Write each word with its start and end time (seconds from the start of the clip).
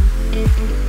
thank 0.56 0.70
you 0.70 0.87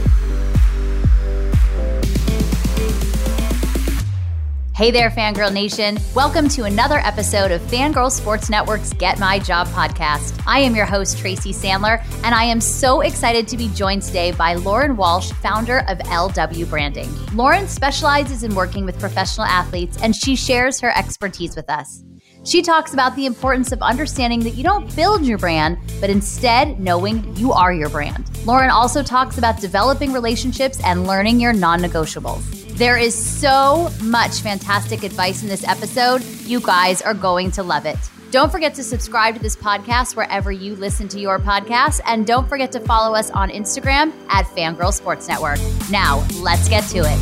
Hey 4.80 4.92
there, 4.92 5.10
Fangirl 5.10 5.52
Nation. 5.52 6.00
Welcome 6.16 6.48
to 6.48 6.64
another 6.64 7.00
episode 7.00 7.52
of 7.52 7.60
Fangirl 7.64 8.10
Sports 8.10 8.50
Network's 8.50 8.94
Get 8.94 9.20
My 9.20 9.38
Job 9.38 9.68
podcast. 9.68 10.42
I 10.48 10.60
am 10.60 10.74
your 10.74 10.86
host, 10.86 11.18
Tracy 11.18 11.52
Sandler, 11.52 12.02
and 12.24 12.34
I 12.34 12.46
am 12.46 12.62
so 12.62 13.02
excited 13.02 13.46
to 13.50 13.58
be 13.58 13.68
joined 13.74 14.04
today 14.04 14.32
by 14.32 14.54
Lauren 14.54 14.96
Walsh, 14.96 15.34
founder 15.34 15.80
of 15.90 15.98
LW 15.98 16.70
Branding. 16.70 17.10
Lauren 17.34 17.68
specializes 17.68 18.44
in 18.44 18.56
working 18.56 18.86
with 18.86 18.98
professional 19.02 19.46
athletes, 19.46 19.98
and 20.02 20.16
she 20.16 20.34
shares 20.38 20.80
her 20.80 20.98
expertise 20.98 21.58
with 21.58 21.70
us. 21.70 22.06
She 22.46 22.62
talks 22.62 22.94
about 22.94 23.18
the 23.18 23.26
importance 23.26 23.74
of 23.74 23.82
understanding 23.82 24.40
that 24.46 24.52
you 24.52 24.64
don't 24.64 24.96
build 24.96 25.26
your 25.26 25.40
brand, 25.40 25.78
but 26.00 26.10
instead 26.10 26.80
knowing 26.80 27.36
you 27.36 27.52
are 27.52 27.74
your 27.74 27.90
brand. 27.90 28.32
Lauren 28.46 28.70
also 28.70 29.04
talks 29.04 29.38
about 29.38 29.60
developing 29.60 30.14
relationships 30.14 30.82
and 30.86 31.06
learning 31.06 31.42
your 31.42 31.52
non 31.52 31.82
negotiables. 31.82 32.59
There 32.80 32.98
is 32.98 33.14
so 33.14 33.92
much 34.02 34.40
fantastic 34.40 35.04
advice 35.04 35.42
in 35.44 35.50
this 35.50 35.68
episode. 35.68 36.24
You 36.46 36.62
guys 36.62 37.02
are 37.02 37.14
going 37.14 37.52
to 37.52 37.62
love 37.62 37.86
it. 37.86 37.98
Don't 38.32 38.50
forget 38.50 38.74
to 38.76 38.86
subscribe 38.86 39.36
to 39.36 39.42
this 39.42 39.58
podcast 39.58 40.16
wherever 40.16 40.50
you 40.50 40.78
listen 40.78 41.10
to 41.10 41.20
your 41.20 41.40
podcasts. 41.40 42.00
And 42.06 42.26
don't 42.26 42.48
forget 42.48 42.72
to 42.72 42.80
follow 42.80 43.14
us 43.14 43.32
on 43.32 43.50
Instagram 43.50 44.14
at 44.30 44.46
Fangirl 44.46 44.94
Sports 44.94 45.28
Network. 45.28 45.60
Now, 45.92 46.26
let's 46.36 46.70
get 46.70 46.86
to 46.86 47.00
it. 47.00 47.20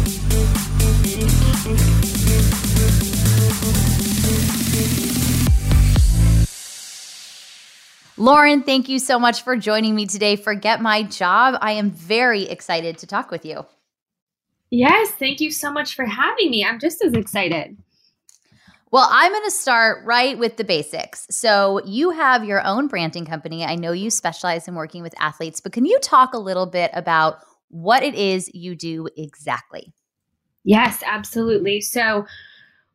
Lauren, 8.15 8.61
thank 8.61 8.89
you 8.89 8.99
so 8.99 9.17
much 9.17 9.41
for 9.41 9.55
joining 9.55 9.95
me 9.95 10.05
today 10.05 10.35
for 10.35 10.53
Get 10.53 10.81
My 10.81 11.01
Job. 11.01 11.57
I 11.61 11.71
am 11.71 11.89
very 11.89 12.43
excited 12.43 12.99
to 12.99 13.07
talk 13.07 13.31
with 13.31 13.43
you. 13.43 13.65
Yes, 14.69 15.11
thank 15.11 15.39
you 15.39 15.51
so 15.51 15.71
much 15.71 15.95
for 15.95 16.05
having 16.05 16.49
me. 16.49 16.65
I'm 16.65 16.79
just 16.79 17.03
as 17.03 17.13
excited. 17.13 17.77
Well, 18.91 19.07
I'm 19.11 19.31
going 19.31 19.43
to 19.43 19.51
start 19.51 20.05
right 20.05 20.37
with 20.37 20.55
the 20.57 20.63
basics. 20.63 21.27
So, 21.29 21.81
you 21.85 22.11
have 22.11 22.45
your 22.45 22.65
own 22.65 22.87
branding 22.87 23.25
company. 23.25 23.65
I 23.65 23.75
know 23.75 23.91
you 23.91 24.09
specialize 24.09 24.67
in 24.67 24.75
working 24.75 25.03
with 25.03 25.13
athletes, 25.19 25.59
but 25.59 25.73
can 25.73 25.85
you 25.85 25.99
talk 25.99 26.33
a 26.33 26.39
little 26.39 26.65
bit 26.65 26.91
about 26.93 27.39
what 27.69 28.01
it 28.01 28.15
is 28.15 28.49
you 28.53 28.75
do 28.75 29.09
exactly? 29.17 29.93
Yes, 30.63 31.03
absolutely. 31.05 31.81
So, 31.81 32.25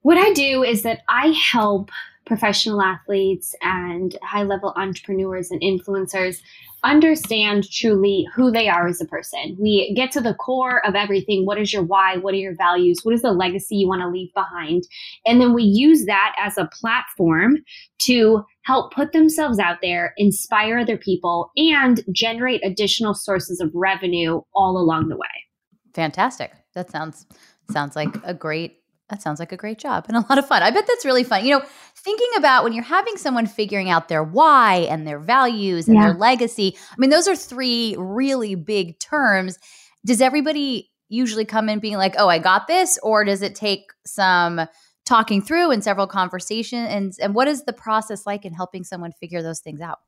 what 0.01 0.17
I 0.17 0.33
do 0.33 0.62
is 0.62 0.83
that 0.83 1.01
I 1.09 1.29
help 1.53 1.91
professional 2.25 2.81
athletes 2.81 3.55
and 3.62 4.17
high 4.23 4.42
level 4.42 4.73
entrepreneurs 4.77 5.51
and 5.51 5.61
influencers 5.61 6.41
understand 6.84 7.70
truly 7.70 8.27
who 8.34 8.51
they 8.51 8.69
are 8.69 8.89
as 8.89 9.01
a 9.01 9.05
person. 9.05 9.57
We 9.58 9.92
get 9.95 10.11
to 10.13 10.20
the 10.20 10.35
core 10.35 10.85
of 10.86 10.95
everything. 10.95 11.46
What 11.46 11.58
is 11.58 11.73
your 11.73 11.83
why? 11.83 12.17
What 12.17 12.35
are 12.35 12.39
your 12.39 12.57
values? 12.57 13.01
What 13.02 13.14
is 13.14 13.23
the 13.23 13.33
legacy 13.33 13.77
you 13.77 13.89
want 13.89 14.02
to 14.02 14.08
leave 14.08 14.33
behind? 14.35 14.85
And 15.24 15.41
then 15.41 15.55
we 15.55 15.63
use 15.63 16.07
that 16.07 16.35
as 16.39 16.58
a 16.58 16.69
platform 16.73 17.58
to 18.01 18.45
help 18.64 18.92
put 18.92 19.13
themselves 19.13 19.58
out 19.58 19.79
there, 19.80 20.13
inspire 20.17 20.79
other 20.79 20.96
people, 20.96 21.51
and 21.57 22.02
generate 22.13 22.64
additional 22.64 23.14
sources 23.14 23.61
of 23.61 23.70
revenue 23.75 24.41
all 24.55 24.77
along 24.77 25.08
the 25.08 25.17
way. 25.17 25.29
Fantastic. 25.95 26.52
That 26.75 26.91
sounds 26.91 27.27
sounds 27.70 27.96
like 27.96 28.14
a 28.25 28.35
great 28.35 28.82
that 29.12 29.20
sounds 29.20 29.39
like 29.39 29.52
a 29.52 29.56
great 29.56 29.78
job 29.78 30.06
and 30.08 30.17
a 30.17 30.20
lot 30.28 30.39
of 30.39 30.48
fun. 30.48 30.62
I 30.62 30.70
bet 30.70 30.86
that's 30.86 31.05
really 31.05 31.23
fun. 31.23 31.45
You 31.45 31.58
know, 31.58 31.64
thinking 31.95 32.30
about 32.39 32.64
when 32.64 32.73
you're 32.73 32.83
having 32.83 33.18
someone 33.18 33.46
figuring 33.46 33.90
out 33.90 34.08
their 34.08 34.24
why 34.24 34.86
and 34.90 35.06
their 35.06 35.18
values 35.18 35.86
and 35.86 35.96
yeah. 35.96 36.08
their 36.08 36.14
legacy. 36.14 36.77
I 36.90 36.95
mean, 36.96 37.11
those 37.11 37.28
are 37.28 37.36
three 37.36 37.95
really 37.98 38.55
big 38.55 38.98
terms. 38.98 39.58
Does 40.06 40.22
everybody 40.22 40.90
usually 41.11 41.45
come 41.45 41.68
in 41.68 41.78
being 41.78 41.96
like, 41.96 42.14
"Oh, 42.17 42.28
I 42.28 42.39
got 42.39 42.67
this," 42.68 42.98
or 43.02 43.24
does 43.24 43.42
it 43.42 43.55
take 43.55 43.92
some 44.06 44.67
talking 45.05 45.42
through 45.42 45.70
and 45.70 45.84
several 45.84 46.06
conversations? 46.06 46.89
And 46.90 47.12
and 47.20 47.34
what 47.34 47.48
is 47.48 47.64
the 47.64 47.74
process 47.74 48.27
like 48.27 48.46
in 48.46 48.55
helping 48.55 48.83
someone 48.83 49.12
figure 49.12 49.42
those 49.42 49.61
things 49.61 49.83
out? 49.83 49.98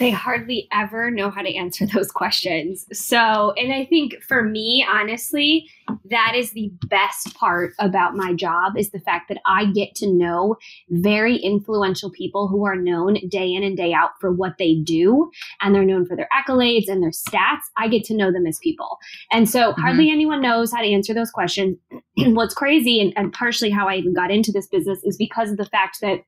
They 0.00 0.10
hardly 0.10 0.66
ever 0.72 1.10
know 1.10 1.30
how 1.30 1.42
to 1.42 1.54
answer 1.54 1.86
those 1.94 2.10
questions. 2.10 2.86
So, 2.92 3.52
and 3.56 3.72
I 3.72 3.84
think 3.84 4.20
for 4.26 4.42
me, 4.42 4.84
honestly, 4.90 5.68
that 6.10 6.34
is 6.34 6.52
the 6.52 6.72
best 6.88 7.34
part 7.34 7.74
about 7.78 8.16
my 8.16 8.32
job 8.32 8.76
is 8.76 8.90
the 8.90 9.00
fact 9.00 9.28
that 9.28 9.40
I 9.46 9.66
get 9.66 9.94
to 9.96 10.10
know 10.10 10.56
very 10.88 11.36
influential 11.36 12.10
people 12.10 12.48
who 12.48 12.64
are 12.64 12.76
known 12.76 13.18
day 13.28 13.52
in 13.52 13.62
and 13.62 13.76
day 13.76 13.92
out 13.92 14.10
for 14.20 14.32
what 14.32 14.54
they 14.58 14.76
do 14.76 15.30
and 15.60 15.74
they're 15.74 15.84
known 15.84 16.06
for 16.06 16.16
their 16.16 16.28
accolades 16.32 16.88
and 16.88 17.02
their 17.02 17.10
stats. 17.10 17.60
I 17.76 17.88
get 17.88 18.04
to 18.04 18.16
know 18.16 18.32
them 18.32 18.46
as 18.46 18.58
people. 18.62 18.98
And 19.30 19.48
so 19.48 19.72
mm-hmm. 19.72 19.80
hardly 19.80 20.10
anyone 20.10 20.40
knows 20.40 20.72
how 20.72 20.80
to 20.80 20.88
answer 20.88 21.12
those 21.12 21.30
questions. 21.30 21.76
What's 22.16 22.54
crazy 22.54 23.00
and, 23.00 23.12
and 23.16 23.32
partially 23.32 23.70
how 23.70 23.88
I 23.88 23.96
even 23.96 24.14
got 24.14 24.30
into 24.30 24.52
this 24.52 24.66
business 24.66 25.00
is 25.04 25.16
because 25.16 25.50
of 25.50 25.56
the 25.56 25.66
fact 25.66 25.98
that 26.00 26.20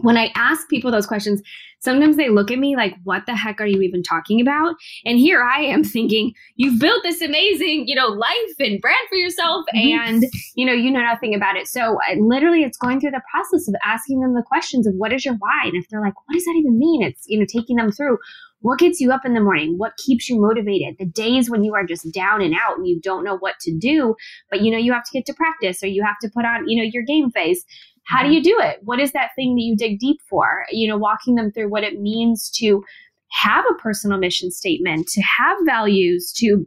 when 0.00 0.16
I 0.16 0.30
ask 0.34 0.68
people 0.68 0.90
those 0.90 1.06
questions, 1.06 1.42
sometimes 1.80 2.16
they 2.16 2.28
look 2.28 2.50
at 2.50 2.58
me 2.58 2.76
like, 2.76 2.94
what 3.04 3.26
the 3.26 3.34
heck 3.34 3.60
are 3.60 3.66
you 3.66 3.80
even 3.82 4.02
talking 4.02 4.40
about? 4.40 4.74
And 5.04 5.18
here 5.18 5.42
I 5.42 5.60
am 5.60 5.84
thinking, 5.98 6.32
you've 6.56 6.80
built 6.80 7.02
this 7.02 7.20
amazing, 7.20 7.84
you 7.86 7.94
know, 7.94 8.08
life 8.08 8.54
and 8.58 8.80
brand 8.80 9.08
for 9.08 9.16
yourself 9.16 9.64
mm-hmm. 9.74 10.00
and, 10.00 10.24
you 10.54 10.66
know, 10.66 10.72
you 10.72 10.90
know 10.90 11.02
nothing 11.02 11.34
about 11.34 11.56
it. 11.56 11.68
So 11.68 11.98
I, 12.08 12.14
literally 12.14 12.62
it's 12.62 12.78
going 12.78 13.00
through 13.00 13.12
the 13.12 13.22
process 13.30 13.68
of 13.68 13.74
asking 13.84 14.20
them 14.20 14.34
the 14.34 14.42
questions 14.42 14.86
of 14.86 14.94
what 14.94 15.12
is 15.12 15.24
your 15.24 15.34
why? 15.34 15.62
And 15.64 15.74
if 15.74 15.88
they're 15.88 16.02
like, 16.02 16.14
what 16.26 16.34
does 16.34 16.44
that 16.44 16.56
even 16.58 16.78
mean? 16.78 17.02
It's, 17.02 17.24
you 17.26 17.38
know, 17.38 17.46
taking 17.48 17.76
them 17.76 17.92
through 17.92 18.18
what 18.60 18.78
gets 18.78 19.00
you 19.00 19.12
up 19.12 19.24
in 19.24 19.34
the 19.34 19.40
morning? 19.40 19.74
What 19.76 19.96
keeps 19.96 20.28
you 20.28 20.40
motivated? 20.40 20.96
The 20.98 21.06
days 21.06 21.48
when 21.48 21.62
you 21.62 21.74
are 21.74 21.84
just 21.84 22.12
down 22.12 22.42
and 22.42 22.54
out 22.54 22.76
and 22.76 22.86
you 22.86 23.00
don't 23.00 23.24
know 23.24 23.38
what 23.38 23.54
to 23.60 23.76
do, 23.76 24.16
but 24.50 24.62
you 24.62 24.72
know 24.72 24.78
you 24.78 24.92
have 24.92 25.04
to 25.04 25.12
get 25.12 25.26
to 25.26 25.34
practice 25.34 25.82
or 25.82 25.86
you 25.86 26.02
have 26.04 26.18
to 26.22 26.30
put 26.34 26.44
on, 26.44 26.68
you 26.68 26.82
know, 26.82 26.90
your 26.92 27.04
game 27.04 27.30
face. 27.30 27.64
How 28.08 28.22
do 28.22 28.32
you 28.32 28.42
do 28.42 28.58
it? 28.60 28.78
What 28.82 29.00
is 29.00 29.12
that 29.12 29.30
thing 29.36 29.54
that 29.54 29.62
you 29.62 29.76
dig 29.76 29.98
deep 29.98 30.20
for? 30.28 30.64
You 30.70 30.88
know, 30.88 30.96
walking 30.96 31.34
them 31.34 31.52
through 31.52 31.70
what 31.70 31.84
it 31.84 32.00
means 32.00 32.50
to 32.56 32.82
have 33.30 33.64
a 33.70 33.74
personal 33.74 34.18
mission 34.18 34.50
statement, 34.50 35.06
to 35.08 35.22
have 35.38 35.58
values, 35.66 36.32
to 36.38 36.66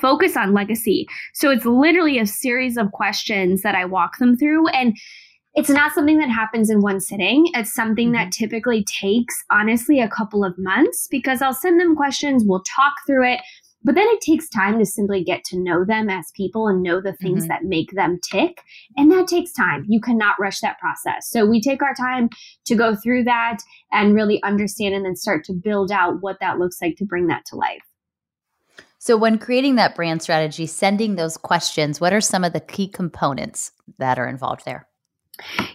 focus 0.00 0.36
on 0.36 0.54
legacy. 0.54 1.06
So 1.34 1.50
it's 1.50 1.66
literally 1.66 2.18
a 2.18 2.26
series 2.26 2.78
of 2.78 2.92
questions 2.92 3.60
that 3.62 3.74
I 3.74 3.84
walk 3.84 4.16
them 4.18 4.36
through. 4.36 4.68
And 4.68 4.96
it's 5.54 5.68
not 5.68 5.92
something 5.92 6.18
that 6.18 6.30
happens 6.30 6.70
in 6.70 6.80
one 6.80 7.00
sitting. 7.00 7.50
It's 7.54 7.74
something 7.74 8.12
that 8.12 8.28
mm-hmm. 8.28 8.44
typically 8.44 8.84
takes, 8.84 9.34
honestly, 9.50 10.00
a 10.00 10.08
couple 10.08 10.44
of 10.44 10.54
months 10.56 11.08
because 11.10 11.42
I'll 11.42 11.52
send 11.52 11.78
them 11.78 11.94
questions, 11.94 12.44
we'll 12.46 12.62
talk 12.62 12.94
through 13.06 13.30
it. 13.30 13.40
But 13.84 13.94
then 13.94 14.06
it 14.08 14.20
takes 14.20 14.48
time 14.48 14.78
to 14.78 14.86
simply 14.86 15.24
get 15.24 15.44
to 15.44 15.58
know 15.58 15.84
them 15.84 16.08
as 16.08 16.30
people 16.34 16.68
and 16.68 16.82
know 16.82 17.00
the 17.00 17.14
things 17.14 17.42
mm-hmm. 17.42 17.48
that 17.48 17.64
make 17.64 17.92
them 17.92 18.18
tick. 18.22 18.62
And 18.96 19.10
that 19.10 19.28
takes 19.28 19.52
time. 19.52 19.84
You 19.88 20.00
cannot 20.00 20.38
rush 20.38 20.60
that 20.60 20.78
process. 20.78 21.28
So 21.28 21.44
we 21.46 21.60
take 21.60 21.82
our 21.82 21.94
time 21.94 22.28
to 22.66 22.74
go 22.74 22.94
through 22.94 23.24
that 23.24 23.58
and 23.90 24.14
really 24.14 24.42
understand 24.42 24.94
and 24.94 25.04
then 25.04 25.16
start 25.16 25.44
to 25.44 25.52
build 25.52 25.90
out 25.90 26.20
what 26.20 26.38
that 26.40 26.58
looks 26.58 26.80
like 26.80 26.96
to 26.96 27.04
bring 27.04 27.26
that 27.28 27.44
to 27.46 27.56
life. 27.56 27.82
So, 28.98 29.16
when 29.16 29.36
creating 29.36 29.74
that 29.74 29.96
brand 29.96 30.22
strategy, 30.22 30.64
sending 30.64 31.16
those 31.16 31.36
questions, 31.36 32.00
what 32.00 32.12
are 32.12 32.20
some 32.20 32.44
of 32.44 32.52
the 32.52 32.60
key 32.60 32.86
components 32.86 33.72
that 33.98 34.16
are 34.16 34.28
involved 34.28 34.64
there? 34.64 34.86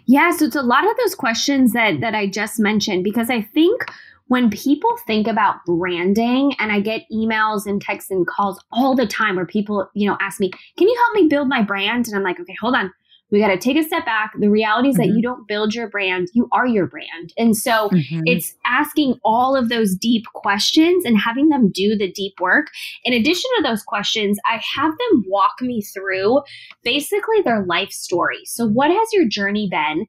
Yeah, 0.06 0.32
so 0.32 0.46
it's 0.46 0.56
a 0.56 0.62
lot 0.62 0.90
of 0.90 0.96
those 0.98 1.14
questions 1.14 1.74
that 1.74 2.00
that 2.00 2.16
I 2.16 2.28
just 2.28 2.58
mentioned 2.58 3.04
because 3.04 3.30
I 3.30 3.42
think 3.42 3.84
when 4.28 4.50
people 4.50 4.96
think 5.06 5.28
about 5.28 5.66
branding 5.66 6.54
and 6.60 6.72
I 6.72 6.80
get 6.80 7.04
emails 7.12 7.66
and 7.66 7.82
texts 7.82 8.12
and 8.12 8.28
calls 8.28 8.64
all 8.72 8.96
the 8.96 9.08
time 9.08 9.36
where 9.36 9.46
people, 9.46 9.90
you 9.94 10.08
know, 10.08 10.18
ask 10.20 10.40
me, 10.40 10.52
"Can 10.78 10.88
you 10.88 10.96
help 11.06 11.22
me 11.24 11.28
build 11.30 11.48
my 11.48 11.62
brand?" 11.62 12.08
and 12.08 12.16
I'm 12.16 12.24
like, 12.24 12.40
"Okay, 12.40 12.56
hold 12.60 12.76
on. 12.76 12.92
we 13.30 13.42
got 13.42 13.50
to 13.50 13.58
take 13.58 13.76
a 13.76 13.84
step 13.84 14.06
back. 14.06 14.32
The 14.40 14.50
reality 14.50 14.88
is 14.88 14.98
mm-hmm. 14.98 15.10
that 15.10 15.16
you 15.16 15.22
don't 15.22 15.48
build 15.50 15.76
your 15.76 15.90
brand, 15.90 16.30
you 16.34 16.48
are 16.54 16.66
your 16.66 16.88
brand. 16.88 17.34
And 17.38 17.58
so 17.58 17.90
mm-hmm. 17.90 18.22
it's 18.26 18.56
asking 18.66 19.20
all 19.26 19.54
of 19.54 19.68
those 19.68 19.96
deep 19.96 20.24
questions 20.34 21.04
and 21.04 21.18
having 21.18 21.50
them 21.50 21.70
do 21.70 21.98
the 21.98 22.10
deep 22.10 22.40
work. 22.40 22.68
In 23.04 23.14
addition 23.14 23.50
to 23.58 23.64
those 23.64 23.84
questions, 23.84 24.40
I 24.46 24.62
have 24.76 24.92
them 24.92 25.26
walk 25.28 25.56
me 25.62 25.82
through 25.82 26.42
basically 26.84 27.42
their 27.44 27.66
life 27.66 27.92
story. 27.92 28.46
So, 28.46 28.66
what 28.66 28.92
has 28.92 29.10
your 29.12 29.28
journey 29.28 29.68
been? 29.70 30.06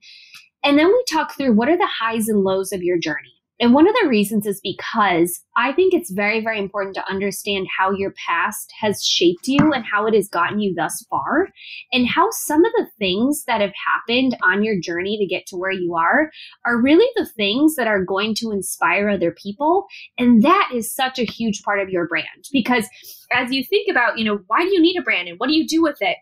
And 0.62 0.78
then 0.78 0.86
we 0.86 1.04
talk 1.10 1.36
through 1.36 1.54
what 1.54 1.68
are 1.68 1.76
the 1.76 1.88
highs 2.00 2.28
and 2.28 2.44
lows 2.44 2.72
of 2.72 2.82
your 2.82 2.98
journey. 2.98 3.37
And 3.60 3.74
one 3.74 3.88
of 3.88 3.94
the 4.00 4.08
reasons 4.08 4.46
is 4.46 4.60
because 4.62 5.40
I 5.56 5.72
think 5.72 5.92
it's 5.92 6.12
very, 6.12 6.40
very 6.40 6.58
important 6.58 6.94
to 6.94 7.10
understand 7.10 7.66
how 7.76 7.90
your 7.90 8.14
past 8.26 8.72
has 8.80 9.04
shaped 9.04 9.48
you 9.48 9.72
and 9.72 9.84
how 9.84 10.06
it 10.06 10.14
has 10.14 10.28
gotten 10.28 10.60
you 10.60 10.74
thus 10.74 11.04
far, 11.10 11.48
and 11.92 12.06
how 12.06 12.28
some 12.30 12.64
of 12.64 12.72
the 12.76 12.86
things 12.98 13.44
that 13.46 13.60
have 13.60 13.72
happened 13.84 14.36
on 14.42 14.62
your 14.62 14.80
journey 14.80 15.18
to 15.18 15.26
get 15.26 15.46
to 15.46 15.56
where 15.56 15.72
you 15.72 15.96
are 15.96 16.30
are 16.64 16.80
really 16.80 17.08
the 17.16 17.26
things 17.26 17.74
that 17.74 17.88
are 17.88 18.04
going 18.04 18.34
to 18.36 18.52
inspire 18.52 19.08
other 19.08 19.32
people. 19.32 19.86
And 20.18 20.42
that 20.44 20.70
is 20.72 20.94
such 20.94 21.18
a 21.18 21.24
huge 21.24 21.62
part 21.62 21.80
of 21.80 21.88
your 21.88 22.06
brand 22.06 22.44
because 22.52 22.88
as 23.32 23.50
you 23.50 23.64
think 23.64 23.88
about, 23.90 24.18
you 24.18 24.24
know, 24.24 24.40
why 24.46 24.62
do 24.62 24.72
you 24.72 24.80
need 24.80 24.96
a 24.98 25.02
brand 25.02 25.28
and 25.28 25.38
what 25.38 25.48
do 25.48 25.54
you 25.54 25.66
do 25.66 25.82
with 25.82 25.98
it? 26.00 26.16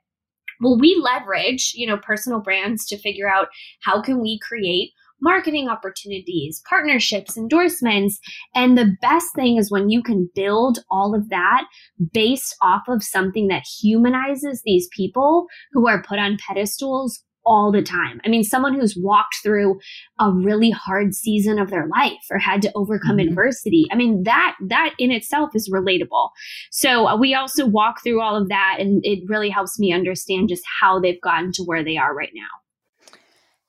Well, 0.61 0.79
we 0.79 0.99
leverage, 0.99 1.73
you 1.75 1.87
know, 1.87 1.99
personal 1.99 2.41
brands 2.41 2.87
to 2.87 2.99
figure 2.99 3.29
out 3.29 3.49
how 3.83 4.01
can 4.01 4.23
we 4.23 4.39
create 4.39 4.93
marketing 5.21 5.69
opportunities, 5.69 6.63
partnerships, 6.69 7.37
endorsements. 7.37 8.19
And 8.55 8.77
the 8.77 8.95
best 9.01 9.35
thing 9.35 9.57
is 9.57 9.71
when 9.71 9.89
you 9.89 10.03
can 10.03 10.31
build 10.35 10.79
all 10.91 11.15
of 11.15 11.29
that 11.31 11.65
based 12.13 12.55
off 12.63 12.83
of 12.89 13.03
something 13.03 13.49
that 13.49 13.65
humanizes 13.81 14.63
these 14.65 14.89
people 14.95 15.47
who 15.73 15.89
are 15.89 16.03
put 16.03 16.19
on 16.19 16.39
pedestals 16.47 17.23
all 17.47 17.71
the 17.71 17.81
time. 17.81 18.21
I 18.25 18.29
mean, 18.29 18.43
someone 18.43 18.75
who's 18.75 18.97
walked 19.01 19.37
through 19.43 19.79
a 20.19 20.33
really 20.33 20.71
hard 20.71 21.15
season 21.15 21.59
of 21.59 21.71
their 21.71 21.87
life 21.87 22.27
or 22.31 22.39
had 22.39 22.61
to 22.63 22.73
overcome 22.75 23.17
mm-hmm. 23.17 23.29
adversity. 23.29 23.87
I 23.91 23.95
mean, 23.95 24.25
that 24.25 24.57
that 24.67 24.95
in 24.99 25.13
itself 25.13 25.51
is 25.55 25.71
relatable. 25.71 26.31
So 26.73 27.07
uh, 27.07 27.17
we 27.17 27.35
also 27.35 27.65
walk 27.65 28.03
through 28.03 28.21
all 28.21 28.37
of 28.37 28.49
that 28.49 28.79
and 28.81 29.01
it 29.05 29.21
really 29.29 29.49
helps 29.49 29.79
me 29.79 29.93
understand 29.93 30.49
just 30.49 30.65
how 30.81 30.99
they've 30.99 31.21
gotten 31.21 31.53
to 31.53 31.63
where 31.63 31.85
they 31.85 31.97
are 31.97 32.15
right 32.15 32.33
now. 32.35 32.66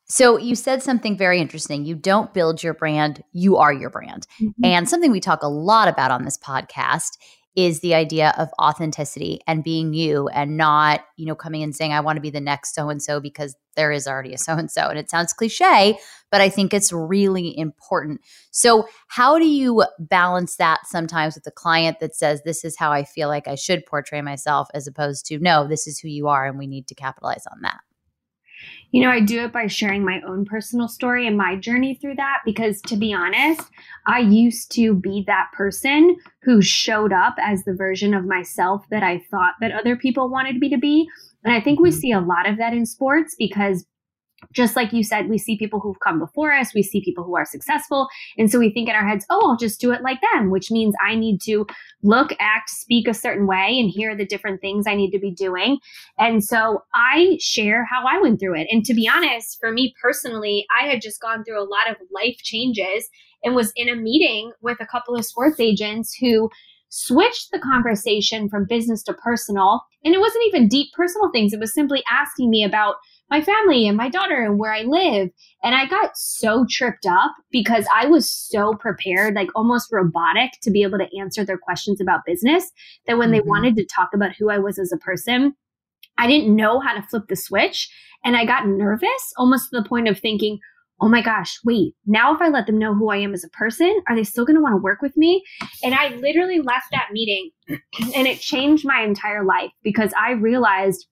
So 0.07 0.38
you 0.38 0.56
said 0.56 0.81
something 0.81 1.18
very 1.18 1.39
interesting. 1.39 1.86
You 1.86 1.95
don't 1.95 2.33
build 2.33 2.63
your 2.63 2.74
brand, 2.74 3.24
you 3.33 3.57
are 3.57 3.74
your 3.74 3.89
brand. 3.89 4.25
Mm-hmm. 4.42 4.65
And 4.65 4.89
something 4.89 5.12
we 5.12 5.19
talk 5.19 5.44
a 5.44 5.50
lot 5.50 5.88
about 5.88 6.12
on 6.12 6.24
this 6.24 6.38
podcast 6.38 7.18
is 7.57 7.80
the 7.80 7.95
idea 7.95 8.36
of 8.38 8.50
authenticity 8.62 9.42
and 9.48 9.63
being 9.63 9.92
you 9.92 10.27
and 10.27 10.57
not, 10.57 11.01
you 11.18 11.25
know, 11.25 11.33
coming 11.33 11.63
and 11.63 11.75
saying 11.75 11.92
I 11.92 12.01
want 12.01 12.15
to 12.18 12.21
be 12.21 12.30
the 12.30 12.39
next 12.39 12.75
so 12.75 12.89
and 12.89 13.01
so 13.01 13.19
because 13.19 13.56
there 13.75 13.92
is 13.92 14.07
already 14.07 14.31
a 14.31 14.38
so 14.38 14.54
and 14.54 14.69
so. 14.69 14.88
And 14.88 15.00
it 15.00 15.09
sounds 15.09 15.33
cliche, 15.33 15.98
but 16.31 16.39
I 16.39 16.50
think 16.50 16.71
it's 16.71 16.94
really 16.94 17.57
important. 17.57 18.21
So, 18.51 18.88
how 19.07 19.39
do 19.39 19.48
you 19.48 19.83
balance 19.98 20.57
that 20.57 20.81
sometimes 20.86 21.33
with 21.33 21.48
a 21.48 21.51
client 21.51 22.00
that 22.00 22.15
says 22.15 22.44
this 22.44 22.63
is 22.63 22.77
how 22.77 22.92
I 22.92 23.04
feel 23.04 23.27
like 23.27 23.48
I 23.48 23.56
should 23.56 23.88
portray 23.88 24.21
myself 24.21 24.68
as 24.75 24.86
opposed 24.86 25.25
to 25.25 25.39
no, 25.39 25.68
this 25.68 25.88
is 25.88 26.00
who 26.00 26.09
you 26.09 26.27
are 26.27 26.45
and 26.45 26.59
we 26.59 26.68
need 26.68 26.88
to 26.88 26.95
capitalize 26.95 27.48
on 27.51 27.62
that? 27.63 27.80
You 28.91 29.01
know, 29.01 29.09
I 29.09 29.19
do 29.19 29.43
it 29.43 29.51
by 29.51 29.67
sharing 29.67 30.05
my 30.05 30.21
own 30.25 30.45
personal 30.45 30.87
story 30.87 31.27
and 31.27 31.37
my 31.37 31.55
journey 31.55 31.95
through 31.95 32.15
that 32.15 32.39
because 32.45 32.81
to 32.83 32.95
be 32.95 33.13
honest, 33.13 33.61
I 34.07 34.19
used 34.19 34.71
to 34.73 34.95
be 34.95 35.23
that 35.27 35.49
person 35.53 36.15
who 36.41 36.61
showed 36.61 37.11
up 37.11 37.35
as 37.41 37.63
the 37.63 37.73
version 37.73 38.13
of 38.13 38.25
myself 38.25 38.85
that 38.89 39.03
I 39.03 39.21
thought 39.29 39.55
that 39.59 39.73
other 39.73 39.97
people 39.97 40.29
wanted 40.29 40.57
me 40.57 40.69
to 40.69 40.77
be. 40.77 41.07
And 41.43 41.53
I 41.53 41.59
think 41.59 41.79
we 41.79 41.89
mm-hmm. 41.89 41.99
see 41.99 42.11
a 42.13 42.21
lot 42.21 42.47
of 42.47 42.57
that 42.57 42.73
in 42.73 42.85
sports 42.85 43.35
because 43.37 43.85
just 44.51 44.75
like 44.75 44.94
you 44.94 45.03
said, 45.03 45.29
we 45.29 45.38
see 45.38 45.57
people 45.57 45.79
who've 45.79 45.99
come 45.99 46.19
before 46.19 46.53
us, 46.53 46.73
we 46.73 46.83
see 46.83 47.01
people 47.01 47.23
who 47.23 47.35
are 47.35 47.45
successful. 47.45 48.07
And 48.38 48.51
so 48.51 48.59
we 48.59 48.71
think 48.71 48.89
in 48.89 48.95
our 48.95 49.07
heads, 49.07 49.25
oh, 49.29 49.49
I'll 49.49 49.57
just 49.57 49.79
do 49.79 49.91
it 49.91 50.01
like 50.01 50.19
them, 50.33 50.49
which 50.49 50.71
means 50.71 50.95
I 51.05 51.15
need 51.15 51.41
to 51.41 51.65
look, 52.03 52.33
act, 52.39 52.69
speak 52.69 53.07
a 53.07 53.13
certain 53.13 53.47
way, 53.47 53.79
and 53.79 53.89
hear 53.89 54.15
the 54.15 54.25
different 54.25 54.61
things 54.61 54.88
I 54.88 54.95
need 54.95 55.11
to 55.11 55.19
be 55.19 55.31
doing. 55.31 55.79
And 56.17 56.44
so 56.44 56.83
I 56.94 57.38
share 57.39 57.85
how 57.85 58.05
I 58.07 58.19
went 58.21 58.39
through 58.39 58.59
it. 58.59 58.67
And 58.71 58.85
to 58.85 58.94
be 58.94 59.07
honest, 59.07 59.57
for 59.59 59.71
me 59.71 59.94
personally, 60.01 60.65
I 60.79 60.88
had 60.88 61.01
just 61.01 61.21
gone 61.21 61.44
through 61.44 61.59
a 61.61 61.67
lot 61.67 61.89
of 61.89 61.97
life 62.13 62.38
changes 62.44 63.09
and 63.44 63.55
was 63.55 63.71
in 63.75 63.89
a 63.89 63.95
meeting 63.95 64.51
with 64.61 64.77
a 64.81 64.85
couple 64.85 65.15
of 65.15 65.25
sports 65.25 65.59
agents 65.59 66.15
who 66.19 66.49
switched 66.89 67.51
the 67.51 67.59
conversation 67.59 68.49
from 68.49 68.65
business 68.65 69.03
to 69.03 69.13
personal. 69.13 69.81
And 70.03 70.13
it 70.13 70.19
wasn't 70.19 70.45
even 70.47 70.67
deep 70.67 70.88
personal 70.94 71.29
things, 71.31 71.53
it 71.53 71.59
was 71.59 71.73
simply 71.73 72.03
asking 72.09 72.49
me 72.49 72.63
about 72.63 72.95
my 73.29 73.41
family 73.41 73.88
and 73.88 73.97
my 73.97 74.09
daughter 74.09 74.44
and 74.44 74.57
where 74.57 74.74
I 74.74 74.83
live. 74.83 75.29
And 75.63 75.75
I 75.75 75.85
got 75.85 76.12
so 76.15 76.65
tripped 76.69 77.06
up 77.06 77.31
because 77.51 77.85
I 77.94 78.06
was 78.06 78.29
so 78.29 78.74
prepared, 78.75 79.35
like 79.35 79.50
almost 79.56 79.91
robotic 79.91 80.51
to 80.62 80.71
be 80.71 80.83
able 80.83 80.97
to 81.00 81.19
answer 81.19 81.44
their 81.44 81.57
questions 81.57 82.00
about 82.00 82.25
business 82.25 82.71
that 83.06 83.18
when 83.18 83.29
mm-hmm. 83.29 83.33
they 83.33 83.41
wanted 83.41 83.75
to 83.77 83.85
talk 83.85 84.09
about 84.13 84.35
who 84.38 84.50
I 84.50 84.59
was 84.59 84.79
as 84.79 84.91
a 84.91 84.97
person, 84.97 85.53
I 86.18 86.27
didn't 86.27 86.56
know 86.56 86.79
how 86.79 86.94
to 86.94 87.01
flip 87.07 87.24
the 87.27 87.35
switch. 87.35 87.89
And 88.24 88.35
I 88.35 88.45
got 88.45 88.68
nervous 88.68 89.33
almost 89.38 89.69
to 89.69 89.81
the 89.81 89.88
point 89.88 90.07
of 90.07 90.19
thinking, 90.19 90.59
oh 91.00 91.07
my 91.07 91.21
gosh, 91.21 91.59
wait, 91.63 91.94
now 92.06 92.33
if 92.33 92.41
I 92.41 92.50
let 92.50 92.65
them 92.65 92.80
know 92.80 92.95
who 92.95 93.12
I 93.12 93.18
am 93.18 93.33
as 93.33 93.44
a 93.44 93.50
person, 93.50 94.01
are 94.07 94.15
they 94.15 94.23
still 94.23 94.45
going 94.45 94.56
to 94.56 94.62
want 94.62 94.73
to 94.73 94.81
work 94.81 95.01
with 95.01 95.15
me? 95.15 95.44
And 95.83 95.94
I 95.94 96.15
literally 96.15 96.59
left 96.59 96.88
that 96.91 97.09
meeting 97.12 97.51
and 97.69 98.27
it 98.27 98.39
changed 98.39 98.85
my 98.85 99.01
entire 99.01 99.45
life 99.45 99.71
because 99.83 100.12
I 100.19 100.31
realized 100.31 101.07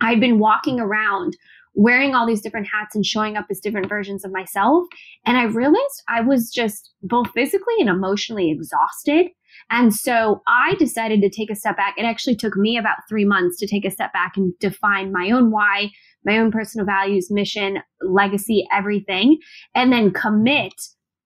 I'd 0.00 0.20
been 0.20 0.38
walking 0.38 0.80
around 0.80 1.36
wearing 1.74 2.14
all 2.14 2.26
these 2.26 2.40
different 2.40 2.66
hats 2.66 2.94
and 2.94 3.06
showing 3.06 3.36
up 3.36 3.46
as 3.50 3.60
different 3.60 3.88
versions 3.88 4.24
of 4.24 4.32
myself. 4.32 4.86
And 5.24 5.36
I 5.36 5.44
realized 5.44 6.02
I 6.08 6.20
was 6.20 6.50
just 6.50 6.90
both 7.02 7.30
physically 7.30 7.74
and 7.78 7.88
emotionally 7.88 8.50
exhausted. 8.50 9.28
And 9.70 9.94
so 9.94 10.42
I 10.48 10.74
decided 10.78 11.20
to 11.22 11.30
take 11.30 11.50
a 11.50 11.54
step 11.54 11.76
back. 11.76 11.94
It 11.96 12.04
actually 12.04 12.36
took 12.36 12.56
me 12.56 12.76
about 12.76 12.96
three 13.08 13.24
months 13.24 13.58
to 13.58 13.66
take 13.66 13.84
a 13.84 13.90
step 13.90 14.12
back 14.12 14.36
and 14.36 14.52
define 14.58 15.12
my 15.12 15.30
own 15.30 15.50
why, 15.50 15.90
my 16.24 16.38
own 16.38 16.50
personal 16.50 16.86
values, 16.86 17.30
mission, 17.30 17.78
legacy, 18.02 18.66
everything, 18.72 19.38
and 19.74 19.92
then 19.92 20.12
commit 20.12 20.74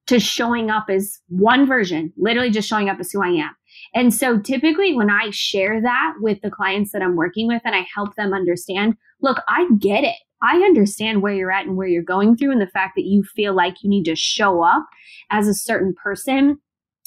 to 0.07 0.21
showing 0.21 0.71
up 0.71 0.87
as 0.91 1.19
one 1.29 1.67
version, 1.67 2.13
literally 2.19 2.51
just 2.51 2.69
showing 2.69 2.91
up 2.91 3.01
as 3.01 3.11
who 3.11 3.23
I 3.23 3.29
am. 3.29 3.51
And 3.95 4.15
so 4.15 4.39
typically 4.39 4.95
when 4.95 5.11
I 5.11 5.31
share 5.31 5.81
that 5.83 6.15
with 6.21 6.41
the 6.43 6.51
clients 6.51 6.93
that 6.93 7.03
I'm 7.03 7.17
working 7.17 7.47
with 7.47 7.63
and 7.65 7.75
I 7.75 7.87
help 7.95 8.15
them 8.17 8.33
understand, 8.33 8.97
look, 9.21 9.43
I 9.49 9.69
get 9.79 10.05
it. 10.05 10.17
I 10.43 10.57
understand 10.59 11.23
where 11.23 11.33
you're 11.33 11.53
at 11.53 11.67
and 11.67 11.77
where 11.77 11.87
you're 11.87 12.03
going 12.03 12.37
through 12.37 12.53
and 12.53 12.61
the 12.61 12.67
fact 12.67 12.95
that 12.97 13.07
you 13.07 13.23
feel 13.23 13.55
like 13.55 13.83
you 13.83 13.89
need 13.89 14.05
to 14.05 14.17
show 14.17 14.63
up 14.63 14.87
as 15.31 15.49
a 15.49 15.55
certain 15.55 15.95
person 16.03 16.59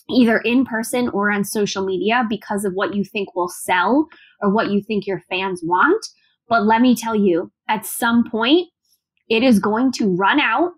either 0.10 0.38
in 0.40 0.66
person 0.66 1.10
or 1.10 1.32
on 1.32 1.44
social 1.44 1.86
media 1.86 2.26
because 2.30 2.66
of 2.66 2.74
what 2.74 2.96
you 2.96 3.04
think 3.04 3.36
will 3.36 3.50
sell 3.50 4.08
or 4.42 4.50
what 4.50 4.72
you 4.72 4.82
think 4.82 5.06
your 5.06 5.22
fans 5.30 5.62
want. 5.64 6.06
But 6.48 6.64
let 6.64 6.82
me 6.82 6.96
tell 6.96 7.16
you, 7.16 7.52
at 7.68 7.86
some 7.86 8.30
point, 8.30 8.70
it 9.30 9.44
is 9.44 9.60
going 9.60 9.92
to 9.94 10.16
run 10.16 10.40
out 10.40 10.72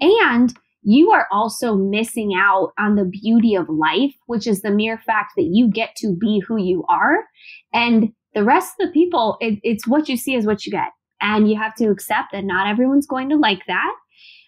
and 0.00 0.54
you 0.84 1.10
are 1.10 1.26
also 1.32 1.74
missing 1.74 2.32
out 2.36 2.72
on 2.78 2.94
the 2.94 3.04
beauty 3.04 3.54
of 3.54 3.68
life, 3.68 4.14
which 4.26 4.46
is 4.46 4.62
the 4.62 4.70
mere 4.70 4.98
fact 4.98 5.32
that 5.36 5.48
you 5.50 5.70
get 5.70 5.96
to 5.96 6.14
be 6.14 6.42
who 6.46 6.58
you 6.58 6.84
are. 6.88 7.24
And 7.72 8.12
the 8.34 8.44
rest 8.44 8.74
of 8.78 8.86
the 8.86 8.92
people, 8.92 9.36
it, 9.40 9.58
it's 9.62 9.86
what 9.86 10.08
you 10.08 10.16
see 10.16 10.34
is 10.34 10.46
what 10.46 10.66
you 10.66 10.72
get. 10.72 10.90
And 11.20 11.48
you 11.48 11.56
have 11.56 11.74
to 11.76 11.86
accept 11.86 12.32
that 12.32 12.44
not 12.44 12.68
everyone's 12.68 13.06
going 13.06 13.30
to 13.30 13.36
like 13.36 13.62
that. 13.66 13.94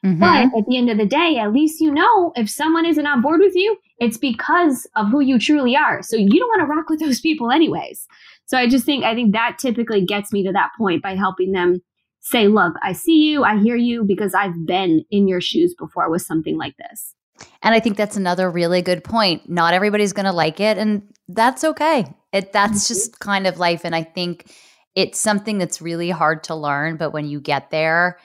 Mm-hmm. 0.05 0.21
But 0.21 0.59
at 0.59 0.67
the 0.69 0.77
end 0.77 0.91
of 0.91 0.99
the 0.99 1.07
day, 1.07 1.39
at 1.39 1.53
least 1.53 1.81
you 1.81 1.91
know 1.91 2.33
if 2.37 2.51
someone 2.51 2.85
isn't 2.85 3.07
on 3.07 3.23
board 3.23 3.41
with 3.41 3.55
you, 3.55 3.77
it's 3.99 4.19
because 4.19 4.87
of 4.95 5.09
who 5.09 5.21
you 5.21 5.39
truly 5.39 5.75
are. 5.75 6.03
So 6.03 6.17
you 6.17 6.39
don't 6.39 6.49
want 6.49 6.61
to 6.61 6.67
rock 6.67 6.91
with 6.91 7.01
those 7.01 7.21
people 7.21 7.51
anyways. 7.51 8.07
So 8.45 8.59
I 8.59 8.69
just 8.69 8.85
think, 8.85 9.05
I 9.05 9.15
think 9.15 9.33
that 9.33 9.57
typically 9.59 10.05
gets 10.05 10.33
me 10.33 10.45
to 10.45 10.53
that 10.53 10.71
point 10.79 11.03
by 11.03 11.17
helping 11.17 11.53
them 11.53 11.81
say, 12.27 12.49
look, 12.49 12.75
I 12.83 12.93
see 12.93 13.23
you, 13.23 13.45
I 13.45 13.57
hear 13.57 13.77
you 13.77 14.03
because 14.03 14.35
I've 14.35 14.67
been 14.67 15.05
in 15.13 15.29
your 15.29 15.41
shoes 15.41 15.77
before 15.79 16.11
with 16.11 16.23
something 16.23 16.59
like 16.59 16.77
this. 16.77 17.15
And 17.63 17.73
I 17.73 17.79
think 17.79 17.97
that's 17.97 18.17
another 18.17 18.51
really 18.51 18.83
good 18.83 19.05
point. 19.05 19.49
Not 19.49 19.75
everybody's 19.75 20.13
going 20.13 20.27
to 20.27 20.33
like 20.33 20.59
it 20.59 20.77
and 20.77 21.03
that's 21.29 21.63
okay. 21.63 22.05
It 22.33 22.53
that's 22.53 22.85
mm-hmm. 22.85 22.95
just 22.95 23.21
kind 23.21 23.47
of 23.47 23.59
life 23.59 23.85
and 23.85 23.95
I 23.95 24.03
think 24.03 24.53
it's 24.97 25.21
something 25.21 25.59
that's 25.59 25.81
really 25.81 26.11
hard 26.11 26.43
to 26.45 26.57
learn, 26.57 26.97
but 26.97 27.13
when 27.13 27.27
you 27.27 27.41
get 27.41 27.71
there, 27.71 28.19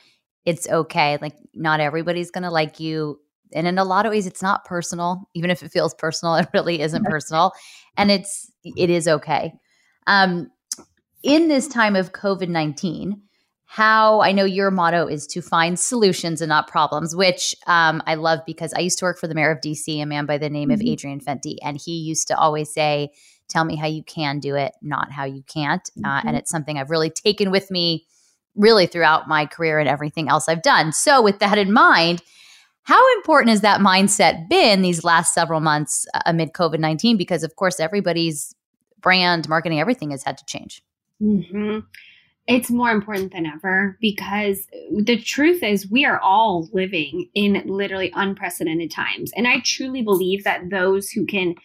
it's 0.45 0.67
okay. 0.67 1.19
Like 1.21 1.35
not 1.53 1.79
everybody's 1.79 2.31
going 2.31 2.43
to 2.43 2.49
like 2.49 2.79
you. 2.79 3.19
And 3.53 3.67
in 3.67 3.77
a 3.77 3.83
lot 3.83 4.07
of 4.07 4.11
ways 4.11 4.25
it's 4.25 4.41
not 4.41 4.65
personal. 4.65 5.29
Even 5.35 5.51
if 5.51 5.61
it 5.61 5.71
feels 5.71 5.93
personal, 5.93 6.35
it 6.37 6.49
really 6.55 6.81
isn't 6.81 7.05
personal. 7.05 7.51
And 7.97 8.09
it's 8.09 8.51
it 8.63 8.89
is 8.89 9.07
okay. 9.07 9.53
Um 10.07 10.49
in 11.21 11.49
this 11.49 11.67
time 11.67 11.95
of 11.95 12.13
COVID-19, 12.13 13.19
how 13.71 14.19
I 14.19 14.33
know 14.33 14.43
your 14.43 14.69
motto 14.69 15.07
is 15.07 15.25
to 15.27 15.41
find 15.41 15.79
solutions 15.79 16.41
and 16.41 16.49
not 16.49 16.67
problems, 16.67 17.15
which 17.15 17.55
um, 17.67 18.03
I 18.05 18.15
love 18.15 18.41
because 18.45 18.73
I 18.73 18.81
used 18.81 18.99
to 18.99 19.05
work 19.05 19.17
for 19.17 19.29
the 19.29 19.33
mayor 19.33 19.49
of 19.49 19.61
DC, 19.61 19.87
a 20.01 20.05
man 20.05 20.25
by 20.25 20.37
the 20.37 20.49
name 20.49 20.67
mm-hmm. 20.67 20.81
of 20.81 20.85
Adrian 20.85 21.21
Fenty, 21.21 21.55
and 21.63 21.79
he 21.81 21.93
used 21.93 22.27
to 22.27 22.37
always 22.37 22.69
say, 22.73 23.13
Tell 23.47 23.63
me 23.63 23.77
how 23.77 23.87
you 23.87 24.03
can 24.03 24.41
do 24.41 24.55
it, 24.55 24.73
not 24.81 25.09
how 25.09 25.23
you 25.23 25.41
can't. 25.43 25.83
Mm-hmm. 25.83 26.05
Uh, 26.05 26.19
and 26.19 26.27
mm-hmm. 26.27 26.35
it's 26.35 26.51
something 26.51 26.77
I've 26.77 26.89
really 26.89 27.09
taken 27.09 27.49
with 27.49 27.71
me 27.71 28.05
really 28.55 28.87
throughout 28.87 29.29
my 29.29 29.45
career 29.45 29.79
and 29.79 29.87
everything 29.87 30.27
else 30.27 30.49
I've 30.49 30.63
done. 30.63 30.91
So, 30.91 31.21
with 31.21 31.39
that 31.39 31.57
in 31.57 31.71
mind, 31.71 32.21
how 32.83 33.01
important 33.15 33.51
has 33.51 33.61
that 33.61 33.79
mindset 33.79 34.49
been 34.49 34.81
these 34.81 35.05
last 35.05 35.33
several 35.33 35.61
months 35.61 36.05
uh, 36.13 36.19
amid 36.25 36.51
COVID 36.51 36.79
19? 36.79 37.15
Because, 37.15 37.41
of 37.41 37.55
course, 37.55 37.79
everybody's 37.79 38.53
brand, 38.99 39.47
marketing, 39.47 39.79
everything 39.79 40.11
has 40.11 40.23
had 40.23 40.37
to 40.39 40.45
change. 40.45 40.83
Mm-hmm. 41.21 41.79
It's 42.47 42.71
more 42.71 42.89
important 42.89 43.33
than 43.33 43.45
ever 43.45 43.97
because 44.01 44.65
the 44.91 45.21
truth 45.21 45.61
is, 45.63 45.89
we 45.89 46.05
are 46.05 46.19
all 46.19 46.69
living 46.73 47.29
in 47.35 47.63
literally 47.65 48.11
unprecedented 48.15 48.91
times. 48.91 49.31
And 49.35 49.47
I 49.47 49.61
truly 49.63 50.01
believe 50.01 50.43
that 50.43 50.69
those 50.69 51.09
who 51.09 51.25
can 51.25 51.55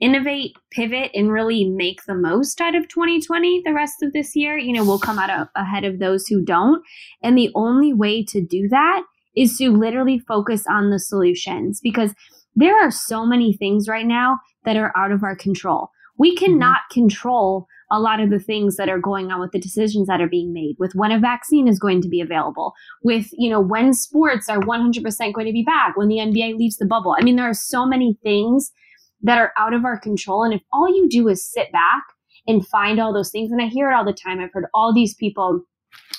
innovate, 0.00 0.56
pivot, 0.72 1.12
and 1.14 1.30
really 1.30 1.64
make 1.64 2.04
the 2.06 2.14
most 2.14 2.60
out 2.60 2.74
of 2.74 2.88
2020 2.88 3.62
the 3.64 3.72
rest 3.72 4.02
of 4.02 4.12
this 4.12 4.34
year, 4.34 4.58
you 4.58 4.72
know, 4.72 4.84
will 4.84 4.98
come 4.98 5.18
out 5.18 5.30
of, 5.30 5.48
ahead 5.54 5.84
of 5.84 6.00
those 6.00 6.26
who 6.26 6.42
don't. 6.42 6.82
And 7.22 7.38
the 7.38 7.50
only 7.54 7.92
way 7.92 8.24
to 8.24 8.40
do 8.40 8.68
that 8.68 9.04
is 9.36 9.56
to 9.58 9.70
literally 9.70 10.18
focus 10.18 10.64
on 10.68 10.90
the 10.90 10.98
solutions 10.98 11.78
because 11.80 12.14
there 12.56 12.76
are 12.76 12.90
so 12.90 13.24
many 13.24 13.52
things 13.52 13.88
right 13.88 14.06
now 14.06 14.38
that 14.64 14.76
are 14.76 14.92
out 14.96 15.12
of 15.12 15.22
our 15.22 15.36
control. 15.36 15.90
We 16.18 16.34
mm-hmm. 16.34 16.44
cannot 16.44 16.80
mm-hmm. 16.90 17.00
control 17.00 17.66
a 17.92 18.00
lot 18.00 18.20
of 18.20 18.30
the 18.30 18.40
things 18.40 18.76
that 18.76 18.88
are 18.88 18.98
going 18.98 19.30
on 19.30 19.40
with 19.40 19.52
the 19.52 19.60
decisions 19.60 20.08
that 20.08 20.20
are 20.20 20.28
being 20.28 20.52
made 20.52 20.74
with 20.78 20.94
when 20.94 21.12
a 21.12 21.20
vaccine 21.20 21.68
is 21.68 21.78
going 21.78 22.00
to 22.00 22.08
be 22.08 22.20
available 22.20 22.72
with 23.04 23.28
you 23.32 23.50
know 23.50 23.60
when 23.60 23.92
sports 23.92 24.48
are 24.48 24.60
100% 24.60 25.32
going 25.32 25.46
to 25.46 25.52
be 25.52 25.62
back 25.62 25.96
when 25.96 26.08
the 26.08 26.16
nba 26.16 26.56
leaves 26.56 26.78
the 26.78 26.86
bubble. 26.86 27.14
I 27.18 27.22
mean 27.22 27.36
there 27.36 27.48
are 27.48 27.54
so 27.54 27.86
many 27.86 28.18
things 28.22 28.72
that 29.20 29.38
are 29.38 29.52
out 29.56 29.74
of 29.74 29.84
our 29.84 29.98
control 29.98 30.42
and 30.42 30.54
if 30.54 30.62
all 30.72 30.88
you 30.88 31.08
do 31.08 31.28
is 31.28 31.46
sit 31.48 31.70
back 31.70 32.02
and 32.48 32.66
find 32.66 32.98
all 32.98 33.12
those 33.12 33.30
things 33.30 33.52
and 33.52 33.62
i 33.62 33.66
hear 33.66 33.90
it 33.90 33.94
all 33.94 34.04
the 34.04 34.12
time 34.12 34.40
i've 34.40 34.52
heard 34.52 34.66
all 34.74 34.92
these 34.92 35.14
people 35.14 35.60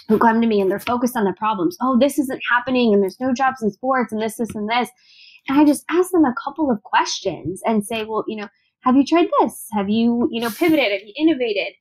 who 0.08 0.18
come 0.20 0.42
to 0.42 0.48
me 0.48 0.62
and 0.62 0.70
they're 0.70 0.80
focused 0.80 1.16
on 1.16 1.26
the 1.26 1.34
problems. 1.34 1.78
Oh 1.82 1.98
this 1.98 2.20
isn't 2.20 2.42
happening 2.50 2.94
and 2.94 3.02
there's 3.02 3.20
no 3.20 3.34
jobs 3.34 3.62
in 3.62 3.72
sports 3.72 4.12
and 4.12 4.22
this 4.22 4.36
this 4.38 4.54
and 4.56 4.70
this. 4.70 4.90
And 5.48 5.60
i 5.60 5.66
just 5.66 5.84
ask 5.90 6.12
them 6.12 6.26
a 6.26 6.36
couple 6.44 6.72
of 6.72 6.82
questions 6.84 7.62
and 7.66 7.86
say 7.86 8.04
well 8.04 8.24
you 8.28 8.38
know 8.38 8.48
have 8.84 8.96
you 8.96 9.06
tried 9.06 9.28
this? 9.42 9.66
Have 9.74 9.90
you, 9.90 10.28
you 10.32 10.42
know, 10.42 10.50
pivoted? 10.50 10.92
Have 10.92 11.02
you 11.06 11.14
innovated? 11.18 11.74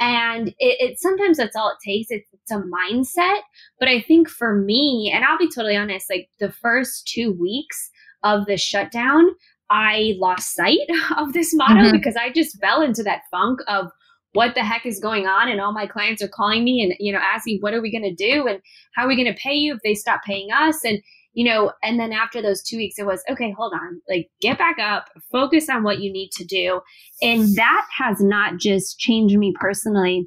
And 0.00 0.48
it, 0.58 0.90
it 0.90 1.00
sometimes 1.00 1.38
that's 1.38 1.56
all 1.56 1.70
it 1.70 1.88
takes. 1.88 2.10
It's, 2.10 2.28
it's 2.32 2.50
a 2.50 2.62
mindset. 2.62 3.40
But 3.78 3.88
I 3.88 4.00
think 4.00 4.28
for 4.28 4.54
me, 4.54 5.12
and 5.14 5.24
I'll 5.24 5.38
be 5.38 5.48
totally 5.48 5.76
honest, 5.76 6.08
like 6.10 6.28
the 6.38 6.52
first 6.52 7.08
two 7.08 7.32
weeks 7.32 7.90
of 8.22 8.46
the 8.46 8.56
shutdown, 8.56 9.30
I 9.70 10.14
lost 10.18 10.54
sight 10.54 10.88
of 11.16 11.32
this 11.32 11.52
motto 11.54 11.74
mm-hmm. 11.74 11.92
because 11.92 12.16
I 12.16 12.30
just 12.32 12.60
fell 12.60 12.82
into 12.82 13.02
that 13.02 13.22
funk 13.30 13.60
of 13.66 13.90
what 14.34 14.54
the 14.54 14.64
heck 14.64 14.84
is 14.86 15.00
going 15.00 15.26
on 15.26 15.48
and 15.48 15.60
all 15.60 15.72
my 15.72 15.86
clients 15.86 16.22
are 16.22 16.28
calling 16.28 16.62
me 16.62 16.82
and 16.82 16.94
you 17.00 17.12
know 17.12 17.18
asking 17.18 17.58
what 17.60 17.72
are 17.72 17.80
we 17.80 17.90
going 17.90 18.02
to 18.02 18.14
do 18.14 18.46
and 18.46 18.60
how 18.94 19.04
are 19.04 19.08
we 19.08 19.16
going 19.16 19.32
to 19.32 19.40
pay 19.40 19.54
you 19.54 19.74
if 19.74 19.80
they 19.82 19.94
stop 19.94 20.20
paying 20.24 20.48
us 20.52 20.84
and 20.84 21.00
you 21.38 21.44
know, 21.44 21.70
and 21.84 22.00
then 22.00 22.12
after 22.12 22.42
those 22.42 22.64
two 22.64 22.76
weeks, 22.76 22.98
it 22.98 23.06
was 23.06 23.22
okay, 23.30 23.54
hold 23.56 23.72
on, 23.72 24.02
like 24.08 24.28
get 24.40 24.58
back 24.58 24.80
up, 24.80 25.08
focus 25.30 25.68
on 25.68 25.84
what 25.84 26.00
you 26.00 26.12
need 26.12 26.30
to 26.32 26.44
do. 26.44 26.80
And 27.22 27.54
that 27.54 27.86
has 27.96 28.20
not 28.20 28.58
just 28.58 28.98
changed 28.98 29.38
me 29.38 29.54
personally, 29.54 30.26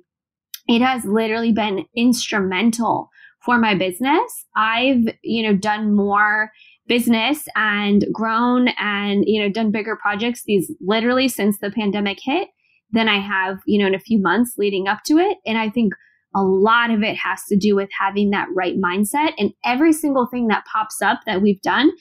it 0.69 0.81
has 0.81 1.03
literally 1.03 1.51
been 1.51 1.83
instrumental 1.97 3.09
for 3.43 3.57
my 3.57 3.75
business. 3.75 4.45
I've, 4.55 5.03
you 5.21 5.43
know, 5.43 5.53
done 5.53 5.93
more 5.93 6.49
business 6.87 7.43
and 7.57 8.05
grown 8.13 8.69
and, 8.79 9.25
you 9.27 9.41
know, 9.41 9.49
done 9.49 9.69
bigger 9.69 9.97
projects 10.01 10.43
these 10.45 10.71
literally 10.79 11.27
since 11.27 11.57
the 11.57 11.71
pandemic 11.71 12.19
hit 12.23 12.47
than 12.93 13.09
I 13.09 13.19
have, 13.19 13.57
you 13.65 13.81
know, 13.81 13.87
in 13.87 13.95
a 13.95 13.99
few 13.99 14.21
months 14.21 14.53
leading 14.57 14.87
up 14.87 14.99
to 15.07 15.17
it. 15.17 15.39
And 15.45 15.57
I 15.57 15.69
think 15.69 15.91
a 16.35 16.41
lot 16.41 16.91
of 16.91 17.03
it 17.03 17.15
has 17.17 17.43
to 17.49 17.57
do 17.57 17.75
with 17.75 17.89
having 17.97 18.29
that 18.31 18.47
right 18.55 18.75
mindset. 18.77 19.33
And 19.37 19.51
every 19.65 19.93
single 19.93 20.27
thing 20.27 20.47
that 20.47 20.65
pops 20.71 21.01
up 21.01 21.21
that 21.25 21.41
we've 21.41 21.61
done, 21.61 21.91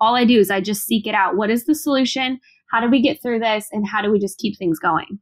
all 0.00 0.14
I 0.14 0.24
do 0.24 0.38
is 0.38 0.50
I 0.50 0.60
just 0.60 0.84
seek 0.84 1.06
it 1.06 1.14
out. 1.14 1.36
What 1.36 1.50
is 1.50 1.64
the 1.64 1.74
solution? 1.74 2.38
How 2.70 2.80
do 2.80 2.90
we 2.90 3.00
get 3.00 3.22
through 3.22 3.40
this? 3.40 3.66
And 3.72 3.86
how 3.86 4.02
do 4.02 4.10
we 4.10 4.18
just 4.18 4.38
keep 4.38 4.58
things 4.58 4.78
going? 4.78 5.20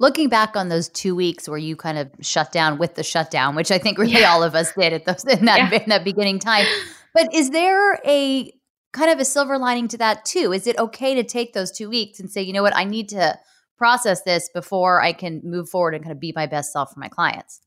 Looking 0.00 0.28
back 0.28 0.56
on 0.56 0.70
those 0.70 0.88
two 0.88 1.14
weeks 1.14 1.48
where 1.48 1.58
you 1.58 1.76
kind 1.76 1.98
of 1.98 2.10
shut 2.20 2.50
down 2.50 2.78
with 2.78 2.96
the 2.96 3.04
shutdown, 3.04 3.54
which 3.54 3.70
I 3.70 3.78
think 3.78 3.98
really 3.98 4.20
yeah. 4.20 4.32
all 4.32 4.42
of 4.42 4.54
us 4.54 4.72
did 4.72 4.92
at 4.92 5.04
those 5.04 5.24
in 5.24 5.44
that 5.44 5.70
yeah. 5.70 5.78
in 5.82 5.88
that 5.88 6.02
beginning 6.02 6.40
time. 6.40 6.66
But 7.14 7.32
is 7.32 7.50
there 7.50 8.00
a 8.04 8.52
kind 8.92 9.10
of 9.10 9.20
a 9.20 9.24
silver 9.24 9.56
lining 9.56 9.86
to 9.88 9.98
that 9.98 10.24
too? 10.24 10.52
Is 10.52 10.66
it 10.66 10.78
okay 10.78 11.14
to 11.14 11.22
take 11.22 11.52
those 11.52 11.70
two 11.70 11.88
weeks 11.88 12.18
and 12.18 12.28
say, 12.28 12.42
you 12.42 12.52
know 12.52 12.62
what, 12.62 12.74
I 12.74 12.84
need 12.84 13.10
to 13.10 13.38
process 13.76 14.22
this 14.22 14.48
before 14.52 15.02
I 15.02 15.12
can 15.12 15.40
move 15.44 15.68
forward 15.68 15.94
and 15.94 16.02
kind 16.02 16.12
of 16.12 16.20
be 16.20 16.32
my 16.34 16.46
best 16.46 16.72
self 16.72 16.92
for 16.92 17.00
my 17.00 17.08
clients. 17.08 17.60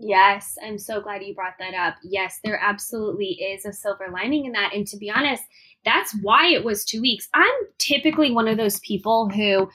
Yes, 0.00 0.58
I'm 0.64 0.78
so 0.78 1.00
glad 1.00 1.22
you 1.22 1.34
brought 1.34 1.54
that 1.60 1.74
up. 1.74 1.94
Yes, 2.02 2.40
there 2.42 2.58
absolutely 2.60 3.26
is 3.26 3.64
a 3.64 3.72
silver 3.72 4.06
lining 4.12 4.44
in 4.44 4.52
that. 4.52 4.74
And 4.74 4.86
to 4.88 4.96
be 4.96 5.10
honest, 5.10 5.44
that's 5.84 6.16
why 6.22 6.48
it 6.48 6.64
was 6.64 6.84
two 6.84 7.00
weeks. 7.00 7.28
I'm 7.34 7.52
typically 7.78 8.32
one 8.32 8.48
of 8.48 8.56
those 8.56 8.80
people 8.80 9.28
who, 9.28 9.68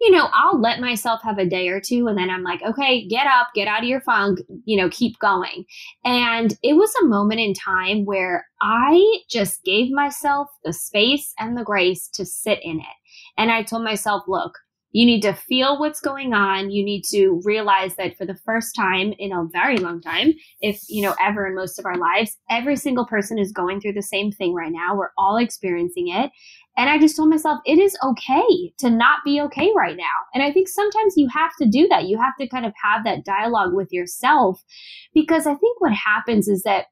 you 0.00 0.10
know, 0.10 0.28
I'll 0.32 0.60
let 0.60 0.80
myself 0.80 1.22
have 1.24 1.38
a 1.38 1.46
day 1.46 1.68
or 1.68 1.80
two 1.80 2.06
and 2.06 2.16
then 2.16 2.30
I'm 2.30 2.44
like, 2.44 2.62
okay, 2.62 3.06
get 3.08 3.26
up, 3.26 3.48
get 3.54 3.66
out 3.66 3.82
of 3.82 3.88
your 3.88 4.02
funk, 4.02 4.40
you 4.64 4.76
know, 4.76 4.88
keep 4.90 5.18
going. 5.18 5.64
And 6.04 6.56
it 6.62 6.74
was 6.74 6.92
a 7.02 7.06
moment 7.06 7.40
in 7.40 7.54
time 7.54 8.04
where 8.04 8.46
I 8.60 9.20
just 9.28 9.64
gave 9.64 9.90
myself 9.90 10.48
the 10.62 10.72
space 10.72 11.32
and 11.38 11.56
the 11.56 11.64
grace 11.64 12.08
to 12.14 12.24
sit 12.24 12.60
in 12.62 12.78
it. 12.78 12.96
And 13.36 13.50
I 13.50 13.62
told 13.62 13.82
myself, 13.82 14.22
look, 14.28 14.58
you 14.94 15.04
need 15.04 15.22
to 15.22 15.34
feel 15.34 15.76
what's 15.80 16.00
going 16.00 16.34
on. 16.34 16.70
You 16.70 16.84
need 16.84 17.02
to 17.10 17.40
realize 17.44 17.96
that 17.96 18.16
for 18.16 18.24
the 18.24 18.38
first 18.46 18.76
time 18.76 19.12
in 19.18 19.32
a 19.32 19.44
very 19.52 19.76
long 19.76 20.00
time, 20.00 20.32
if, 20.60 20.80
you 20.88 21.02
know, 21.02 21.16
ever 21.20 21.48
in 21.48 21.56
most 21.56 21.80
of 21.80 21.84
our 21.84 21.96
lives, 21.96 22.36
every 22.48 22.76
single 22.76 23.04
person 23.04 23.36
is 23.36 23.50
going 23.50 23.80
through 23.80 23.94
the 23.94 24.02
same 24.02 24.30
thing 24.30 24.54
right 24.54 24.70
now. 24.70 24.94
We're 24.94 25.10
all 25.18 25.36
experiencing 25.36 26.08
it. 26.08 26.30
And 26.76 26.88
I 26.88 26.98
just 27.00 27.16
told 27.16 27.28
myself, 27.28 27.58
it 27.66 27.80
is 27.80 27.98
okay 28.04 28.72
to 28.78 28.88
not 28.88 29.18
be 29.24 29.40
okay 29.40 29.72
right 29.76 29.96
now. 29.96 30.04
And 30.32 30.44
I 30.44 30.52
think 30.52 30.68
sometimes 30.68 31.14
you 31.16 31.28
have 31.34 31.50
to 31.60 31.68
do 31.68 31.88
that. 31.88 32.04
You 32.04 32.16
have 32.16 32.36
to 32.38 32.46
kind 32.46 32.64
of 32.64 32.72
have 32.80 33.02
that 33.02 33.24
dialogue 33.24 33.74
with 33.74 33.92
yourself 33.92 34.62
because 35.12 35.44
I 35.44 35.56
think 35.56 35.80
what 35.80 35.92
happens 35.92 36.46
is 36.46 36.62
that 36.62 36.86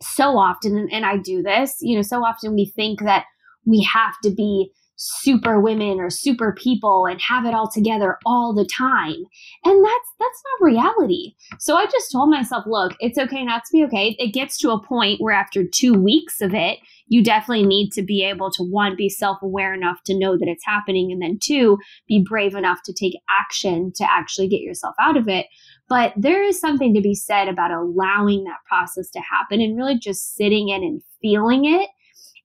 so 0.00 0.38
often, 0.38 0.88
and 0.90 1.04
I 1.04 1.18
do 1.18 1.42
this, 1.42 1.76
you 1.82 1.96
know, 1.96 2.02
so 2.02 2.24
often 2.24 2.54
we 2.54 2.72
think 2.74 3.02
that 3.02 3.26
we 3.66 3.82
have 3.82 4.14
to 4.22 4.30
be 4.30 4.70
super 4.96 5.60
women 5.60 6.00
or 6.00 6.10
super 6.10 6.54
people 6.54 7.06
and 7.06 7.20
have 7.20 7.44
it 7.44 7.54
all 7.54 7.70
together 7.70 8.18
all 8.24 8.54
the 8.54 8.66
time. 8.66 9.24
And 9.64 9.84
that's 9.84 10.08
that's 10.18 10.42
not 10.44 10.66
reality. 10.66 11.34
So 11.58 11.76
I 11.76 11.84
just 11.86 12.10
told 12.10 12.30
myself, 12.30 12.64
look, 12.66 12.94
it's 13.00 13.18
okay 13.18 13.44
not 13.44 13.62
to 13.64 13.72
be 13.72 13.84
okay. 13.84 14.16
It 14.18 14.32
gets 14.32 14.58
to 14.58 14.70
a 14.70 14.82
point 14.82 15.20
where 15.20 15.34
after 15.34 15.64
2 15.64 15.94
weeks 15.94 16.40
of 16.40 16.54
it, 16.54 16.78
you 17.08 17.22
definitely 17.22 17.66
need 17.66 17.90
to 17.92 18.02
be 18.02 18.24
able 18.24 18.50
to 18.50 18.64
one 18.64 18.96
be 18.96 19.08
self-aware 19.08 19.74
enough 19.74 20.02
to 20.06 20.18
know 20.18 20.36
that 20.36 20.48
it's 20.48 20.64
happening 20.64 21.12
and 21.12 21.22
then 21.22 21.38
two, 21.40 21.78
be 22.08 22.24
brave 22.26 22.54
enough 22.54 22.78
to 22.84 22.92
take 22.92 23.20
action 23.30 23.92
to 23.96 24.10
actually 24.10 24.48
get 24.48 24.60
yourself 24.60 24.94
out 25.00 25.16
of 25.16 25.28
it. 25.28 25.46
But 25.88 26.14
there 26.16 26.42
is 26.42 26.58
something 26.58 26.94
to 26.94 27.00
be 27.00 27.14
said 27.14 27.48
about 27.48 27.70
allowing 27.70 28.44
that 28.44 28.64
process 28.68 29.08
to 29.10 29.20
happen 29.20 29.60
and 29.60 29.76
really 29.76 29.98
just 29.98 30.34
sitting 30.34 30.68
in 30.68 30.82
and 30.82 31.00
feeling 31.22 31.64
it 31.64 31.88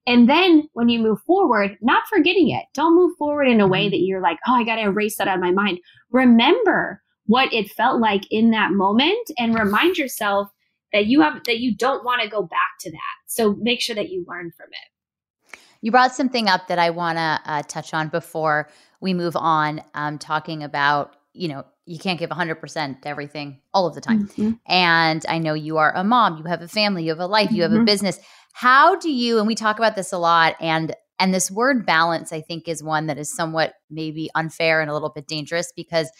and 0.08 0.30
then 0.30 0.68
when 0.74 0.90
you 0.90 1.00
move 1.00 1.22
forward, 1.22 1.78
not 1.82 2.04
forgetting 2.10 2.50
it. 2.50 2.66
Don't 2.74 2.96
move 2.96 3.16
forward 3.18 3.48
in 3.48 3.62
a 3.62 3.68
way 3.68 3.86
mm-hmm. 3.86 3.92
that 3.92 4.02
you're 4.02 4.22
like, 4.22 4.40
oh, 4.48 4.54
I 4.54 4.64
got 4.64 4.78
to 4.78 4.84
erase 4.84 5.18
that 5.18 5.28
out 5.28 5.36
of 5.36 5.42
my 5.42 5.52
mind. 5.52 5.80
Remember 6.10 7.02
what 7.28 7.54
it 7.54 7.72
felt 7.72 8.02
like 8.02 8.24
in 8.32 8.52
that 8.52 8.72
moment 8.72 9.30
and 9.38 9.58
remind 9.58 9.98
yourself 9.98 10.50
that 10.92 11.06
you 11.06 11.22
have 11.22 11.44
that 11.46 11.60
you 11.60 11.76
don't 11.76 12.04
want 12.04 12.22
to 12.22 12.28
go 12.28 12.42
back 12.42 12.78
to 12.82 12.92
that. 12.92 13.16
So 13.28 13.56
make 13.60 13.82
sure 13.82 13.96
that 13.96 14.10
you 14.10 14.26
learn 14.28 14.52
from 14.58 14.68
it. 14.72 15.60
You 15.82 15.92
brought 15.92 16.14
something 16.14 16.48
up 16.48 16.68
that 16.68 16.80
I 16.80 16.90
want 16.90 17.18
to 17.18 17.40
uh, 17.46 17.64
touch 17.64 17.94
on 17.94 18.10
before 18.10 18.70
we 19.00 19.14
move 19.14 19.36
on, 19.36 19.82
um, 19.94 20.18
talking 20.18 20.64
about 20.64 21.16
you 21.34 21.48
know 21.48 21.64
you 21.86 21.98
can't 21.98 22.20
give 22.20 22.30
100% 22.30 23.02
to 23.02 23.08
everything 23.08 23.60
all 23.74 23.88
of 23.88 23.96
the 23.96 24.02
time. 24.02 24.28
Mm-hmm. 24.28 24.52
And 24.68 25.26
I 25.28 25.40
know 25.40 25.54
you 25.54 25.78
are 25.78 25.92
a 25.96 26.04
mom, 26.04 26.38
you 26.38 26.44
have 26.44 26.62
a 26.62 26.68
family, 26.68 27.04
you 27.04 27.10
have 27.10 27.20
a 27.20 27.26
life, 27.26 27.52
you 27.52 27.64
have 27.64 27.72
mm-hmm. 27.72 27.82
a 27.82 27.86
business. 27.86 28.20
How 28.54 28.96
do 28.96 29.12
you 29.12 29.38
and 29.38 29.48
we 29.48 29.56
talk 29.56 29.78
about 29.78 29.96
this 29.96 30.12
a 30.12 30.18
lot 30.18 30.56
and 30.60 30.96
and 31.20 31.34
this 31.34 31.52
word 31.52 31.86
balance 31.86 32.32
I 32.32 32.42
think 32.42 32.68
is 32.68 32.84
one 32.84 33.08
that 33.08 33.18
is 33.18 33.34
somewhat 33.34 33.74
maybe 33.90 34.30
unfair 34.36 34.82
and 34.82 34.90
a 34.90 34.94
little 34.94 35.10
bit 35.10 35.28
dangerous 35.28 35.72
because 35.76 36.12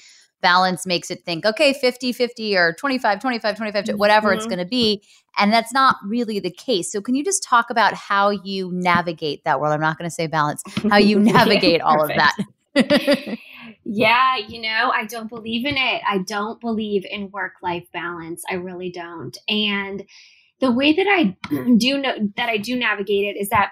balance 0.42 0.88
makes 0.88 1.12
it 1.12 1.24
think 1.24 1.46
okay 1.46 1.72
50 1.74 2.14
50 2.14 2.58
or 2.58 2.74
25 2.74 3.20
25 3.20 3.56
25 3.56 3.90
whatever 3.96 4.30
mm-hmm. 4.30 4.38
it's 4.38 4.46
going 4.48 4.58
to 4.58 4.66
be 4.66 5.04
and 5.38 5.52
that's 5.52 5.74
not 5.74 5.98
really 6.06 6.40
the 6.40 6.52
case. 6.52 6.92
So 6.92 7.02
can 7.02 7.16
you 7.16 7.24
just 7.24 7.44
talk 7.44 7.70
about 7.70 7.94
how 7.94 8.30
you 8.30 8.72
navigate 8.74 9.44
that 9.46 9.60
world? 9.60 9.74
I'm 9.74 9.82
not 9.82 9.98
going 9.98 10.10
to 10.10 10.14
say 10.14 10.28
balance 10.28 10.62
how 10.90 10.98
you 10.98 11.20
navigate 11.20 11.78
yeah, 11.80 11.86
all 11.86 12.04
of 12.04 12.10
that. 12.10 13.38
yeah 13.84 14.38
you 14.38 14.62
know 14.62 14.94
i 14.96 15.04
don't 15.06 15.28
believe 15.28 15.66
in 15.66 15.76
it. 15.76 16.02
I 16.08 16.20
don't 16.20 16.62
believe 16.62 17.06
in 17.10 17.30
work 17.32 17.56
life 17.62 17.86
balance. 17.92 18.44
I 18.50 18.56
really 18.56 18.90
don't. 18.90 19.38
And 19.50 20.06
the 20.62 20.72
way 20.72 20.94
that 20.94 21.08
I 21.08 21.36
do 21.78 21.98
know 21.98 22.16
that 22.38 22.50
I 22.50 22.58
do 22.58 22.76
navigate 22.76 23.36
it 23.36 23.40
is 23.40 23.50
that 23.50 23.72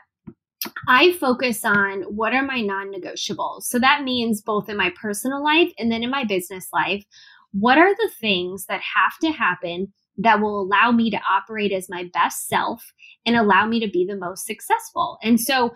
I 0.87 1.13
focus 1.13 1.63
on 1.63 2.01
what 2.03 2.33
are 2.33 2.43
my 2.43 2.61
non 2.61 2.91
negotiables. 2.91 3.63
So 3.63 3.79
that 3.79 4.03
means 4.03 4.41
both 4.41 4.67
in 4.67 4.75
my 4.75 4.91
personal 5.01 5.43
life 5.43 5.71
and 5.77 5.91
then 5.91 6.03
in 6.03 6.09
my 6.09 6.25
business 6.25 6.67
life, 6.73 7.05
what 7.51 7.77
are 7.77 7.95
the 7.95 8.11
things 8.19 8.65
that 8.65 8.81
have 8.95 9.17
to 9.21 9.31
happen 9.31 9.93
that 10.17 10.41
will 10.41 10.61
allow 10.61 10.91
me 10.91 11.09
to 11.09 11.19
operate 11.29 11.71
as 11.71 11.87
my 11.89 12.09
best 12.13 12.47
self 12.47 12.83
and 13.25 13.37
allow 13.37 13.65
me 13.65 13.79
to 13.79 13.89
be 13.89 14.05
the 14.05 14.17
most 14.17 14.45
successful. 14.45 15.17
And 15.23 15.39
so 15.39 15.73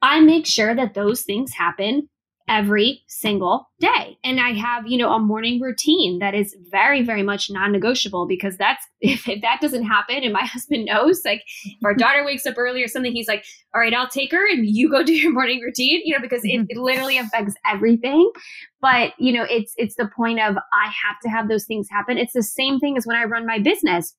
I 0.00 0.20
make 0.20 0.46
sure 0.46 0.74
that 0.74 0.94
those 0.94 1.22
things 1.22 1.52
happen 1.52 2.08
every 2.48 3.02
single 3.06 3.68
day. 3.80 4.18
And 4.24 4.40
I 4.40 4.52
have, 4.52 4.86
you 4.86 4.96
know, 4.98 5.12
a 5.12 5.18
morning 5.18 5.60
routine 5.60 6.18
that 6.18 6.34
is 6.34 6.56
very, 6.70 7.02
very 7.02 7.22
much 7.22 7.50
non 7.50 7.72
negotiable 7.72 8.26
because 8.26 8.56
that's, 8.56 8.84
if, 9.00 9.28
if, 9.28 9.42
that 9.42 9.60
doesn't 9.60 9.84
happen 9.84 10.22
and 10.22 10.32
my 10.32 10.44
husband 10.44 10.86
knows, 10.86 11.22
like 11.24 11.42
if 11.64 11.84
our 11.84 11.94
daughter 11.94 12.24
wakes 12.24 12.46
up 12.46 12.58
early 12.58 12.82
or 12.82 12.88
something, 12.88 13.12
he's 13.12 13.28
like, 13.28 13.44
all 13.74 13.80
right, 13.80 13.94
I'll 13.94 14.08
take 14.08 14.32
her 14.32 14.46
and 14.48 14.66
you 14.66 14.90
go 14.90 15.02
do 15.04 15.14
your 15.14 15.32
morning 15.32 15.60
routine, 15.60 16.02
you 16.04 16.14
know, 16.14 16.22
because 16.22 16.44
it, 16.44 16.66
it 16.68 16.76
literally 16.76 17.16
mm-hmm. 17.16 17.26
affects 17.26 17.54
everything. 17.66 18.30
But, 18.80 19.12
you 19.18 19.32
know, 19.32 19.44
it's, 19.48 19.74
it's 19.76 19.96
the 19.96 20.08
point 20.16 20.40
of 20.40 20.56
I 20.72 20.86
have 20.86 21.20
to 21.22 21.28
have 21.28 21.48
those 21.48 21.66
things 21.66 21.88
happen. 21.90 22.18
It's 22.18 22.32
the 22.32 22.42
same 22.42 22.78
thing 22.78 22.96
as 22.96 23.06
when 23.06 23.16
I 23.16 23.24
run 23.24 23.46
my 23.46 23.58
business 23.58 24.14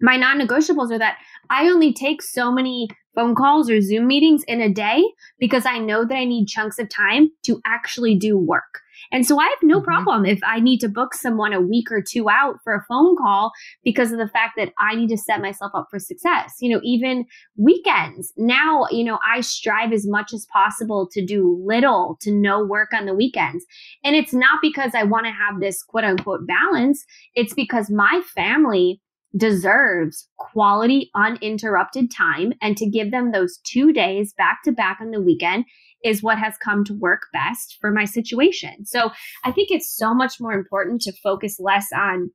my 0.00 0.16
non 0.16 0.40
negotiables 0.40 0.90
are 0.90 0.98
that 0.98 1.18
I 1.50 1.68
only 1.68 1.92
take 1.92 2.22
so 2.22 2.50
many 2.50 2.88
phone 3.16 3.34
calls 3.34 3.68
or 3.68 3.80
Zoom 3.80 4.06
meetings 4.06 4.44
in 4.46 4.60
a 4.60 4.72
day 4.72 5.02
because 5.40 5.66
I 5.66 5.78
know 5.78 6.04
that 6.04 6.14
I 6.14 6.24
need 6.24 6.46
chunks 6.46 6.78
of 6.78 6.88
time 6.88 7.30
to 7.46 7.60
actually 7.66 8.14
do 8.14 8.38
work. 8.38 8.82
And 9.12 9.26
so 9.26 9.38
I 9.38 9.44
have 9.44 9.58
no 9.62 9.76
mm-hmm. 9.76 9.84
problem 9.84 10.24
if 10.24 10.40
I 10.44 10.60
need 10.60 10.78
to 10.80 10.88
book 10.88 11.14
someone 11.14 11.52
a 11.52 11.60
week 11.60 11.90
or 11.90 12.02
two 12.02 12.28
out 12.28 12.56
for 12.62 12.74
a 12.74 12.84
phone 12.88 13.16
call 13.16 13.52
because 13.84 14.12
of 14.12 14.18
the 14.18 14.28
fact 14.28 14.54
that 14.56 14.72
I 14.78 14.94
need 14.94 15.08
to 15.08 15.16
set 15.16 15.40
myself 15.40 15.72
up 15.74 15.88
for 15.90 15.98
success. 15.98 16.54
You 16.60 16.74
know, 16.74 16.80
even 16.82 17.24
weekends. 17.56 18.32
Now, 18.36 18.86
you 18.90 19.04
know, 19.04 19.18
I 19.26 19.40
strive 19.40 19.92
as 19.92 20.06
much 20.06 20.32
as 20.32 20.46
possible 20.52 21.08
to 21.12 21.24
do 21.24 21.62
little 21.64 22.16
to 22.20 22.30
no 22.30 22.64
work 22.64 22.92
on 22.92 23.06
the 23.06 23.14
weekends. 23.14 23.64
And 24.04 24.16
it's 24.16 24.32
not 24.32 24.58
because 24.62 24.92
I 24.94 25.04
want 25.04 25.26
to 25.26 25.32
have 25.32 25.60
this 25.60 25.82
quote 25.82 26.04
unquote 26.04 26.46
balance. 26.46 27.04
It's 27.34 27.54
because 27.54 27.90
my 27.90 28.22
family 28.34 29.00
deserves 29.36 30.28
quality, 30.38 31.10
uninterrupted 31.14 32.10
time. 32.10 32.52
And 32.60 32.76
to 32.76 32.88
give 32.88 33.10
them 33.10 33.32
those 33.32 33.58
two 33.64 33.92
days 33.92 34.32
back 34.32 34.62
to 34.64 34.72
back 34.72 34.98
on 35.00 35.10
the 35.10 35.20
weekend 35.20 35.64
is 36.04 36.22
what 36.22 36.38
has 36.38 36.56
come 36.58 36.84
to 36.84 36.94
work 36.94 37.22
best 37.32 37.76
for 37.80 37.90
my 37.90 38.04
situation. 38.04 38.84
So 38.86 39.10
I 39.44 39.52
think 39.52 39.70
it's 39.70 39.94
so 39.94 40.14
much 40.14 40.40
more 40.40 40.52
important 40.52 41.00
to 41.02 41.12
focus 41.22 41.58
less 41.58 41.86
on 41.94 42.30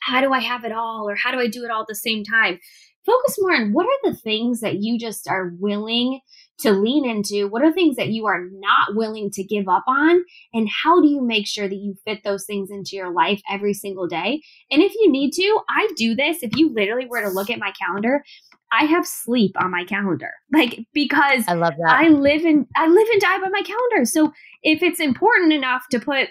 how 0.00 0.20
do 0.20 0.32
I 0.32 0.40
have 0.40 0.64
it 0.64 0.72
all 0.72 1.08
or 1.08 1.14
how 1.14 1.32
do 1.32 1.38
I 1.38 1.48
do 1.48 1.64
it 1.64 1.70
all 1.70 1.82
at 1.82 1.88
the 1.88 1.94
same 1.94 2.24
time? 2.24 2.58
Focus 3.08 3.38
more 3.40 3.54
on 3.54 3.72
what 3.72 3.86
are 3.86 4.10
the 4.10 4.16
things 4.16 4.60
that 4.60 4.82
you 4.82 4.98
just 4.98 5.26
are 5.28 5.52
willing 5.58 6.20
to 6.58 6.72
lean 6.72 7.08
into? 7.08 7.48
What 7.48 7.62
are 7.62 7.72
things 7.72 7.96
that 7.96 8.08
you 8.08 8.26
are 8.26 8.48
not 8.52 8.96
willing 8.96 9.30
to 9.30 9.44
give 9.44 9.66
up 9.66 9.84
on? 9.86 10.22
And 10.52 10.68
how 10.82 11.00
do 11.00 11.08
you 11.08 11.22
make 11.22 11.46
sure 11.46 11.68
that 11.68 11.74
you 11.74 11.94
fit 12.04 12.22
those 12.22 12.44
things 12.44 12.70
into 12.70 12.96
your 12.96 13.10
life 13.10 13.40
every 13.50 13.72
single 13.72 14.06
day? 14.06 14.42
And 14.70 14.82
if 14.82 14.92
you 14.94 15.10
need 15.10 15.32
to, 15.32 15.60
I 15.70 15.88
do 15.96 16.14
this. 16.14 16.42
If 16.42 16.54
you 16.56 16.72
literally 16.74 17.06
were 17.06 17.22
to 17.22 17.30
look 17.30 17.48
at 17.48 17.58
my 17.58 17.72
calendar, 17.80 18.22
I 18.70 18.84
have 18.84 19.06
sleep 19.06 19.52
on 19.58 19.70
my 19.70 19.84
calendar. 19.84 20.32
Like 20.50 20.86
because 20.92 21.44
I 21.46 21.54
love 21.54 21.74
that. 21.78 21.88
I 21.88 22.08
live 22.08 22.44
and 22.44 22.66
I 22.74 22.88
live 22.88 23.06
and 23.12 23.20
die 23.20 23.38
by 23.38 23.48
my 23.48 23.62
calendar. 23.62 24.04
So 24.04 24.32
if 24.64 24.82
it's 24.82 24.98
important 24.98 25.52
enough 25.52 25.84
to 25.92 26.00
put 26.00 26.30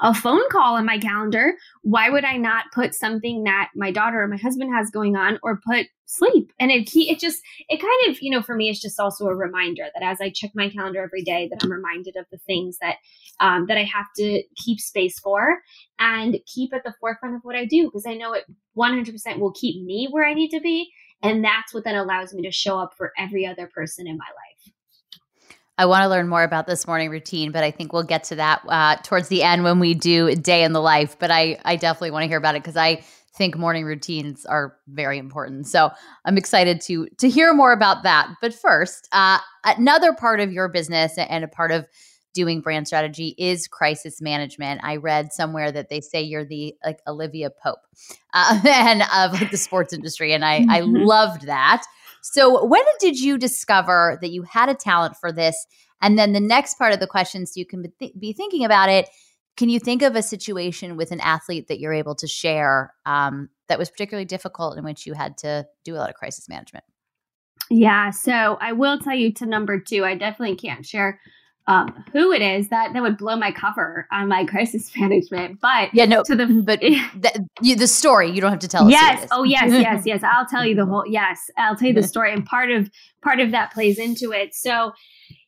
a 0.00 0.12
phone 0.12 0.42
call 0.50 0.76
in 0.76 0.84
my 0.84 0.98
calendar, 0.98 1.54
why 1.82 2.10
would 2.10 2.24
I 2.24 2.36
not 2.36 2.66
put 2.72 2.94
something 2.94 3.44
that 3.44 3.70
my 3.74 3.90
daughter 3.90 4.22
or 4.22 4.28
my 4.28 4.36
husband 4.36 4.74
has 4.74 4.90
going 4.90 5.16
on 5.16 5.38
or 5.42 5.60
put 5.66 5.86
sleep? 6.06 6.52
And 6.58 6.70
it 6.70 6.90
it 6.94 7.20
just 7.20 7.40
it 7.68 7.80
kind 7.80 8.10
of, 8.10 8.20
you 8.20 8.30
know, 8.30 8.42
for 8.42 8.56
me 8.56 8.68
it's 8.68 8.80
just 8.80 8.98
also 8.98 9.26
a 9.26 9.34
reminder 9.34 9.84
that 9.94 10.04
as 10.04 10.20
I 10.20 10.30
check 10.30 10.50
my 10.54 10.68
calendar 10.68 11.02
every 11.02 11.22
day 11.22 11.48
that 11.50 11.62
I'm 11.62 11.70
reminded 11.70 12.16
of 12.16 12.26
the 12.32 12.38
things 12.38 12.78
that 12.80 12.96
um, 13.40 13.66
that 13.66 13.78
I 13.78 13.84
have 13.84 14.06
to 14.16 14.42
keep 14.56 14.80
space 14.80 15.18
for 15.20 15.58
and 15.98 16.38
keep 16.46 16.74
at 16.74 16.84
the 16.84 16.94
forefront 17.00 17.36
of 17.36 17.42
what 17.42 17.56
I 17.56 17.64
do 17.64 17.84
because 17.84 18.06
I 18.06 18.14
know 18.14 18.32
it 18.32 18.44
100% 18.76 19.38
will 19.38 19.52
keep 19.52 19.84
me 19.84 20.08
where 20.10 20.26
I 20.26 20.34
need 20.34 20.50
to 20.50 20.60
be 20.60 20.90
and 21.24 21.42
that's 21.42 21.72
what 21.72 21.84
then 21.84 21.94
allows 21.94 22.34
me 22.34 22.42
to 22.42 22.52
show 22.52 22.78
up 22.78 22.92
for 22.96 23.12
every 23.16 23.46
other 23.46 23.66
person 23.74 24.06
in 24.06 24.18
my 24.18 24.24
life. 24.24 24.53
I 25.76 25.86
want 25.86 26.02
to 26.02 26.08
learn 26.08 26.28
more 26.28 26.44
about 26.44 26.66
this 26.66 26.86
morning 26.86 27.10
routine, 27.10 27.50
but 27.50 27.64
I 27.64 27.70
think 27.70 27.92
we'll 27.92 28.04
get 28.04 28.24
to 28.24 28.36
that 28.36 28.62
uh, 28.68 28.96
towards 29.02 29.28
the 29.28 29.42
end 29.42 29.64
when 29.64 29.80
we 29.80 29.94
do 29.94 30.34
day 30.36 30.62
in 30.62 30.72
the 30.72 30.80
life. 30.80 31.18
But 31.18 31.30
I, 31.30 31.58
I 31.64 31.76
definitely 31.76 32.12
want 32.12 32.22
to 32.22 32.28
hear 32.28 32.38
about 32.38 32.54
it 32.54 32.62
because 32.62 32.76
I 32.76 33.04
think 33.36 33.56
morning 33.56 33.84
routines 33.84 34.46
are 34.46 34.76
very 34.86 35.18
important. 35.18 35.66
So 35.66 35.90
I'm 36.24 36.38
excited 36.38 36.80
to 36.82 37.08
to 37.18 37.28
hear 37.28 37.52
more 37.52 37.72
about 37.72 38.04
that. 38.04 38.28
But 38.40 38.54
first, 38.54 39.08
uh, 39.12 39.38
another 39.64 40.12
part 40.12 40.40
of 40.40 40.52
your 40.52 40.68
business 40.68 41.18
and 41.18 41.42
a 41.42 41.48
part 41.48 41.72
of 41.72 41.86
doing 42.34 42.60
brand 42.60 42.86
strategy 42.86 43.34
is 43.38 43.66
crisis 43.66 44.20
management. 44.20 44.80
I 44.84 44.96
read 44.96 45.32
somewhere 45.32 45.72
that 45.72 45.88
they 45.88 46.00
say 46.00 46.22
you're 46.22 46.44
the 46.44 46.74
like 46.84 47.00
Olivia 47.06 47.50
Pope 47.50 47.80
uh, 48.32 48.60
and 48.66 49.02
of 49.14 49.40
like 49.40 49.50
the 49.50 49.56
sports 49.56 49.92
industry, 49.92 50.32
and 50.32 50.44
I 50.44 50.66
I 50.68 50.80
loved 50.80 51.46
that. 51.46 51.84
So, 52.26 52.64
when 52.64 52.82
did 53.00 53.20
you 53.20 53.36
discover 53.36 54.18
that 54.22 54.30
you 54.30 54.44
had 54.44 54.70
a 54.70 54.74
talent 54.74 55.14
for 55.20 55.30
this? 55.30 55.66
And 56.00 56.18
then 56.18 56.32
the 56.32 56.40
next 56.40 56.78
part 56.78 56.94
of 56.94 56.98
the 56.98 57.06
question, 57.06 57.44
so 57.44 57.52
you 57.60 57.66
can 57.66 57.84
be 58.18 58.32
thinking 58.32 58.64
about 58.64 58.88
it, 58.88 59.10
can 59.58 59.68
you 59.68 59.78
think 59.78 60.00
of 60.00 60.16
a 60.16 60.22
situation 60.22 60.96
with 60.96 61.12
an 61.12 61.20
athlete 61.20 61.68
that 61.68 61.80
you're 61.80 61.92
able 61.92 62.14
to 62.14 62.26
share 62.26 62.94
um, 63.04 63.50
that 63.68 63.78
was 63.78 63.90
particularly 63.90 64.24
difficult 64.24 64.78
in 64.78 64.84
which 64.84 65.04
you 65.04 65.12
had 65.12 65.36
to 65.38 65.66
do 65.84 65.94
a 65.94 65.98
lot 65.98 66.08
of 66.08 66.16
crisis 66.16 66.48
management? 66.48 66.84
Yeah, 67.70 68.08
so 68.08 68.56
I 68.58 68.72
will 68.72 68.98
tell 68.98 69.14
you 69.14 69.30
to 69.34 69.44
number 69.44 69.78
two, 69.78 70.06
I 70.06 70.14
definitely 70.14 70.56
can't 70.56 70.86
share 70.86 71.20
um, 71.66 72.04
who 72.12 72.32
it 72.32 72.42
is 72.42 72.68
that 72.68 72.92
that 72.92 73.02
would 73.02 73.16
blow 73.16 73.36
my 73.36 73.50
cover 73.50 74.06
on 74.12 74.28
my 74.28 74.44
crisis 74.44 74.90
management. 74.98 75.60
But 75.60 75.94
yeah, 75.94 76.04
no, 76.04 76.22
to 76.24 76.36
the 76.36 76.46
but 76.64 76.80
the, 76.80 77.46
you, 77.60 77.76
the 77.76 77.86
story 77.86 78.30
you 78.30 78.40
don't 78.40 78.50
have 78.50 78.60
to 78.60 78.68
tell. 78.68 78.90
Yes, 78.90 79.26
oh 79.30 79.44
yes, 79.44 79.70
yes, 79.70 80.02
yes. 80.06 80.22
I'll 80.22 80.46
tell 80.46 80.64
you 80.64 80.74
the 80.74 80.86
whole. 80.86 81.04
Yes, 81.06 81.50
I'll 81.56 81.76
tell 81.76 81.88
you 81.88 81.94
the 81.94 82.02
story, 82.02 82.32
and 82.32 82.44
part 82.44 82.70
of 82.70 82.90
part 83.22 83.40
of 83.40 83.50
that 83.52 83.72
plays 83.72 83.98
into 83.98 84.32
it. 84.32 84.54
So 84.54 84.92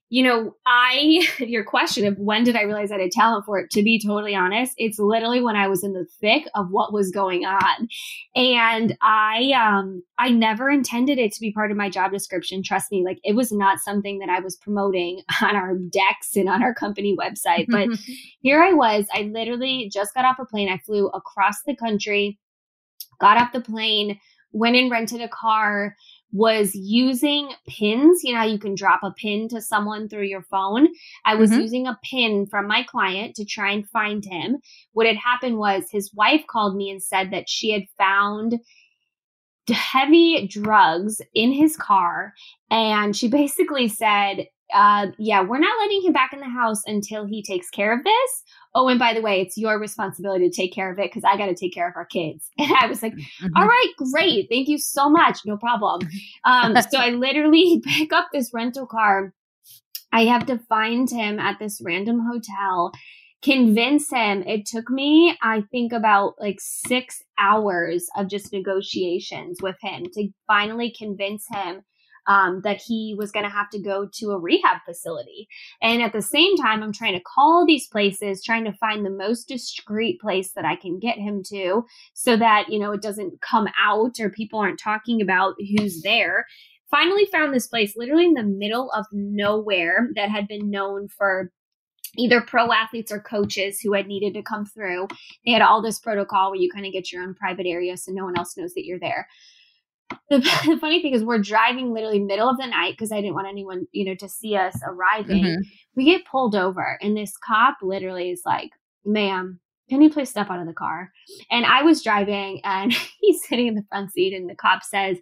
you 0.08 0.22
know, 0.22 0.54
I, 0.66 1.26
your 1.38 1.64
question 1.64 2.06
of 2.06 2.16
when 2.18 2.44
did 2.44 2.56
I 2.56 2.62
realize 2.62 2.92
I 2.92 3.00
had 3.00 3.10
talent 3.10 3.44
for 3.44 3.58
it, 3.58 3.70
to 3.70 3.82
be 3.82 4.00
totally 4.00 4.34
honest, 4.34 4.74
it's 4.76 4.98
literally 4.98 5.40
when 5.40 5.56
I 5.56 5.66
was 5.68 5.82
in 5.82 5.92
the 5.92 6.06
thick 6.20 6.44
of 6.54 6.70
what 6.70 6.92
was 6.92 7.10
going 7.10 7.44
on. 7.44 7.88
And 8.34 8.96
I, 9.02 9.52
um, 9.52 10.02
I 10.18 10.30
never 10.30 10.70
intended 10.70 11.18
it 11.18 11.32
to 11.32 11.40
be 11.40 11.52
part 11.52 11.70
of 11.70 11.76
my 11.76 11.90
job 11.90 12.12
description. 12.12 12.62
Trust 12.62 12.92
me, 12.92 13.04
like 13.04 13.18
it 13.24 13.34
was 13.34 13.50
not 13.50 13.80
something 13.80 14.18
that 14.20 14.28
I 14.28 14.40
was 14.40 14.56
promoting 14.56 15.22
on 15.42 15.56
our 15.56 15.74
decks 15.74 16.36
and 16.36 16.48
on 16.48 16.62
our 16.62 16.74
company 16.74 17.16
website. 17.16 17.66
But 17.68 17.88
here 18.40 18.62
I 18.62 18.72
was, 18.72 19.06
I 19.12 19.22
literally 19.22 19.90
just 19.92 20.14
got 20.14 20.24
off 20.24 20.38
a 20.38 20.44
plane. 20.44 20.68
I 20.68 20.78
flew 20.78 21.08
across 21.08 21.62
the 21.62 21.76
country, 21.76 22.38
got 23.20 23.38
off 23.38 23.52
the 23.52 23.60
plane, 23.60 24.20
went 24.52 24.76
and 24.76 24.90
rented 24.90 25.20
a 25.20 25.28
car 25.28 25.96
was 26.32 26.74
using 26.74 27.50
pins. 27.68 28.22
You 28.22 28.34
know 28.34 28.42
you 28.42 28.58
can 28.58 28.74
drop 28.74 29.00
a 29.02 29.12
pin 29.12 29.48
to 29.48 29.60
someone 29.60 30.08
through 30.08 30.26
your 30.26 30.42
phone? 30.42 30.88
I 31.24 31.34
was 31.34 31.50
mm-hmm. 31.50 31.60
using 31.60 31.86
a 31.86 31.98
pin 32.02 32.46
from 32.46 32.66
my 32.66 32.82
client 32.82 33.36
to 33.36 33.44
try 33.44 33.72
and 33.72 33.88
find 33.88 34.24
him. 34.24 34.58
What 34.92 35.06
had 35.06 35.16
happened 35.16 35.58
was 35.58 35.84
his 35.90 36.12
wife 36.14 36.44
called 36.48 36.76
me 36.76 36.90
and 36.90 37.02
said 37.02 37.30
that 37.30 37.48
she 37.48 37.70
had 37.72 37.84
found 37.96 38.60
heavy 39.70 40.46
drugs 40.46 41.20
in 41.34 41.52
his 41.52 41.76
car. 41.76 42.34
And 42.70 43.16
she 43.16 43.28
basically 43.30 43.88
said, 43.88 44.46
uh, 44.74 45.08
yeah, 45.18 45.42
we're 45.42 45.58
not 45.58 45.78
letting 45.80 46.02
him 46.02 46.12
back 46.12 46.32
in 46.32 46.40
the 46.40 46.48
house 46.48 46.82
until 46.86 47.24
he 47.24 47.42
takes 47.42 47.70
care 47.70 47.96
of 47.96 48.02
this 48.02 48.42
oh, 48.76 48.88
and 48.88 48.98
by 48.98 49.14
the 49.14 49.22
way, 49.22 49.40
it's 49.40 49.56
your 49.56 49.80
responsibility 49.80 50.48
to 50.48 50.54
take 50.54 50.72
care 50.72 50.92
of 50.92 50.98
it 50.98 51.10
because 51.10 51.24
I 51.24 51.38
got 51.38 51.46
to 51.46 51.54
take 51.54 51.72
care 51.72 51.88
of 51.88 51.96
our 51.96 52.04
kids. 52.04 52.50
And 52.58 52.70
I 52.78 52.86
was 52.86 53.02
like, 53.02 53.14
mm-hmm. 53.14 53.56
All 53.56 53.66
right, 53.66 53.92
great. 54.12 54.48
Thank 54.50 54.68
you 54.68 54.78
so 54.78 55.08
much. 55.08 55.40
No 55.46 55.56
problem. 55.56 56.02
Um, 56.44 56.76
so 56.90 56.98
I 56.98 57.10
literally 57.10 57.80
pick 57.84 58.12
up 58.12 58.28
this 58.32 58.50
rental 58.52 58.86
car. 58.86 59.32
I 60.12 60.26
have 60.26 60.46
to 60.46 60.58
find 60.58 61.10
him 61.10 61.38
at 61.38 61.58
this 61.58 61.80
random 61.82 62.20
hotel, 62.20 62.92
convince 63.42 64.10
him. 64.10 64.42
It 64.42 64.66
took 64.66 64.90
me, 64.90 65.36
I 65.42 65.62
think, 65.70 65.92
about 65.92 66.34
like 66.38 66.58
six 66.60 67.22
hours 67.38 68.06
of 68.16 68.28
just 68.28 68.52
negotiations 68.52 69.58
with 69.62 69.76
him 69.80 70.04
to 70.14 70.28
finally 70.46 70.94
convince 70.96 71.46
him 71.50 71.82
um, 72.26 72.60
that 72.62 72.80
he 72.80 73.14
was 73.16 73.30
going 73.30 73.44
to 73.44 73.50
have 73.50 73.70
to 73.70 73.78
go 73.78 74.08
to 74.14 74.30
a 74.30 74.38
rehab 74.38 74.78
facility. 74.84 75.48
And 75.80 76.02
at 76.02 76.12
the 76.12 76.22
same 76.22 76.56
time, 76.56 76.82
I'm 76.82 76.92
trying 76.92 77.14
to 77.14 77.24
call 77.24 77.64
these 77.64 77.86
places, 77.86 78.42
trying 78.42 78.64
to 78.64 78.72
find 78.72 79.04
the 79.04 79.10
most 79.10 79.48
discreet 79.48 80.20
place 80.20 80.52
that 80.52 80.64
I 80.64 80.76
can 80.76 80.98
get 80.98 81.18
him 81.18 81.42
to 81.48 81.84
so 82.14 82.36
that, 82.36 82.68
you 82.68 82.78
know, 82.78 82.92
it 82.92 83.02
doesn't 83.02 83.40
come 83.40 83.68
out 83.80 84.18
or 84.20 84.30
people 84.30 84.58
aren't 84.58 84.80
talking 84.80 85.20
about 85.20 85.54
who's 85.76 86.02
there. 86.02 86.46
Finally, 86.90 87.26
found 87.26 87.52
this 87.52 87.66
place 87.66 87.96
literally 87.96 88.26
in 88.26 88.34
the 88.34 88.42
middle 88.42 88.90
of 88.92 89.06
nowhere 89.12 90.08
that 90.14 90.30
had 90.30 90.46
been 90.46 90.70
known 90.70 91.08
for 91.08 91.50
either 92.16 92.40
pro 92.40 92.72
athletes 92.72 93.12
or 93.12 93.20
coaches 93.20 93.80
who 93.80 93.92
had 93.92 94.06
needed 94.06 94.32
to 94.32 94.42
come 94.42 94.64
through. 94.64 95.06
They 95.44 95.52
had 95.52 95.62
all 95.62 95.82
this 95.82 95.98
protocol 95.98 96.50
where 96.50 96.60
you 96.60 96.70
kind 96.70 96.86
of 96.86 96.92
get 96.92 97.12
your 97.12 97.22
own 97.22 97.34
private 97.34 97.66
area 97.66 97.96
so 97.96 98.12
no 98.12 98.24
one 98.24 98.38
else 98.38 98.56
knows 98.56 98.72
that 98.74 98.86
you're 98.86 99.00
there 99.00 99.28
the, 100.30 100.38
the, 100.66 100.78
funny 100.80 101.02
thing 101.02 101.14
is 101.14 101.24
we're 101.24 101.38
driving 101.38 101.92
literally 101.92 102.18
middle 102.18 102.48
of 102.48 102.58
the 102.58 102.66
night 102.66 102.92
because 102.92 103.12
I 103.12 103.20
didn't 103.20 103.34
want 103.34 103.48
anyone, 103.48 103.86
you 103.92 104.04
know, 104.04 104.14
to 104.16 104.28
see 104.28 104.56
us 104.56 104.78
arriving. 104.86 105.44
Mm-hmm. 105.44 105.62
We 105.94 106.04
get 106.04 106.26
pulled 106.26 106.54
over 106.54 106.98
and 107.00 107.16
this 107.16 107.36
cop 107.36 107.78
literally 107.82 108.30
is 108.30 108.42
like, 108.44 108.70
ma'am, 109.04 109.60
can 109.88 110.02
you 110.02 110.10
please 110.10 110.30
step 110.30 110.50
out 110.50 110.60
of 110.60 110.66
the 110.66 110.72
car? 110.72 111.12
And 111.50 111.64
I 111.64 111.82
was 111.82 112.02
driving 112.02 112.60
and 112.64 112.92
he's 113.20 113.46
sitting 113.46 113.68
in 113.68 113.74
the 113.74 113.84
front 113.88 114.12
seat 114.12 114.34
and 114.34 114.48
the 114.48 114.56
cop 114.56 114.82
says, 114.82 115.18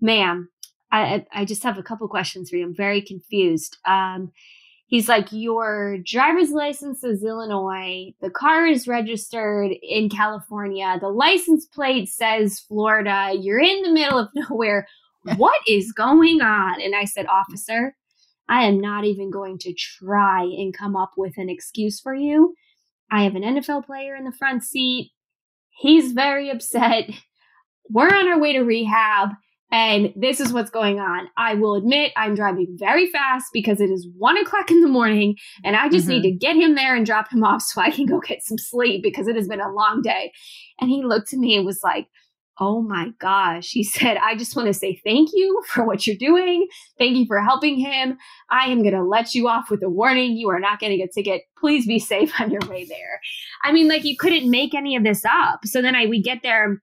ma'am, 0.00 0.48
I, 0.90 1.24
I 1.32 1.44
just 1.44 1.62
have 1.62 1.78
a 1.78 1.82
couple 1.82 2.06
questions 2.08 2.50
for 2.50 2.56
you. 2.56 2.66
I'm 2.66 2.74
very 2.74 3.00
confused. 3.00 3.78
Um, 3.86 4.30
he's 4.92 5.08
like, 5.08 5.28
Your 5.32 5.96
driver's 6.04 6.50
license 6.50 7.02
is 7.02 7.24
Illinois. 7.24 8.12
The 8.20 8.30
car 8.30 8.66
is 8.66 8.86
registered 8.86 9.72
in 9.82 10.08
California. 10.08 10.98
The 11.00 11.08
license 11.08 11.66
plate 11.66 12.08
says 12.08 12.60
Florida. 12.60 13.32
You're 13.34 13.58
in 13.58 13.82
the 13.82 13.90
middle 13.90 14.18
of 14.18 14.28
nowhere. 14.34 14.86
What 15.36 15.60
is 15.66 15.92
going 15.92 16.42
on? 16.42 16.80
And 16.80 16.94
I 16.94 17.04
said, 17.04 17.26
Officer, 17.26 17.96
I 18.48 18.64
am 18.64 18.80
not 18.80 19.04
even 19.04 19.30
going 19.30 19.58
to 19.58 19.72
try 19.72 20.42
and 20.42 20.76
come 20.76 20.94
up 20.94 21.12
with 21.16 21.38
an 21.38 21.48
excuse 21.48 22.00
for 22.00 22.14
you. 22.14 22.54
I 23.10 23.22
have 23.24 23.34
an 23.34 23.42
NFL 23.42 23.86
player 23.86 24.14
in 24.14 24.24
the 24.24 24.32
front 24.32 24.62
seat. 24.62 25.10
He's 25.70 26.12
very 26.12 26.50
upset. 26.50 27.08
We're 27.88 28.08
on 28.08 28.28
our 28.28 28.38
way 28.38 28.52
to 28.52 28.60
rehab. 28.60 29.30
And 29.72 30.12
this 30.14 30.38
is 30.38 30.52
what's 30.52 30.70
going 30.70 31.00
on. 31.00 31.28
I 31.38 31.54
will 31.54 31.74
admit 31.74 32.12
I'm 32.14 32.34
driving 32.34 32.76
very 32.78 33.08
fast 33.08 33.46
because 33.54 33.80
it 33.80 33.90
is 33.90 34.06
one 34.18 34.36
o'clock 34.36 34.70
in 34.70 34.82
the 34.82 34.88
morning 34.88 35.36
and 35.64 35.74
I 35.74 35.88
just 35.88 36.06
mm-hmm. 36.06 36.20
need 36.20 36.30
to 36.30 36.36
get 36.36 36.56
him 36.56 36.74
there 36.74 36.94
and 36.94 37.06
drop 37.06 37.32
him 37.32 37.42
off 37.44 37.62
so 37.62 37.80
I 37.80 37.90
can 37.90 38.04
go 38.04 38.20
get 38.20 38.44
some 38.44 38.58
sleep 38.58 39.02
because 39.02 39.26
it 39.26 39.34
has 39.34 39.48
been 39.48 39.62
a 39.62 39.72
long 39.72 40.02
day. 40.02 40.30
And 40.80 40.90
he 40.90 41.02
looked 41.02 41.32
at 41.32 41.38
me 41.38 41.56
and 41.56 41.64
was 41.64 41.80
like, 41.82 42.06
Oh 42.60 42.82
my 42.82 43.08
gosh. 43.18 43.70
He 43.70 43.82
said, 43.82 44.18
I 44.18 44.36
just 44.36 44.54
want 44.54 44.66
to 44.66 44.74
say 44.74 45.00
thank 45.04 45.30
you 45.32 45.62
for 45.68 45.84
what 45.86 46.06
you're 46.06 46.16
doing. 46.16 46.68
Thank 46.98 47.16
you 47.16 47.24
for 47.26 47.40
helping 47.40 47.78
him. 47.78 48.18
I 48.50 48.66
am 48.66 48.82
going 48.82 48.94
to 48.94 49.02
let 49.02 49.34
you 49.34 49.48
off 49.48 49.70
with 49.70 49.82
a 49.82 49.88
warning. 49.88 50.36
You 50.36 50.50
are 50.50 50.60
not 50.60 50.80
getting 50.80 51.00
a 51.00 51.08
ticket. 51.08 51.42
Please 51.58 51.86
be 51.86 51.98
safe 51.98 52.32
on 52.40 52.50
your 52.50 52.60
way 52.68 52.84
there. 52.84 53.20
I 53.64 53.72
mean, 53.72 53.88
like 53.88 54.04
you 54.04 54.18
couldn't 54.18 54.50
make 54.50 54.74
any 54.74 54.96
of 54.96 55.02
this 55.02 55.24
up. 55.24 55.60
So 55.64 55.80
then 55.80 55.96
I, 55.96 56.04
we 56.06 56.20
get 56.20 56.42
there 56.42 56.82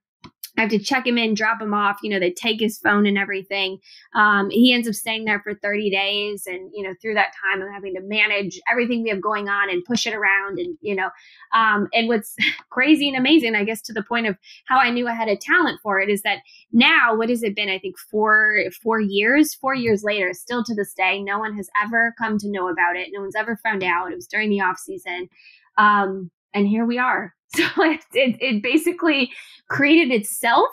I 0.59 0.63
have 0.63 0.71
to 0.71 0.79
check 0.79 1.07
him 1.07 1.17
in, 1.17 1.35
drop 1.35 1.61
him 1.61 1.73
off. 1.73 1.99
You 2.03 2.09
know, 2.09 2.19
they 2.19 2.31
take 2.31 2.59
his 2.59 2.77
phone 2.77 3.05
and 3.05 3.17
everything. 3.17 3.79
Um, 4.13 4.49
he 4.49 4.73
ends 4.73 4.89
up 4.89 4.93
staying 4.93 5.23
there 5.23 5.39
for 5.39 5.53
30 5.53 5.89
days. 5.89 6.43
And, 6.45 6.69
you 6.73 6.83
know, 6.83 6.93
through 7.01 7.13
that 7.13 7.31
time, 7.41 7.61
I'm 7.61 7.71
having 7.71 7.95
to 7.95 8.01
manage 8.01 8.59
everything 8.69 9.01
we 9.01 9.07
have 9.09 9.21
going 9.21 9.47
on 9.47 9.69
and 9.69 9.85
push 9.85 10.05
it 10.05 10.13
around. 10.13 10.59
And, 10.59 10.77
you 10.81 10.95
know, 10.95 11.11
um, 11.53 11.87
and 11.93 12.09
what's 12.09 12.35
crazy 12.69 13.07
and 13.07 13.15
amazing, 13.15 13.55
I 13.55 13.63
guess, 13.63 13.81
to 13.83 13.93
the 13.93 14.03
point 14.03 14.27
of 14.27 14.35
how 14.65 14.77
I 14.77 14.89
knew 14.89 15.07
I 15.07 15.13
had 15.13 15.29
a 15.29 15.37
talent 15.37 15.79
for 15.81 16.01
it 16.01 16.09
is 16.09 16.23
that 16.23 16.39
now, 16.73 17.15
what 17.15 17.29
has 17.29 17.41
it 17.41 17.55
been? 17.55 17.69
I 17.69 17.79
think 17.79 17.97
four, 17.97 18.61
four 18.83 18.99
years, 18.99 19.53
four 19.53 19.75
years 19.75 20.03
later, 20.03 20.33
still 20.33 20.65
to 20.65 20.75
this 20.75 20.93
day, 20.93 21.23
no 21.23 21.39
one 21.39 21.55
has 21.55 21.69
ever 21.81 22.13
come 22.17 22.37
to 22.37 22.51
know 22.51 22.67
about 22.67 22.97
it. 22.97 23.07
No 23.13 23.21
one's 23.21 23.35
ever 23.37 23.55
found 23.63 23.81
out. 23.81 24.11
It 24.11 24.15
was 24.15 24.27
during 24.27 24.49
the 24.49 24.59
off 24.59 24.77
season. 24.77 25.29
Um, 25.77 26.31
and 26.53 26.67
here 26.67 26.85
we 26.85 26.97
are 26.97 27.33
So 27.55 27.63
it, 27.77 28.01
it, 28.13 28.37
it 28.41 28.63
basically 28.63 29.31
created 29.69 30.13
itself 30.13 30.67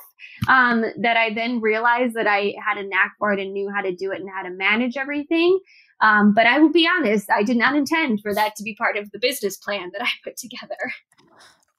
um, 0.48 0.84
that 1.00 1.16
I 1.16 1.32
then 1.32 1.60
realized 1.60 2.14
that 2.14 2.26
I 2.26 2.54
had 2.64 2.76
a 2.76 2.86
knack 2.86 3.14
for 3.18 3.32
it 3.32 3.40
and 3.40 3.52
knew 3.52 3.70
how 3.74 3.80
to 3.80 3.94
do 3.94 4.12
it 4.12 4.20
and 4.20 4.28
how 4.28 4.42
to 4.42 4.50
manage 4.50 4.96
everything. 4.96 5.58
Um, 6.02 6.34
but 6.34 6.46
I 6.46 6.58
will 6.58 6.72
be 6.72 6.86
honest, 6.86 7.30
I 7.30 7.42
did 7.42 7.56
not 7.56 7.74
intend 7.74 8.20
for 8.20 8.34
that 8.34 8.54
to 8.56 8.62
be 8.62 8.74
part 8.74 8.98
of 8.98 9.10
the 9.12 9.18
business 9.18 9.56
plan 9.56 9.90
that 9.92 10.02
I 10.02 10.08
put 10.24 10.36
together. 10.36 10.76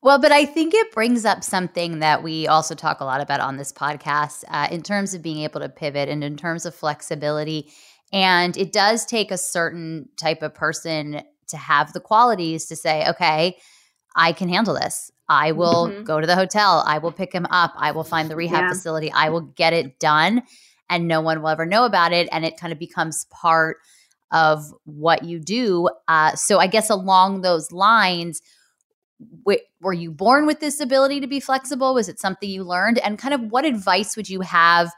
Well, 0.02 0.20
but 0.20 0.32
I 0.32 0.46
think 0.46 0.74
it 0.74 0.92
brings 0.92 1.26
up 1.26 1.44
something 1.44 2.00
that 2.00 2.24
we 2.24 2.48
also 2.48 2.74
talk 2.74 3.00
a 3.00 3.06
lot 3.06 3.22
about 3.22 3.40
on 3.40 3.58
this 3.58 3.72
podcast 3.72 4.44
uh, 4.48 4.68
in 4.72 4.82
terms 4.82 5.14
of 5.14 5.22
being 5.22 5.44
able 5.44 5.60
to 5.60 5.70
pivot 5.70 6.10
and 6.10 6.24
in 6.24 6.38
terms 6.38 6.66
of 6.66 6.74
flexibility. 6.74 7.72
And 8.12 8.58
it 8.58 8.72
does 8.72 9.06
take 9.06 9.32
a 9.32 9.38
certain 9.38 10.10
type 10.18 10.42
of 10.42 10.56
person 10.56 11.22
to 11.50 11.58
have 11.58 11.94
the 11.94 12.00
qualities 12.00 12.66
to 12.68 12.76
say, 12.76 13.08
okay, 13.10 13.58
I 14.18 14.34
can 14.34 14.50
handle 14.50 14.74
this. 14.74 15.12
I 15.30 15.52
will 15.52 15.88
mm-hmm. 15.88 16.04
go 16.04 16.20
to 16.20 16.28
the 16.28 16.36
hotel. 16.36 16.84
I 16.86 16.98
will 16.98 17.12
pick 17.12 17.32
him 17.32 17.46
up. 17.50 17.74
I 17.78 17.92
will 17.92 18.04
find 18.04 18.30
the 18.30 18.36
rehab 18.36 18.64
yeah. 18.64 18.70
facility. 18.70 19.12
I 19.12 19.30
will 19.30 19.42
get 19.42 19.74
it 19.74 20.00
done 20.00 20.44
and 20.90 21.08
no 21.08 21.22
one 21.22 21.42
will 21.42 21.50
ever 21.50 21.66
know 21.66 21.86
about 21.86 22.14
it. 22.14 22.28
And 22.32 22.44
it 22.46 22.58
kind 22.58 22.74
of 22.74 22.80
becomes 22.80 23.26
part 23.26 23.78
of 24.32 24.66
what 24.86 25.24
you 25.24 25.40
do. 25.40 25.90
Uh, 26.08 26.36
so 26.36 26.60
I 26.60 26.68
guess 26.68 26.90
along 26.90 27.42
those 27.42 27.72
lines, 27.72 28.42
w- 29.44 29.62
were 29.82 29.94
you 29.94 30.12
born 30.12 30.46
with 30.46 30.60
this 30.60 30.80
ability 30.80 31.22
to 31.22 31.28
be 31.28 31.40
flexible? 31.40 31.94
Was 31.94 32.10
it 32.10 32.20
something 32.20 32.50
you 32.50 32.64
learned? 32.64 33.00
And 33.00 33.20
kind 33.20 33.34
of 33.34 33.52
what 33.52 33.66
advice 33.66 34.18
would 34.18 34.30
you 34.30 34.42
have 34.42 34.92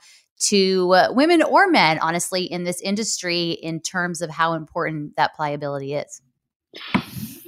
to 0.47 0.93
uh, 0.93 1.08
women 1.12 1.43
or 1.43 1.67
men, 1.67 1.99
honestly, 1.99 2.43
in 2.43 2.63
this 2.63 2.82
industry 2.82 3.51
in 3.51 3.82
terms 3.82 4.21
of 4.21 4.29
how 4.29 4.53
important 4.53 5.15
that 5.17 5.36
pliability 5.36 5.95
is? 5.95 6.21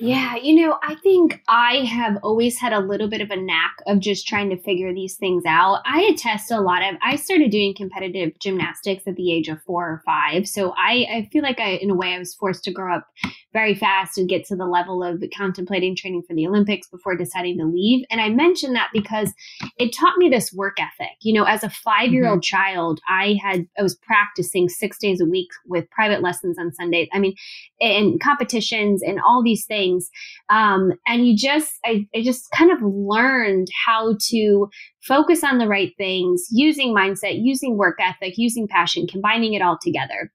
Yeah, 0.01 0.35
you 0.35 0.55
know, 0.55 0.79
I 0.81 0.95
think 0.95 1.41
I 1.47 1.85
have 1.85 2.17
always 2.23 2.57
had 2.57 2.73
a 2.73 2.79
little 2.79 3.07
bit 3.07 3.21
of 3.21 3.29
a 3.29 3.35
knack 3.35 3.75
of 3.85 3.99
just 3.99 4.27
trying 4.27 4.49
to 4.49 4.57
figure 4.57 4.91
these 4.91 5.15
things 5.15 5.43
out. 5.45 5.81
I 5.85 6.01
attest 6.11 6.49
a 6.49 6.59
lot 6.59 6.81
of 6.81 6.95
I 7.03 7.17
started 7.17 7.51
doing 7.51 7.75
competitive 7.75 8.31
gymnastics 8.39 9.03
at 9.05 9.15
the 9.15 9.31
age 9.31 9.47
of 9.47 9.61
4 9.61 9.83
or 9.83 10.01
5. 10.03 10.47
So 10.47 10.73
I 10.75 11.05
I 11.11 11.29
feel 11.31 11.43
like 11.43 11.59
I 11.59 11.73
in 11.73 11.91
a 11.91 11.95
way 11.95 12.15
I 12.15 12.19
was 12.19 12.33
forced 12.33 12.63
to 12.63 12.71
grow 12.71 12.95
up 12.95 13.05
very 13.53 13.75
fast 13.75 14.17
and 14.17 14.29
get 14.29 14.45
to 14.45 14.55
the 14.55 14.65
level 14.65 15.03
of 15.03 15.21
contemplating 15.37 15.95
training 15.95 16.23
for 16.27 16.33
the 16.33 16.47
Olympics 16.47 16.87
before 16.87 17.15
deciding 17.15 17.57
to 17.59 17.65
leave. 17.65 18.05
And 18.09 18.21
I 18.21 18.29
mention 18.29 18.73
that 18.73 18.89
because 18.93 19.33
it 19.77 19.93
taught 19.93 20.17
me 20.17 20.29
this 20.29 20.51
work 20.53 20.77
ethic. 20.79 21.17
You 21.21 21.33
know, 21.33 21.43
as 21.43 21.63
a 21.63 21.67
5-year-old 21.67 22.39
mm-hmm. 22.39 22.57
child, 22.57 23.01
I 23.07 23.37
had 23.43 23.67
I 23.77 23.83
was 23.83 23.95
practicing 23.95 24.67
6 24.67 24.97
days 24.97 25.21
a 25.21 25.25
week 25.25 25.49
with 25.67 25.91
private 25.91 26.23
lessons 26.23 26.57
on 26.57 26.73
Sundays. 26.73 27.07
I 27.13 27.19
mean, 27.19 27.35
and 27.79 28.19
competitions 28.19 29.03
and 29.03 29.19
all 29.19 29.43
these 29.43 29.65
things 29.65 29.90
things. 29.91 30.09
Um, 30.49 30.93
and 31.07 31.27
you 31.27 31.35
just, 31.35 31.73
I, 31.85 32.07
I 32.15 32.21
just 32.21 32.49
kind 32.51 32.71
of 32.71 32.79
learned 32.81 33.67
how 33.85 34.15
to 34.29 34.67
focus 35.01 35.43
on 35.43 35.57
the 35.57 35.67
right 35.67 35.93
things 35.97 36.47
using 36.51 36.95
mindset, 36.95 37.39
using 37.41 37.77
work 37.77 37.97
ethic, 37.99 38.35
using 38.37 38.67
passion, 38.67 39.07
combining 39.07 39.53
it 39.53 39.61
all 39.61 39.77
together. 39.81 40.31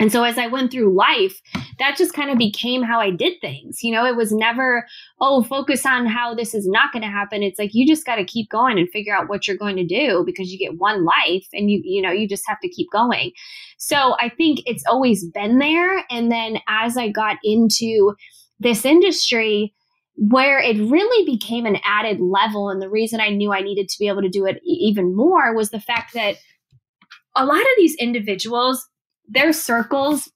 And 0.00 0.12
so 0.12 0.22
as 0.22 0.38
I 0.38 0.46
went 0.46 0.70
through 0.70 0.96
life, 0.96 1.40
that 1.80 1.96
just 1.96 2.12
kind 2.12 2.30
of 2.30 2.38
became 2.38 2.84
how 2.84 3.00
I 3.00 3.10
did 3.10 3.40
things. 3.40 3.82
You 3.82 3.92
know, 3.92 4.06
it 4.06 4.14
was 4.14 4.30
never, 4.30 4.86
oh, 5.20 5.42
focus 5.42 5.84
on 5.84 6.06
how 6.06 6.36
this 6.36 6.54
is 6.54 6.68
not 6.68 6.92
going 6.92 7.02
to 7.02 7.08
happen. 7.08 7.42
It's 7.42 7.58
like 7.58 7.70
you 7.72 7.84
just 7.84 8.06
got 8.06 8.14
to 8.14 8.24
keep 8.24 8.48
going 8.48 8.78
and 8.78 8.88
figure 8.90 9.12
out 9.12 9.28
what 9.28 9.48
you're 9.48 9.56
going 9.56 9.74
to 9.74 9.84
do 9.84 10.22
because 10.24 10.52
you 10.52 10.58
get 10.58 10.78
one 10.78 11.04
life 11.04 11.48
and 11.52 11.68
you, 11.68 11.80
you 11.82 12.00
know, 12.00 12.12
you 12.12 12.28
just 12.28 12.44
have 12.46 12.60
to 12.60 12.68
keep 12.68 12.86
going. 12.92 13.32
So 13.76 14.14
I 14.20 14.28
think 14.28 14.60
it's 14.66 14.84
always 14.86 15.26
been 15.26 15.58
there. 15.58 16.04
And 16.10 16.30
then 16.30 16.58
as 16.68 16.96
I 16.96 17.08
got 17.08 17.38
into 17.42 18.14
this 18.60 18.84
industry 18.84 19.74
where 20.16 20.58
it 20.58 20.76
really 20.76 21.24
became 21.24 21.64
an 21.64 21.78
added 21.84 22.20
level. 22.20 22.70
And 22.70 22.82
the 22.82 22.90
reason 22.90 23.20
I 23.20 23.28
knew 23.28 23.52
I 23.52 23.60
needed 23.60 23.88
to 23.88 23.98
be 23.98 24.08
able 24.08 24.22
to 24.22 24.28
do 24.28 24.46
it 24.46 24.60
even 24.64 25.14
more 25.14 25.54
was 25.54 25.70
the 25.70 25.80
fact 25.80 26.12
that 26.14 26.36
a 27.36 27.46
lot 27.46 27.60
of 27.60 27.66
these 27.76 27.94
individuals, 27.96 28.84
their 29.28 29.52
circles 29.52 30.28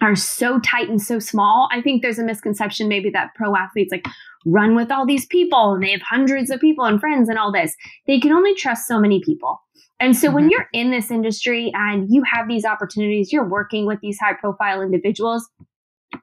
are 0.00 0.14
so 0.14 0.60
tight 0.60 0.88
and 0.88 1.02
so 1.02 1.18
small. 1.18 1.68
I 1.72 1.82
think 1.82 2.00
there's 2.00 2.20
a 2.20 2.24
misconception 2.24 2.86
maybe 2.86 3.10
that 3.10 3.34
pro 3.34 3.56
athletes 3.56 3.90
like 3.90 4.06
run 4.46 4.76
with 4.76 4.92
all 4.92 5.04
these 5.04 5.26
people 5.26 5.74
and 5.74 5.82
they 5.82 5.90
have 5.90 6.02
hundreds 6.02 6.50
of 6.50 6.60
people 6.60 6.84
and 6.84 7.00
friends 7.00 7.28
and 7.28 7.38
all 7.38 7.50
this. 7.50 7.74
They 8.06 8.20
can 8.20 8.32
only 8.32 8.54
trust 8.54 8.86
so 8.86 9.00
many 9.00 9.20
people. 9.20 9.60
And 10.00 10.16
so 10.16 10.28
mm-hmm. 10.28 10.34
when 10.36 10.50
you're 10.50 10.68
in 10.72 10.92
this 10.92 11.10
industry 11.10 11.72
and 11.74 12.06
you 12.08 12.22
have 12.32 12.46
these 12.46 12.64
opportunities, 12.64 13.32
you're 13.32 13.48
working 13.48 13.84
with 13.84 13.98
these 14.00 14.18
high 14.20 14.34
profile 14.34 14.80
individuals, 14.80 15.48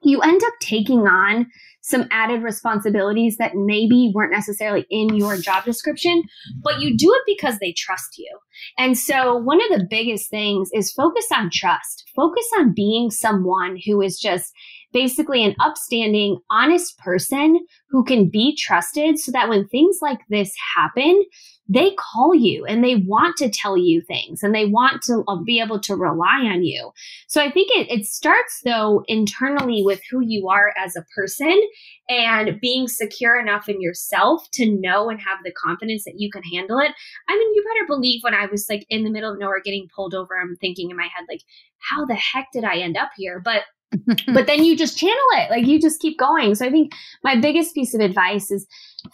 you 0.06 0.20
end 0.20 0.40
up 0.44 0.54
taking 0.60 1.00
on 1.00 1.46
some 1.86 2.08
added 2.10 2.42
responsibilities 2.42 3.36
that 3.36 3.52
maybe 3.54 4.10
weren't 4.12 4.32
necessarily 4.32 4.84
in 4.90 5.14
your 5.14 5.36
job 5.36 5.64
description, 5.64 6.20
but 6.62 6.80
you 6.80 6.96
do 6.96 7.12
it 7.14 7.22
because 7.26 7.58
they 7.60 7.72
trust 7.72 8.18
you. 8.18 8.38
And 8.76 8.98
so 8.98 9.36
one 9.36 9.60
of 9.62 9.68
the 9.68 9.86
biggest 9.88 10.28
things 10.28 10.68
is 10.72 10.92
focus 10.92 11.26
on 11.32 11.48
trust. 11.52 12.10
Focus 12.16 12.44
on 12.58 12.74
being 12.74 13.10
someone 13.10 13.78
who 13.86 14.02
is 14.02 14.18
just 14.18 14.52
basically 14.92 15.44
an 15.44 15.54
upstanding, 15.60 16.38
honest 16.50 16.98
person 16.98 17.60
who 17.90 18.04
can 18.04 18.28
be 18.28 18.56
trusted 18.56 19.18
so 19.18 19.32
that 19.32 19.48
when 19.48 19.68
things 19.68 19.98
like 20.00 20.20
this 20.28 20.52
happen, 20.74 21.24
they 21.68 21.92
call 21.98 22.34
you 22.34 22.64
and 22.64 22.84
they 22.84 22.96
want 22.96 23.36
to 23.36 23.50
tell 23.50 23.76
you 23.76 24.00
things 24.00 24.42
and 24.42 24.54
they 24.54 24.66
want 24.66 25.02
to 25.02 25.24
uh, 25.26 25.36
be 25.42 25.60
able 25.60 25.80
to 25.80 25.96
rely 25.96 26.42
on 26.44 26.62
you. 26.62 26.92
So 27.26 27.42
I 27.42 27.50
think 27.50 27.70
it, 27.72 27.90
it 27.90 28.06
starts 28.06 28.60
though 28.64 29.02
internally 29.08 29.82
with 29.84 30.00
who 30.10 30.20
you 30.22 30.48
are 30.48 30.72
as 30.78 30.94
a 30.94 31.04
person 31.14 31.60
and 32.08 32.60
being 32.60 32.86
secure 32.86 33.40
enough 33.40 33.68
in 33.68 33.80
yourself 33.80 34.48
to 34.52 34.80
know 34.80 35.10
and 35.10 35.20
have 35.20 35.38
the 35.44 35.52
confidence 35.52 36.04
that 36.04 36.14
you 36.20 36.30
can 36.30 36.44
handle 36.44 36.78
it. 36.78 36.92
I 37.28 37.36
mean, 37.36 37.54
you 37.54 37.64
better 37.64 37.86
believe 37.86 38.20
when 38.22 38.34
I 38.34 38.46
was 38.46 38.66
like 38.70 38.86
in 38.88 39.02
the 39.02 39.10
middle 39.10 39.32
of 39.32 39.38
nowhere 39.38 39.60
getting 39.64 39.88
pulled 39.94 40.14
over, 40.14 40.38
I'm 40.40 40.56
thinking 40.56 40.90
in 40.90 40.96
my 40.96 41.08
head, 41.14 41.26
like, 41.28 41.42
how 41.90 42.04
the 42.04 42.14
heck 42.14 42.48
did 42.52 42.64
I 42.64 42.76
end 42.76 42.96
up 42.96 43.10
here? 43.16 43.40
But 43.44 43.62
but 44.32 44.46
then 44.46 44.64
you 44.64 44.76
just 44.76 44.98
channel 44.98 45.16
it. 45.34 45.50
Like 45.50 45.66
you 45.66 45.80
just 45.80 46.00
keep 46.00 46.18
going. 46.18 46.54
So 46.54 46.66
i 46.66 46.70
think 46.70 46.92
my 47.22 47.38
biggest 47.38 47.74
piece 47.74 47.94
of 47.94 48.00
advice 48.00 48.50
is 48.50 48.66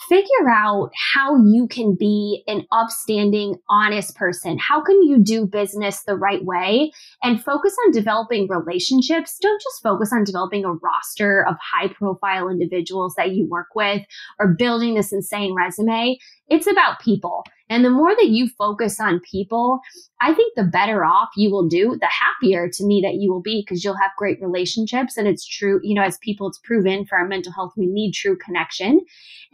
figure 0.09 0.50
out 0.50 0.90
how 1.14 1.37
you 1.37 1.66
can 1.68 1.96
be 1.98 2.42
an 2.46 2.66
upstanding, 2.72 3.57
honest 3.68 4.16
person. 4.16 4.59
How 4.59 4.83
can 4.83 5.02
you 5.02 5.18
do 5.18 5.46
business 5.46 6.02
the 6.02 6.16
right 6.16 6.44
way 6.44 6.90
and 7.22 7.42
focus 7.42 7.74
on 7.87 7.92
developing 7.92 8.48
relationships? 8.48 9.38
Don't 9.40 9.61
just 9.61 9.83
focus 9.83 10.12
on 10.12 10.24
developing 10.24 10.64
a 10.64 10.72
roster 10.72 11.46
of 11.48 11.57
high 11.61 11.88
profile 11.88 12.48
individuals 12.48 13.14
that 13.16 13.33
you 13.33 13.48
work 13.48 13.68
with 13.74 14.02
or 14.38 14.55
building 14.55 14.94
this 14.94 15.12
insane 15.12 15.55
resume. 15.55 16.18
It's 16.48 16.66
about 16.66 17.00
people. 17.00 17.44
And 17.72 17.87
the 17.87 17.90
more 17.90 18.14
that 18.14 18.28
you 18.28 18.50
focus 18.59 19.00
on 19.00 19.20
people, 19.20 19.81
I 20.20 20.35
think 20.35 20.52
the 20.55 20.64
better 20.64 21.07
off 21.07 21.31
you 21.37 21.50
will 21.50 21.66
do, 21.66 21.96
the 21.98 22.11
happier 22.11 22.68
to 22.70 22.85
me 22.85 23.00
that 23.02 23.14
you 23.14 23.33
will 23.33 23.40
be 23.40 23.64
because 23.64 23.83
you'll 23.83 23.96
have 23.96 24.11
great 24.18 24.42
relationships. 24.42 25.16
And 25.16 25.26
it's 25.26 25.46
true, 25.46 25.81
you 25.83 25.94
know, 25.94 26.02
as 26.02 26.18
people, 26.18 26.48
it's 26.48 26.61
proven 26.62 27.07
for 27.07 27.16
our 27.16 27.26
mental 27.26 27.50
health, 27.50 27.72
we 27.74 27.87
need 27.87 28.12
true 28.12 28.37
connection. 28.37 29.00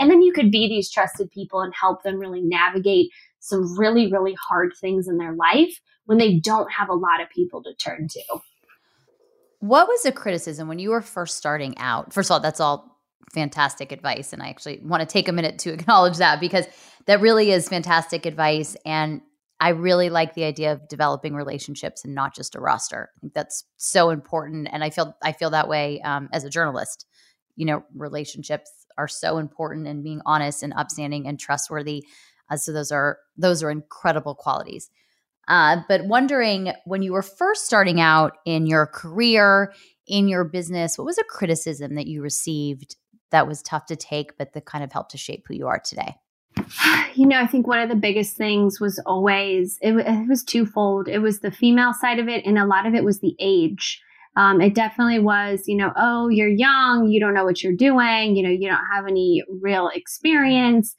And 0.01 0.11
then 0.11 0.21
you 0.29 0.35
could 0.35 0.51
be 0.51 0.69
these 0.69 0.91
trusted 0.91 1.31
people 1.31 1.63
and 1.63 1.73
help 1.75 2.03
them 2.03 2.19
really 2.19 2.43
navigate 2.43 3.11
some 3.41 3.79
really, 3.79 4.13
really 4.13 4.37
hard 4.49 4.73
things 4.79 5.09
in 5.09 5.17
their 5.17 5.33
life 5.33 5.81
when 6.05 6.19
they 6.19 6.39
don't 6.39 6.71
have 6.71 6.91
a 6.91 6.95
lot 6.95 7.23
of 7.23 7.31
people 7.31 7.63
to 7.63 7.75
turn 7.75 8.09
to. 8.09 8.21
What 9.61 9.89
was 9.89 10.03
the 10.03 10.13
criticism 10.13 10.69
when 10.69 10.79
you 10.79 10.91
were 10.91 11.01
first 11.01 11.39
starting 11.39 11.79
out? 11.79 12.13
First 12.13 12.31
of 12.31 12.35
all, 12.35 12.41
that's 12.41 12.61
all 12.61 13.01
fantastic 13.33 13.91
advice. 13.91 14.35
And 14.35 14.43
I 14.43 14.51
actually 14.51 14.81
want 14.83 15.01
to 15.01 15.07
take 15.07 15.29
a 15.29 15.33
minute 15.33 15.59
to 15.61 15.73
acknowledge 15.73 16.19
that 16.19 16.41
because 16.41 16.67
that 17.07 17.23
really 17.23 17.51
is 17.51 17.71
fantastic 17.71 18.27
advice. 18.27 18.77
And 18.85 19.23
I 19.61 19.71
really 19.71 20.11
like 20.11 20.35
the 20.35 20.45
idea 20.45 20.73
of 20.73 20.87
developing 20.89 21.35
relationships 21.35 22.05
and 22.05 22.15
not 22.15 22.35
just 22.35 22.55
a 22.55 22.61
roster. 22.61 23.11
I 23.17 23.21
think 23.21 23.33
that's 23.33 23.65
so 23.79 24.11
important. 24.11 24.69
And 24.71 24.85
I 24.85 24.91
feel 24.91 25.17
I 25.23 25.33
feel 25.33 25.51
that 25.51 25.69
way 25.69 26.03
um, 26.03 26.29
as 26.35 26.45
a 26.45 26.51
journalist. 26.51 27.07
You 27.57 27.67
know, 27.67 27.83
relationships 27.97 28.71
are 28.99 29.09
so 29.09 29.39
important 29.39 29.87
and 29.87 30.05
being 30.05 30.21
honest 30.27 30.63
and 30.63 30.75
upstanding 30.75 31.27
and 31.27 31.39
trustworthy. 31.41 32.05
Uh, 32.51 32.57
so 32.57 32.73
those 32.73 32.93
are 32.93 33.19
those 33.37 33.63
are 33.63 33.71
incredible 33.71 34.35
qualities. 34.35 34.91
Uh, 35.49 35.79
but 35.89 36.05
wondering 36.05 36.73
when 36.85 37.01
you 37.01 37.13
were 37.13 37.23
first 37.23 37.65
starting 37.65 38.01
out 38.01 38.37
in 38.45 38.67
your 38.67 38.87
career, 38.87 39.73
in 40.07 40.29
your 40.29 40.45
business, 40.45 40.99
what 40.99 41.07
was 41.07 41.19
a 41.19 41.25
criticism 41.25 41.95
that 41.95 42.07
you 42.07 42.23
received 42.23 42.97
that 43.31 43.47
was 43.47 43.63
tough 43.63 43.87
to 43.87 43.97
take, 43.97 44.37
but 44.37 44.53
that 44.53 44.67
kind 44.67 44.85
of 44.85 44.93
helped 44.93 45.11
to 45.13 45.19
shape 45.19 45.45
who 45.49 45.55
you 45.55 45.67
are 45.67 45.81
today? 45.81 46.15
You 47.15 47.27
know, 47.27 47.41
I 47.41 47.47
think 47.47 47.67
one 47.67 47.81
of 47.81 47.89
the 47.89 47.95
biggest 47.95 48.37
things 48.37 48.81
was 48.81 48.99
always 49.07 49.79
it, 49.81 49.95
it 49.95 50.29
was 50.29 50.45
twofold. 50.45 51.09
It 51.09 51.19
was 51.21 51.41
the 51.41 51.51
female 51.51 51.95
side 51.95 52.19
of 52.19 52.29
it, 52.29 52.45
and 52.45 52.59
a 52.59 52.67
lot 52.67 52.87
of 52.87 52.95
it 52.95 53.05
was 53.05 53.21
the 53.21 53.35
age. 53.39 54.03
Um, 54.39 54.61
it 54.61 54.75
definitely 54.75 55.19
was, 55.19 55.65
you 55.67 55.77
know, 55.77 55.93
oh, 55.97 56.29
you're 56.29 56.49
young, 56.49 57.09
you 57.11 57.19
don't 57.19 57.35
know 57.35 57.45
what 57.45 57.61
you're 57.61 57.75
doing, 57.75 58.37
you 58.37 58.43
know, 58.43 58.51
you 58.51 58.69
don't 58.69 58.85
have 58.95 59.07
any 59.09 59.43
real 59.61 59.91
experience. 59.93 60.95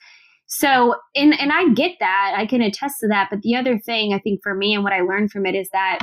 So, 0.48 0.96
and 1.16 1.40
and 1.40 1.54
I 1.54 1.70
get 1.70 1.94
that, 2.02 2.34
I 2.36 2.46
can 2.46 2.62
attest 2.62 3.00
to 3.00 3.08
that. 3.08 3.30
But 3.32 3.42
the 3.42 3.56
other 3.56 3.80
thing 3.80 4.14
I 4.14 4.20
think 4.20 4.42
for 4.44 4.54
me 4.54 4.74
and 4.74 4.84
what 4.84 4.94
I 4.94 5.02
learned 5.02 5.32
from 5.32 5.46
it 5.46 5.56
is 5.56 5.70
that 5.72 6.00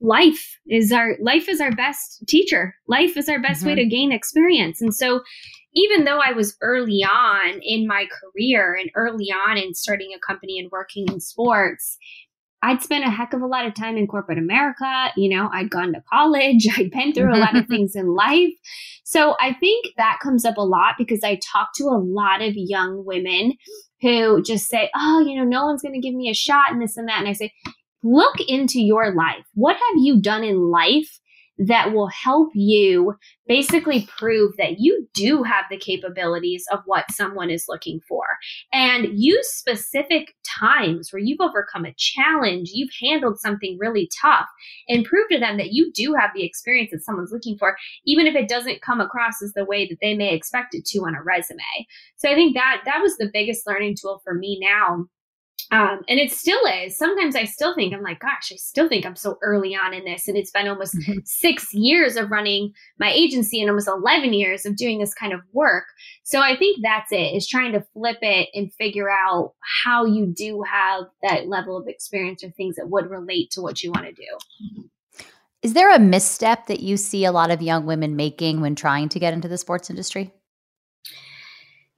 life 0.00 0.58
is 0.66 0.92
our 0.92 1.16
life 1.20 1.48
is 1.48 1.60
our 1.60 1.72
best 1.72 2.22
teacher 2.28 2.74
life 2.88 3.16
is 3.16 3.28
our 3.28 3.40
best 3.40 3.60
mm-hmm. 3.60 3.70
way 3.70 3.74
to 3.74 3.86
gain 3.86 4.12
experience 4.12 4.80
and 4.80 4.94
so 4.94 5.20
even 5.74 6.04
though 6.04 6.18
i 6.18 6.32
was 6.32 6.56
early 6.60 7.02
on 7.04 7.60
in 7.62 7.86
my 7.86 8.06
career 8.20 8.76
and 8.78 8.90
early 8.94 9.28
on 9.32 9.56
in 9.56 9.72
starting 9.72 10.10
a 10.14 10.26
company 10.26 10.58
and 10.58 10.70
working 10.70 11.06
in 11.08 11.20
sports 11.20 11.96
i'd 12.64 12.82
spent 12.82 13.04
a 13.04 13.10
heck 13.10 13.32
of 13.32 13.40
a 13.40 13.46
lot 13.46 13.64
of 13.64 13.74
time 13.74 13.96
in 13.96 14.06
corporate 14.06 14.38
america 14.38 15.08
you 15.16 15.28
know 15.28 15.48
i'd 15.52 15.70
gone 15.70 15.92
to 15.92 16.02
college 16.12 16.66
i'd 16.76 16.90
been 16.90 17.12
through 17.12 17.34
a 17.34 17.38
lot 17.38 17.56
of 17.56 17.66
things 17.66 17.94
in 17.94 18.14
life 18.14 18.52
so 19.04 19.34
i 19.40 19.52
think 19.54 19.86
that 19.96 20.18
comes 20.22 20.44
up 20.44 20.56
a 20.56 20.62
lot 20.62 20.94
because 20.98 21.22
i 21.22 21.38
talk 21.52 21.68
to 21.74 21.84
a 21.84 22.02
lot 22.02 22.42
of 22.42 22.52
young 22.56 23.04
women 23.04 23.52
who 24.00 24.42
just 24.42 24.68
say 24.68 24.90
oh 24.96 25.20
you 25.20 25.36
know 25.36 25.44
no 25.44 25.64
one's 25.64 25.82
going 25.82 25.94
to 25.94 26.00
give 26.00 26.14
me 26.14 26.28
a 26.28 26.34
shot 26.34 26.72
and 26.72 26.82
this 26.82 26.96
and 26.96 27.08
that 27.08 27.20
and 27.20 27.28
i 27.28 27.32
say 27.32 27.52
look 28.04 28.38
into 28.46 28.80
your 28.80 29.12
life. 29.14 29.44
What 29.54 29.76
have 29.76 29.96
you 29.96 30.20
done 30.20 30.44
in 30.44 30.70
life 30.70 31.18
that 31.58 31.92
will 31.92 32.08
help 32.08 32.50
you 32.54 33.14
basically 33.46 34.08
prove 34.18 34.52
that 34.56 34.78
you 34.78 35.06
do 35.14 35.42
have 35.42 35.64
the 35.70 35.76
capabilities 35.76 36.64
of 36.72 36.80
what 36.86 37.10
someone 37.10 37.50
is 37.50 37.66
looking 37.68 38.00
for 38.08 38.24
and 38.72 39.06
use 39.12 39.46
specific 39.48 40.34
times 40.58 41.12
where 41.12 41.20
you've 41.20 41.40
overcome 41.40 41.84
a 41.84 41.94
challenge, 41.96 42.70
you've 42.72 42.90
handled 43.00 43.38
something 43.38 43.76
really 43.78 44.08
tough 44.20 44.46
and 44.88 45.04
prove 45.04 45.28
to 45.30 45.38
them 45.38 45.56
that 45.58 45.72
you 45.72 45.92
do 45.92 46.14
have 46.14 46.30
the 46.34 46.44
experience 46.44 46.90
that 46.90 47.04
someone's 47.04 47.32
looking 47.32 47.56
for, 47.58 47.76
even 48.06 48.26
if 48.26 48.34
it 48.34 48.48
doesn't 48.48 48.82
come 48.82 49.00
across 49.00 49.42
as 49.42 49.52
the 49.52 49.64
way 49.64 49.86
that 49.86 49.98
they 50.00 50.14
may 50.14 50.34
expect 50.34 50.74
it 50.74 50.84
to 50.86 51.00
on 51.00 51.14
a 51.14 51.22
resume. 51.22 51.60
So 52.16 52.30
I 52.30 52.34
think 52.34 52.54
that 52.54 52.82
that 52.84 53.00
was 53.00 53.16
the 53.16 53.30
biggest 53.32 53.66
learning 53.66 53.96
tool 54.00 54.20
for 54.24 54.34
me 54.34 54.58
now 54.60 55.06
um, 55.70 56.02
and 56.08 56.20
it 56.20 56.30
still 56.30 56.60
is. 56.66 56.96
Sometimes 56.96 57.34
I 57.34 57.44
still 57.44 57.74
think, 57.74 57.92
I'm 57.92 58.02
like, 58.02 58.20
gosh, 58.20 58.52
I 58.52 58.56
still 58.56 58.88
think 58.88 59.04
I'm 59.04 59.16
so 59.16 59.38
early 59.42 59.74
on 59.74 59.92
in 59.92 60.04
this. 60.04 60.28
And 60.28 60.36
it's 60.36 60.50
been 60.50 60.68
almost 60.68 60.94
mm-hmm. 60.94 61.18
six 61.24 61.72
years 61.72 62.16
of 62.16 62.30
running 62.30 62.72
my 62.98 63.10
agency 63.10 63.60
and 63.60 63.68
almost 63.68 63.88
11 63.88 64.32
years 64.34 64.66
of 64.66 64.76
doing 64.76 64.98
this 64.98 65.14
kind 65.14 65.32
of 65.32 65.40
work. 65.52 65.84
So 66.22 66.40
I 66.40 66.56
think 66.56 66.78
that's 66.82 67.10
it, 67.10 67.34
is 67.34 67.48
trying 67.48 67.72
to 67.72 67.84
flip 67.92 68.18
it 68.22 68.50
and 68.54 68.72
figure 68.74 69.10
out 69.10 69.54
how 69.84 70.04
you 70.04 70.26
do 70.26 70.62
have 70.62 71.04
that 71.22 71.48
level 71.48 71.76
of 71.76 71.88
experience 71.88 72.44
or 72.44 72.50
things 72.50 72.76
that 72.76 72.88
would 72.88 73.10
relate 73.10 73.50
to 73.52 73.62
what 73.62 73.82
you 73.82 73.90
want 73.90 74.06
to 74.06 74.12
do. 74.12 74.88
Is 75.62 75.72
there 75.72 75.92
a 75.92 75.98
misstep 75.98 76.66
that 76.66 76.80
you 76.80 76.96
see 76.96 77.24
a 77.24 77.32
lot 77.32 77.50
of 77.50 77.62
young 77.62 77.86
women 77.86 78.16
making 78.16 78.60
when 78.60 78.74
trying 78.74 79.08
to 79.08 79.18
get 79.18 79.32
into 79.32 79.48
the 79.48 79.58
sports 79.58 79.88
industry? 79.88 80.32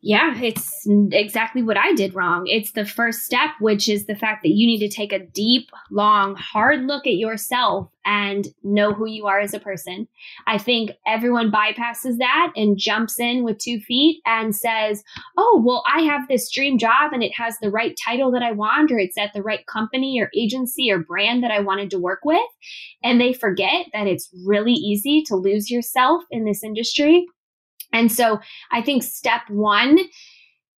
Yeah, 0.07 0.39
it's 0.41 0.87
exactly 1.11 1.65
what 1.65 1.77
I 1.77 1.93
did 1.93 2.15
wrong. 2.15 2.45
It's 2.47 2.71
the 2.71 2.87
first 2.87 3.23
step, 3.25 3.51
which 3.59 3.89
is 3.89 4.07
the 4.07 4.15
fact 4.15 4.45
that 4.45 4.53
you 4.53 4.65
need 4.65 4.79
to 4.79 4.89
take 4.89 5.13
a 5.13 5.19
deep, 5.19 5.69
long, 5.91 6.37
hard 6.37 6.85
look 6.87 7.09
at 7.09 7.17
yourself 7.17 7.91
and 8.05 8.47
know 8.63 8.93
who 8.93 9.09
you 9.09 9.27
are 9.27 9.41
as 9.41 9.53
a 9.53 9.59
person. 9.59 10.07
I 10.47 10.59
think 10.59 10.93
everyone 11.09 11.51
bypasses 11.51 12.19
that 12.19 12.53
and 12.55 12.79
jumps 12.79 13.19
in 13.19 13.43
with 13.43 13.59
two 13.59 13.81
feet 13.81 14.23
and 14.25 14.55
says, 14.55 15.03
Oh, 15.37 15.61
well, 15.67 15.83
I 15.93 16.03
have 16.03 16.29
this 16.29 16.53
dream 16.53 16.79
job 16.79 17.13
and 17.13 17.25
it 17.25 17.33
has 17.35 17.59
the 17.59 17.73
right 17.73 17.99
title 18.07 18.31
that 18.31 18.45
I 18.45 18.53
want, 18.53 18.93
or 18.93 19.01
it's 19.01 19.19
at 19.19 19.33
the 19.35 19.43
right 19.43 19.67
company 19.67 20.21
or 20.21 20.31
agency 20.39 20.89
or 20.89 21.01
brand 21.01 21.43
that 21.43 21.51
I 21.51 21.59
wanted 21.59 21.91
to 21.91 21.99
work 21.99 22.21
with. 22.25 22.47
And 23.03 23.21
they 23.21 23.33
forget 23.33 23.87
that 23.93 24.07
it's 24.07 24.31
really 24.47 24.75
easy 24.75 25.25
to 25.27 25.35
lose 25.35 25.69
yourself 25.69 26.23
in 26.31 26.45
this 26.45 26.63
industry 26.63 27.27
and 27.93 28.11
so 28.11 28.41
I 28.71 28.83
think 28.83 29.03
step 29.03 29.43
one 29.49 29.99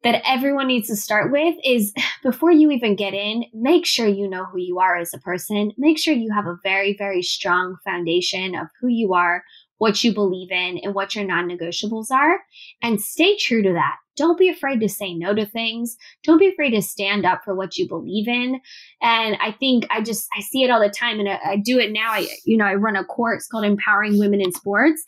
that 0.05 0.23
everyone 0.25 0.68
needs 0.68 0.88
to 0.88 0.97
start 0.97 1.33
with 1.33 1.57
is 1.64 1.92
before 2.23 2.53
you 2.53 2.71
even 2.71 2.97
get 2.97 3.14
in, 3.14 3.44
make 3.53 3.87
sure 3.87 4.07
you 4.07 4.29
know 4.29 4.44
who 4.44 4.59
you 4.59 4.79
are 4.79 4.97
as 4.97 5.12
a 5.14 5.18
person. 5.18 5.73
Make 5.77 5.99
sure 5.99 6.14
you 6.14 6.33
have 6.33 6.47
a 6.47 6.59
very, 6.62 6.97
very 6.97 7.23
strong 7.23 7.77
foundation 7.85 8.55
of 8.55 8.68
who 8.81 8.88
you 8.88 9.14
are, 9.14 9.42
what 9.79 10.03
you 10.03 10.12
believe 10.12 10.51
in, 10.51 10.79
and 10.79 10.94
what 10.94 11.14
your 11.14 11.25
non 11.25 11.49
negotiables 11.49 12.11
are, 12.11 12.40
and 12.83 13.01
stay 13.01 13.37
true 13.37 13.62
to 13.62 13.73
that. 13.73 13.97
Don't 14.19 14.39
be 14.39 14.49
afraid 14.49 14.81
to 14.81 14.89
say 14.89 15.15
no 15.15 15.35
to 15.35 15.47
things. 15.47 15.97
Don't 16.25 16.39
be 16.39 16.49
afraid 16.49 16.71
to 16.73 16.83
stand 16.83 17.25
up 17.25 17.43
for 17.45 17.55
what 17.55 17.79
you 17.79 17.89
believe 17.89 18.29
in. 18.29 18.61
And 19.01 19.37
I 19.41 19.53
think 19.53 19.87
I 19.91 20.03
just, 20.03 20.29
I 20.37 20.41
see 20.41 20.65
it 20.65 20.71
all 20.71 20.81
the 20.81 20.91
time 20.91 21.21
and 21.21 21.29
I, 21.29 21.39
I 21.45 21.57
do 21.57 21.79
it 21.79 21.93
now. 21.93 22.11
I, 22.13 22.27
you 22.45 22.57
know, 22.57 22.65
I 22.65 22.75
run 22.75 22.97
a 22.97 23.05
course 23.05 23.47
called 23.47 23.65
Empowering 23.65 24.19
Women 24.19 24.41
in 24.41 24.53
Sports 24.53 25.03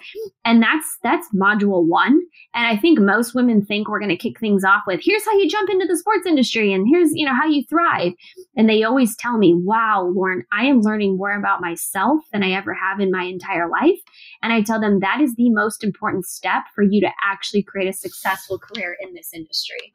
and 0.45 0.63
that's, 0.63 0.99
that's 1.03 1.29
module 1.35 1.87
one. 1.87 2.21
And 2.55 2.67
I 2.67 2.77
think 2.77 2.99
most 2.99 3.35
women 3.35 3.65
think 3.65 3.89
we're 3.89 4.01
going 4.01 4.11
to 4.11 4.17
kick 4.17 4.39
things 4.39 4.65
off 4.65 4.83
with, 4.87 5.01
here's 5.03 5.25
how 5.25 5.33
you 5.39 5.49
jump 5.49 5.69
into 5.71 5.87
the 5.87 5.97
sports 5.99 6.27
industry 6.27 6.73
and 6.73 6.87
here's, 6.89 7.11
you 7.13 7.27
know, 7.27 7.35
how 7.35 7.47
you 7.47 7.65
thrive. 7.69 8.13
And 8.57 8.69
they 8.69 8.83
always 8.83 9.17
tell 9.17 9.39
me, 9.39 9.55
wow, 9.55 10.11
Lauren, 10.15 10.45
I 10.53 10.67
am 10.67 10.81
learning 10.81 11.17
more 11.17 11.37
about 11.37 11.61
myself 11.61 12.23
than 12.33 12.43
I 12.43 12.53
ever 12.53 12.75
have 12.75 13.01
in 13.01 13.11
my 13.11 13.25
entire 13.25 13.69
life. 13.69 13.99
And 14.43 14.53
I 14.53 14.63
tell 14.63 14.81
them 14.81 15.01
that 15.01 15.21
is 15.21 15.35
the 15.35 15.51
most 15.51 15.85
important 15.85 16.27
step 16.27 16.65
for 16.75 16.83
you 16.83 17.01
to 17.01 17.11
actually 17.25 17.63
create 17.63 17.89
a 17.89 17.93
successful 17.93 18.59
career 18.59 18.97
in 19.01 19.15
this 19.15 19.31
industry. 19.35 19.93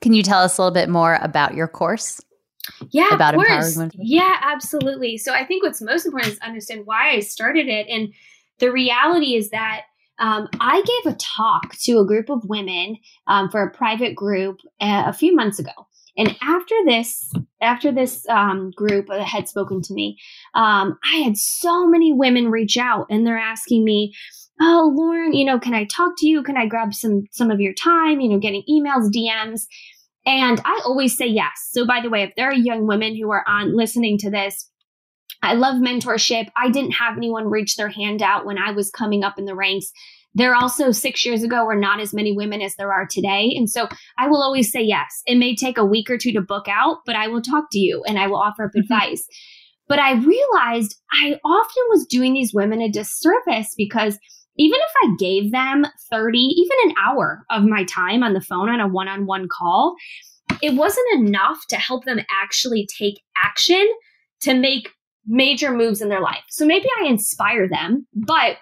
Can 0.00 0.12
you 0.12 0.22
tell 0.22 0.40
us 0.40 0.58
a 0.58 0.62
little 0.62 0.74
bit 0.74 0.88
more 0.88 1.18
about 1.22 1.54
your 1.54 1.68
course? 1.68 2.20
Yeah, 2.90 3.14
about 3.14 3.34
of 3.34 3.40
course. 3.40 3.76
Empowering 3.76 3.92
Yeah, 3.94 4.36
absolutely. 4.42 5.18
So 5.18 5.32
I 5.32 5.44
think 5.44 5.62
what's 5.62 5.80
most 5.80 6.06
important 6.06 6.34
is 6.34 6.38
understand 6.40 6.82
why 6.84 7.10
I 7.10 7.20
started 7.20 7.68
it. 7.68 7.86
And 7.88 8.12
the 8.58 8.70
reality 8.70 9.34
is 9.34 9.50
that 9.50 9.82
um, 10.18 10.48
I 10.60 10.82
gave 10.82 11.12
a 11.12 11.16
talk 11.16 11.76
to 11.82 11.98
a 11.98 12.06
group 12.06 12.28
of 12.28 12.44
women 12.44 12.96
um, 13.26 13.50
for 13.50 13.62
a 13.62 13.70
private 13.70 14.14
group 14.14 14.58
uh, 14.80 15.04
a 15.06 15.12
few 15.12 15.34
months 15.34 15.58
ago. 15.58 15.70
And 16.16 16.36
after 16.42 16.74
this, 16.84 17.32
after 17.62 17.92
this 17.92 18.28
um, 18.28 18.72
group 18.72 19.08
had 19.12 19.48
spoken 19.48 19.80
to 19.82 19.94
me, 19.94 20.18
um, 20.54 20.98
I 21.04 21.18
had 21.18 21.36
so 21.36 21.86
many 21.86 22.12
women 22.12 22.50
reach 22.50 22.76
out 22.76 23.06
and 23.08 23.24
they're 23.24 23.38
asking 23.38 23.84
me, 23.84 24.12
oh 24.60 24.92
lauren 24.94 25.32
you 25.32 25.44
know 25.44 25.58
can 25.58 25.74
i 25.74 25.84
talk 25.84 26.12
to 26.16 26.26
you 26.26 26.42
can 26.42 26.56
i 26.56 26.66
grab 26.66 26.94
some 26.94 27.24
some 27.32 27.50
of 27.50 27.60
your 27.60 27.74
time 27.74 28.20
you 28.20 28.28
know 28.28 28.38
getting 28.38 28.62
emails 28.68 29.10
dms 29.10 29.62
and 30.26 30.60
i 30.64 30.80
always 30.84 31.16
say 31.16 31.26
yes 31.26 31.68
so 31.70 31.86
by 31.86 32.00
the 32.00 32.10
way 32.10 32.22
if 32.22 32.34
there 32.36 32.48
are 32.48 32.54
young 32.54 32.86
women 32.86 33.16
who 33.16 33.30
are 33.30 33.44
on 33.46 33.76
listening 33.76 34.18
to 34.18 34.30
this 34.30 34.68
I 35.42 35.54
love 35.54 35.76
mentorship. 35.76 36.48
I 36.56 36.70
didn't 36.70 36.92
have 36.92 37.16
anyone 37.16 37.50
reach 37.50 37.76
their 37.76 37.88
hand 37.88 38.22
out 38.22 38.44
when 38.44 38.58
I 38.58 38.72
was 38.72 38.90
coming 38.90 39.22
up 39.22 39.38
in 39.38 39.44
the 39.44 39.54
ranks. 39.54 39.92
There 40.34 40.54
also 40.54 40.90
six 40.90 41.24
years 41.24 41.42
ago 41.42 41.64
were 41.64 41.76
not 41.76 42.00
as 42.00 42.12
many 42.12 42.32
women 42.32 42.60
as 42.60 42.74
there 42.76 42.92
are 42.92 43.06
today. 43.06 43.52
And 43.56 43.68
so 43.68 43.88
I 44.18 44.28
will 44.28 44.42
always 44.42 44.70
say 44.70 44.82
yes. 44.82 45.22
It 45.26 45.36
may 45.36 45.54
take 45.54 45.78
a 45.78 45.84
week 45.84 46.10
or 46.10 46.18
two 46.18 46.32
to 46.32 46.40
book 46.40 46.66
out, 46.68 46.98
but 47.06 47.16
I 47.16 47.28
will 47.28 47.42
talk 47.42 47.66
to 47.72 47.78
you 47.78 48.02
and 48.06 48.18
I 48.18 48.26
will 48.26 48.36
offer 48.36 48.64
up 48.64 48.70
mm-hmm. 48.70 48.80
advice. 48.80 49.26
But 49.88 49.98
I 49.98 50.12
realized 50.12 50.96
I 51.12 51.38
often 51.44 51.82
was 51.88 52.06
doing 52.06 52.34
these 52.34 52.52
women 52.52 52.82
a 52.82 52.90
disservice 52.90 53.74
because 53.76 54.18
even 54.58 54.78
if 54.78 54.92
I 55.04 55.16
gave 55.18 55.52
them 55.52 55.86
30, 56.10 56.38
even 56.38 56.76
an 56.84 56.94
hour 57.02 57.44
of 57.50 57.64
my 57.64 57.84
time 57.84 58.22
on 58.22 58.34
the 58.34 58.40
phone 58.40 58.68
on 58.68 58.80
a 58.80 58.88
one 58.88 59.08
on 59.08 59.26
one 59.26 59.48
call, 59.48 59.96
it 60.60 60.74
wasn't 60.74 61.06
enough 61.14 61.66
to 61.68 61.76
help 61.76 62.04
them 62.04 62.20
actually 62.30 62.86
take 62.86 63.22
action 63.42 63.86
to 64.40 64.54
make 64.54 64.90
major 65.26 65.72
moves 65.72 66.00
in 66.00 66.08
their 66.08 66.20
life. 66.20 66.42
So 66.48 66.66
maybe 66.66 66.88
I 67.00 67.06
inspire 67.06 67.68
them, 67.68 68.06
but 68.14 68.56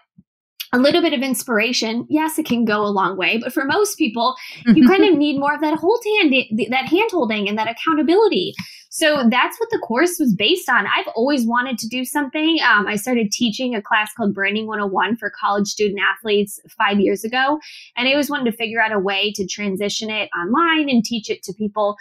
a 0.77 0.79
little 0.79 1.03
bit 1.03 1.13
of 1.13 1.23
inspiration, 1.23 2.07
yes, 2.09 2.39
it 2.39 2.47
can 2.47 2.65
go 2.65 2.85
a 2.85 2.89
long 2.89 3.17
way. 3.17 3.39
But 3.39 3.53
for 3.53 3.65
most 3.65 3.97
people, 3.97 4.37
you 4.67 4.87
kind 4.89 5.05
of 5.05 5.17
need 5.17 5.39
more 5.39 5.55
of 5.55 5.61
that 5.61 5.79
hold 5.79 6.03
hand, 6.21 6.35
that 6.71 6.87
hand 6.87 7.11
holding 7.11 7.49
and 7.49 7.59
that 7.59 7.69
accountability. 7.69 8.55
So 8.91 9.29
that's 9.31 9.61
what 9.61 9.69
the 9.71 9.79
course 9.79 10.17
was 10.19 10.35
based 10.35 10.71
on. 10.71 10.87
I've 10.87 11.09
always 11.15 11.47
wanted 11.47 11.77
to 11.79 11.89
do 11.89 12.05
something. 12.05 12.59
Um, 12.67 12.87
I 12.87 12.97
started 12.97 13.31
teaching 13.31 13.75
a 13.75 13.83
class 13.83 14.13
called 14.15 14.35
Branding 14.35 14.67
101 14.67 15.17
for 15.17 15.31
college 15.39 15.69
student 15.69 16.01
athletes 16.01 16.59
five 16.79 16.99
years 16.99 17.23
ago. 17.23 17.59
And 17.97 18.09
I 18.09 18.13
always 18.13 18.31
wanted 18.31 18.51
to 18.51 18.57
figure 18.57 18.81
out 18.81 18.93
a 18.93 18.99
way 18.99 19.33
to 19.33 19.47
transition 19.47 20.09
it 20.09 20.31
online 20.35 20.89
and 20.89 21.05
teach 21.05 21.29
it 21.29 21.43
to 21.43 21.53
people 21.53 21.97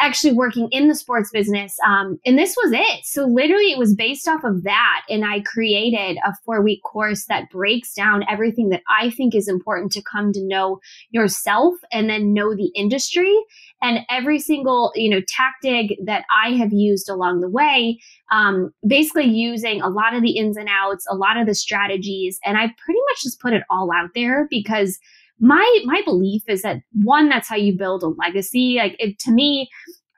actually 0.00 0.32
working 0.32 0.68
in 0.70 0.88
the 0.88 0.94
sports 0.94 1.30
business. 1.30 1.76
Um, 1.86 2.18
and 2.24 2.38
this 2.38 2.56
was 2.62 2.72
it. 2.72 3.04
So 3.04 3.24
literally 3.26 3.70
it 3.70 3.78
was 3.78 3.94
based 3.94 4.26
off 4.26 4.42
of 4.44 4.62
that. 4.64 5.02
And 5.08 5.24
I 5.24 5.40
created 5.40 6.18
a 6.24 6.32
four 6.44 6.62
week 6.62 6.82
course 6.82 7.26
that 7.26 7.50
breaks 7.50 7.92
down 7.92 8.24
everything 8.28 8.70
that 8.70 8.82
I 8.88 9.10
think 9.10 9.34
is 9.34 9.48
important 9.48 9.92
to 9.92 10.02
come 10.02 10.32
to 10.32 10.42
know 10.42 10.80
yourself 11.10 11.74
and 11.92 12.08
then 12.08 12.32
know 12.32 12.54
the 12.54 12.70
industry 12.74 13.34
and 13.82 14.00
every 14.08 14.38
single, 14.38 14.92
you 14.94 15.10
know, 15.10 15.20
tactic 15.28 15.98
that 16.04 16.24
I 16.34 16.52
have 16.52 16.72
used 16.72 17.08
along 17.08 17.40
the 17.40 17.48
way, 17.48 17.98
um, 18.30 18.72
basically 18.86 19.26
using 19.26 19.80
a 19.80 19.88
lot 19.88 20.14
of 20.14 20.22
the 20.22 20.36
ins 20.36 20.56
and 20.56 20.68
outs, 20.70 21.06
a 21.10 21.14
lot 21.14 21.36
of 21.36 21.46
the 21.46 21.54
strategies. 21.54 22.38
And 22.44 22.56
I 22.56 22.74
pretty 22.84 23.00
much 23.10 23.22
just 23.22 23.40
put 23.40 23.52
it 23.52 23.62
all 23.70 23.90
out 23.92 24.10
there 24.14 24.46
because 24.50 24.98
my 25.40 25.80
my 25.84 26.02
belief 26.04 26.42
is 26.48 26.62
that 26.62 26.78
one 26.92 27.28
that's 27.28 27.48
how 27.48 27.56
you 27.56 27.76
build 27.76 28.02
a 28.02 28.08
legacy. 28.08 28.76
Like 28.78 28.96
it, 28.98 29.18
to 29.20 29.30
me 29.30 29.68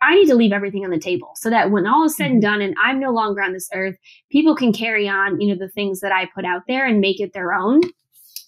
i 0.03 0.15
need 0.17 0.27
to 0.27 0.35
leave 0.35 0.53
everything 0.53 0.85
on 0.85 0.91
the 0.91 0.99
table 0.99 1.31
so 1.37 1.49
that 1.49 1.71
when 1.71 1.87
all 1.87 2.05
is 2.05 2.17
said 2.17 2.27
and 2.27 2.43
mm-hmm. 2.43 2.53
done 2.53 2.61
and 2.61 2.75
i'm 2.83 2.99
no 2.99 3.11
longer 3.11 3.41
on 3.41 3.53
this 3.53 3.69
earth 3.73 3.97
people 4.31 4.57
can 4.57 4.73
carry 4.73 5.09
on 5.09 5.41
you 5.41 5.49
know 5.49 5.59
the 5.59 5.71
things 5.71 6.01
that 6.01 6.13
i 6.13 6.29
put 6.35 6.45
out 6.45 6.63
there 6.67 6.85
and 6.87 7.01
make 7.01 7.21
it 7.21 7.33
their 7.33 7.55
own. 7.55 7.81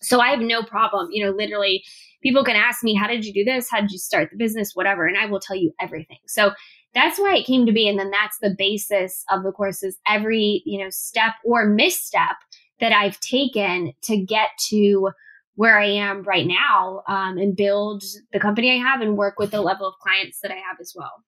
So 0.02 0.20
i 0.20 0.28
have 0.28 0.40
no 0.40 0.62
problem 0.62 1.08
you 1.12 1.24
know 1.24 1.30
literally 1.30 1.82
people 2.22 2.44
can 2.44 2.56
ask 2.56 2.82
me 2.82 2.94
how 2.94 3.06
did 3.06 3.24
you 3.24 3.32
do 3.32 3.44
this? 3.44 3.70
How 3.70 3.82
did 3.82 3.90
you 3.90 3.98
start 3.98 4.30
the 4.30 4.36
business? 4.36 4.72
Whatever 4.74 5.06
and 5.06 5.16
i 5.16 5.26
will 5.26 5.40
tell 5.40 5.56
you 5.56 5.72
everything. 5.80 6.18
So 6.26 6.52
that's 6.94 7.18
why 7.18 7.36
it 7.36 7.46
came 7.46 7.66
to 7.66 7.72
be 7.72 7.88
and 7.88 7.98
then 7.98 8.10
that's 8.10 8.38
the 8.38 8.54
basis 8.56 9.24
of 9.30 9.42
the 9.42 9.52
courses 9.52 9.98
every 10.08 10.62
you 10.64 10.82
know 10.82 10.90
step 10.90 11.34
or 11.44 11.66
misstep 11.66 12.36
that 12.80 12.92
i've 12.92 13.18
taken 13.20 13.92
to 14.02 14.16
get 14.16 14.50
to 14.68 15.10
where 15.56 15.78
I 15.78 15.86
am 15.86 16.22
right 16.22 16.46
now 16.46 17.02
um, 17.06 17.38
and 17.38 17.56
build 17.56 18.02
the 18.32 18.40
company 18.40 18.72
I 18.72 18.78
have 18.78 19.00
and 19.00 19.16
work 19.16 19.38
with 19.38 19.50
the 19.50 19.60
level 19.60 19.86
of 19.86 19.94
clients 20.00 20.40
that 20.40 20.50
I 20.50 20.56
have 20.56 20.78
as 20.80 20.94
well. 20.96 21.22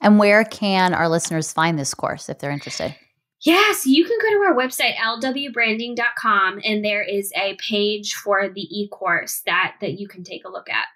And 0.00 0.18
where 0.18 0.44
can 0.44 0.94
our 0.94 1.08
listeners 1.08 1.52
find 1.52 1.78
this 1.78 1.94
course 1.94 2.28
if 2.28 2.38
they're 2.38 2.50
interested? 2.50 2.94
Yes, 3.42 3.86
you 3.86 4.04
can 4.04 4.18
go 4.20 4.30
to 4.30 4.46
our 4.46 4.54
website 4.54 4.94
lwbranding.com 4.96 6.60
and 6.64 6.84
there 6.84 7.02
is 7.02 7.32
a 7.36 7.56
page 7.56 8.14
for 8.14 8.48
the 8.48 8.62
e-course 8.62 9.42
that 9.46 9.74
that 9.80 9.98
you 10.00 10.08
can 10.08 10.24
take 10.24 10.44
a 10.44 10.50
look 10.50 10.68
at. 10.70 10.86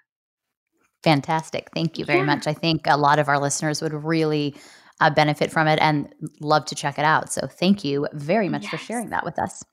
Fantastic. 1.03 1.69
Thank 1.73 1.97
you 1.97 2.05
very 2.05 2.19
yeah. 2.19 2.25
much. 2.25 2.47
I 2.47 2.53
think 2.53 2.81
a 2.85 2.97
lot 2.97 3.19
of 3.19 3.27
our 3.27 3.39
listeners 3.39 3.81
would 3.81 3.93
really 3.93 4.55
uh, 5.01 5.09
benefit 5.09 5.51
from 5.51 5.67
it 5.67 5.79
and 5.81 6.13
love 6.39 6.63
to 6.65 6.75
check 6.75 6.99
it 6.99 7.03
out. 7.03 7.33
So 7.33 7.47
thank 7.47 7.83
you 7.83 8.07
very 8.13 8.47
much 8.47 8.63
yes. 8.63 8.71
for 8.71 8.77
sharing 8.77 9.09
that 9.09 9.25
with 9.25 9.39
us. 9.39 9.63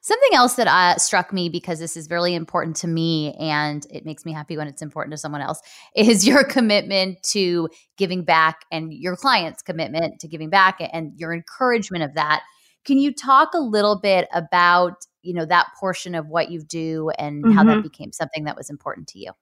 Something 0.00 0.30
else 0.32 0.54
that 0.54 0.66
uh, 0.66 0.96
struck 0.98 1.32
me 1.32 1.50
because 1.50 1.78
this 1.78 1.96
is 1.96 2.08
really 2.10 2.34
important 2.34 2.76
to 2.76 2.88
me 2.88 3.34
and 3.34 3.86
it 3.90 4.06
makes 4.06 4.24
me 4.24 4.32
happy 4.32 4.56
when 4.56 4.66
it's 4.66 4.80
important 4.80 5.12
to 5.12 5.18
someone 5.18 5.42
else 5.42 5.60
is 5.94 6.26
your 6.26 6.42
commitment 6.44 7.22
to 7.24 7.68
giving 7.98 8.24
back 8.24 8.64
and 8.72 8.92
your 8.92 9.16
clients' 9.16 9.62
commitment 9.62 10.18
to 10.20 10.26
giving 10.26 10.48
back 10.48 10.78
and 10.92 11.12
your 11.16 11.34
encouragement 11.34 12.02
of 12.02 12.14
that. 12.14 12.42
Can 12.86 12.98
you 12.98 13.12
talk 13.12 13.50
a 13.54 13.60
little 13.60 14.00
bit 14.00 14.26
about 14.32 15.04
you 15.22 15.34
know 15.34 15.44
that 15.44 15.66
portion 15.78 16.14
of 16.14 16.28
what 16.28 16.50
you 16.50 16.62
do 16.62 17.10
and 17.18 17.44
mm-hmm. 17.44 17.52
how 17.52 17.62
that 17.64 17.72
mm-hmm. 17.72 17.82
became 17.82 18.10
something 18.10 18.44
that 18.44 18.56
was 18.56 18.70
important 18.70 19.06
to 19.08 19.18
you? 19.18 19.32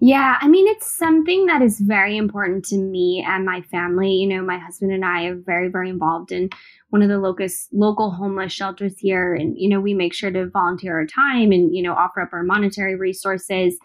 Yeah, 0.00 0.38
I 0.40 0.46
mean, 0.46 0.68
it's 0.68 0.86
something 0.86 1.46
that 1.46 1.60
is 1.60 1.80
very 1.80 2.16
important 2.16 2.64
to 2.66 2.76
me 2.76 3.24
and 3.26 3.44
my 3.44 3.62
family. 3.62 4.12
You 4.12 4.28
know, 4.28 4.42
my 4.42 4.58
husband 4.58 4.92
and 4.92 5.04
I 5.04 5.24
are 5.24 5.34
very, 5.34 5.68
very 5.68 5.90
involved 5.90 6.30
in 6.30 6.50
one 6.90 7.02
of 7.02 7.08
the 7.08 7.18
locus, 7.18 7.66
local 7.72 8.10
homeless 8.12 8.52
shelters 8.52 8.94
here. 8.98 9.34
And, 9.34 9.58
you 9.58 9.68
know, 9.68 9.80
we 9.80 9.94
make 9.94 10.14
sure 10.14 10.30
to 10.30 10.48
volunteer 10.48 10.98
our 10.98 11.06
time 11.06 11.50
and, 11.50 11.74
you 11.74 11.82
know, 11.82 11.94
offer 11.94 12.20
up 12.20 12.32
our 12.32 12.44
monetary 12.44 12.94
resources 12.94 13.76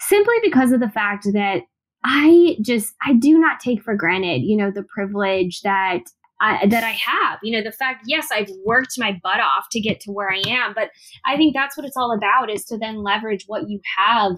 simply 0.00 0.34
because 0.42 0.72
of 0.72 0.80
the 0.80 0.90
fact 0.90 1.24
that 1.32 1.62
I 2.04 2.56
just, 2.60 2.94
I 3.06 3.12
do 3.12 3.38
not 3.38 3.60
take 3.60 3.82
for 3.82 3.94
granted, 3.94 4.42
you 4.42 4.56
know, 4.56 4.72
the 4.72 4.84
privilege 4.84 5.60
that 5.62 6.00
I, 6.40 6.66
that 6.66 6.84
I 6.84 6.90
have. 6.90 7.38
You 7.42 7.56
know, 7.56 7.62
the 7.62 7.72
fact, 7.72 8.04
yes, 8.06 8.28
I've 8.32 8.50
worked 8.64 8.94
my 8.98 9.18
butt 9.22 9.40
off 9.40 9.66
to 9.72 9.80
get 9.80 10.00
to 10.00 10.12
where 10.12 10.30
I 10.30 10.42
am, 10.46 10.72
but 10.74 10.90
I 11.24 11.36
think 11.36 11.54
that's 11.54 11.76
what 11.76 11.86
it's 11.86 11.96
all 11.96 12.12
about 12.12 12.50
is 12.50 12.64
to 12.66 12.78
then 12.78 13.02
leverage 13.02 13.44
what 13.46 13.68
you 13.68 13.80
have 13.96 14.32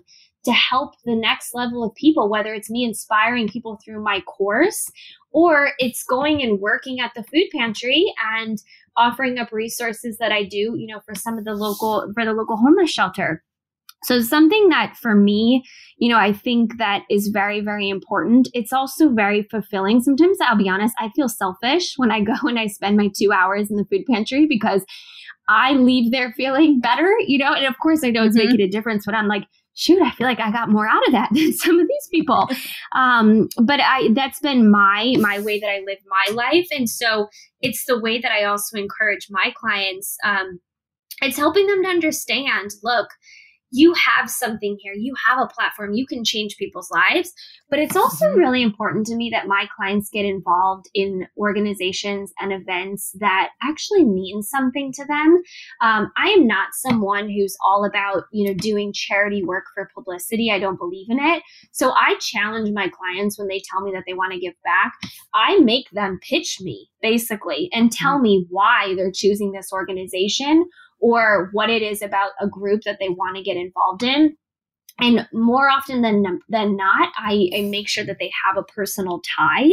to 0.45 0.53
help 0.53 0.95
the 1.05 1.15
next 1.15 1.55
level 1.55 1.85
of 1.85 1.95
people, 1.95 2.31
whether 2.31 2.55
it's 2.55 2.71
me 2.71 2.85
inspiring 2.85 3.49
people 3.49 3.79
through 3.85 4.03
my 4.03 4.21
course 4.23 4.89
or 5.33 5.71
it's 5.79 6.03
going 6.03 6.43
and 6.43 6.61
working 6.61 6.99
at 7.01 7.13
the 7.15 7.23
food 7.25 7.47
pantry 7.53 8.07
and 8.37 8.59
offering 8.97 9.39
up 9.39 9.53
resources 9.53 10.19
that 10.19 10.33
I 10.33 10.45
do, 10.45 10.75
you 10.77 10.87
know, 10.87 11.01
for 11.05 11.15
some 11.15 11.39
of 11.39 11.45
the 11.45 11.55
local, 11.55 12.11
for 12.15 12.25
the 12.25 12.33
local 12.33 12.57
homeless 12.57 12.91
shelter. 12.91 13.43
So 14.05 14.23
something 14.23 14.71
that 14.71 14.97
for 14.97 15.15
me, 15.15 15.63
you 15.99 16.09
know, 16.09 16.17
I 16.17 16.33
think 16.33 16.79
that 16.79 17.03
is 17.11 17.29
very, 17.29 17.61
very 17.61 17.91
important. 17.91 18.49
It's 18.55 18.73
also 18.73 19.11
very 19.11 19.43
fulfilling. 19.51 20.01
Sometimes 20.01 20.39
I'll 20.41 20.57
be 20.57 20.71
honest, 20.71 20.95
I 20.99 21.11
feel 21.15 21.29
selfish 21.29 21.95
when 21.97 22.11
I 22.11 22.23
go 22.23 22.35
and 22.45 22.59
I 22.59 22.67
spend 22.67 22.97
my 22.97 23.11
two 23.15 23.31
hours 23.31 23.71
in 23.71 23.77
the 23.77 23.85
food 23.85 24.07
pantry 24.11 24.47
because 24.47 24.85
I 25.51 25.73
leave 25.73 26.13
there 26.13 26.33
feeling 26.37 26.81
better, 26.81 27.13
you 27.27 27.39
know, 27.39 27.53
and 27.53 27.67
of 27.67 27.79
course 27.83 28.03
I 28.03 28.11
know 28.11 28.25
it's 28.25 28.39
mm-hmm. 28.39 28.49
making 28.49 28.67
a 28.67 28.71
difference, 28.71 29.05
but 29.05 29.15
I'm 29.15 29.29
like, 29.29 29.45
shoot, 29.75 30.03
I 30.03 30.11
feel 30.11 30.27
like 30.27 30.41
I 30.41 30.51
got 30.51 30.69
more 30.69 30.89
out 30.89 31.07
of 31.07 31.13
that 31.13 31.31
than 31.35 31.53
some 31.53 31.79
of 31.79 31.87
these 31.87 32.09
people. 32.11 32.49
Um, 32.95 33.49
but 33.63 33.81
I, 33.81 34.09
that's 34.13 34.41
been 34.41 34.71
my, 34.71 35.15
my 35.19 35.41
way 35.41 35.61
that 35.61 35.69
I 35.69 35.81
live 35.87 35.99
my 36.07 36.35
life. 36.35 36.67
And 36.71 36.89
so 36.89 37.29
it's 37.61 37.85
the 37.87 37.99
way 37.99 38.21
that 38.21 38.33
I 38.33 38.45
also 38.45 38.79
encourage 38.79 39.29
my 39.31 39.53
clients. 39.57 40.17
Um, 40.25 40.61
it's 41.23 41.37
helping 41.37 41.67
them 41.67 41.83
to 41.83 41.89
understand, 41.89 42.71
look, 42.83 43.09
you 43.71 43.95
have 43.95 44.29
something 44.29 44.77
here. 44.81 44.93
You 44.93 45.15
have 45.27 45.39
a 45.39 45.47
platform. 45.47 45.95
You 45.95 46.07
can 46.07 46.25
change 46.25 46.57
people's 46.57 46.91
lives. 46.91 47.33
But 47.69 47.79
it's 47.79 47.97
also 47.97 48.27
mm-hmm. 48.27 48.39
really 48.39 48.63
important 48.63 49.07
to 49.07 49.17
me 49.17 49.31
that 49.31 49.47
my 49.47 49.67
clients 49.77 50.11
get 50.11 50.25
involved 50.25 50.87
in 50.95 51.27
organizations 51.37 52.33
and 52.41 52.53
events 52.53 53.15
that 53.21 53.51
actually 53.63 54.05
mean 54.05 54.43
something 54.43 54.93
to 54.95 55.05
them. 55.05 55.43
Um, 55.81 56.11
I 56.17 56.31
am 56.31 56.47
not 56.47 56.75
someone 56.75 57.29
who's 57.29 57.57
all 57.65 57.85
about, 57.85 58.25
you 58.33 58.49
know, 58.49 58.55
doing 58.55 58.93
charity 58.93 59.45
work 59.45 59.65
for 59.75 59.89
publicity. 59.95 60.51
I 60.51 60.59
don't 60.59 60.79
believe 60.79 61.07
in 61.09 61.21
it. 61.21 61.43
So 61.71 61.93
I 61.93 62.17
challenge 62.21 62.71
my 62.73 62.89
clients 62.89 63.39
when 63.39 63.49
they 63.49 63.63
tell 63.71 63.83
me 63.83 63.93
that 63.93 64.03
they 64.07 64.15
want 64.15 64.33
to 64.33 64.41
give 64.41 64.55
back. 64.65 64.93
I 65.33 65.59
make 65.61 65.89
them 65.93 66.19
pitch 66.29 66.59
me 66.61 66.89
basically 67.01 67.69
and 67.73 67.93
tell 67.93 68.15
mm-hmm. 68.15 68.23
me 68.23 68.47
why 68.51 68.95
they're 68.97 69.13
choosing 69.13 69.53
this 69.53 69.73
organization 69.73 70.65
or 71.01 71.51
what 71.53 71.71
it 71.71 71.83
is 71.83 72.03
about 72.03 72.31
a 72.41 72.47
group 72.47 72.83
that 72.85 72.99
they 73.01 73.09
want 73.09 73.37
to 73.37 73.43
get 73.43 73.57
involved 73.57 74.03
in. 74.03 74.37
And 74.99 75.27
more 75.33 75.69
often 75.69 76.03
than, 76.03 76.41
than 76.49 76.77
not, 76.77 77.11
I, 77.17 77.51
I 77.57 77.63
make 77.63 77.89
sure 77.89 78.05
that 78.05 78.19
they 78.21 78.31
have 78.45 78.57
a 78.57 78.63
personal 78.63 79.23
tie. 79.37 79.71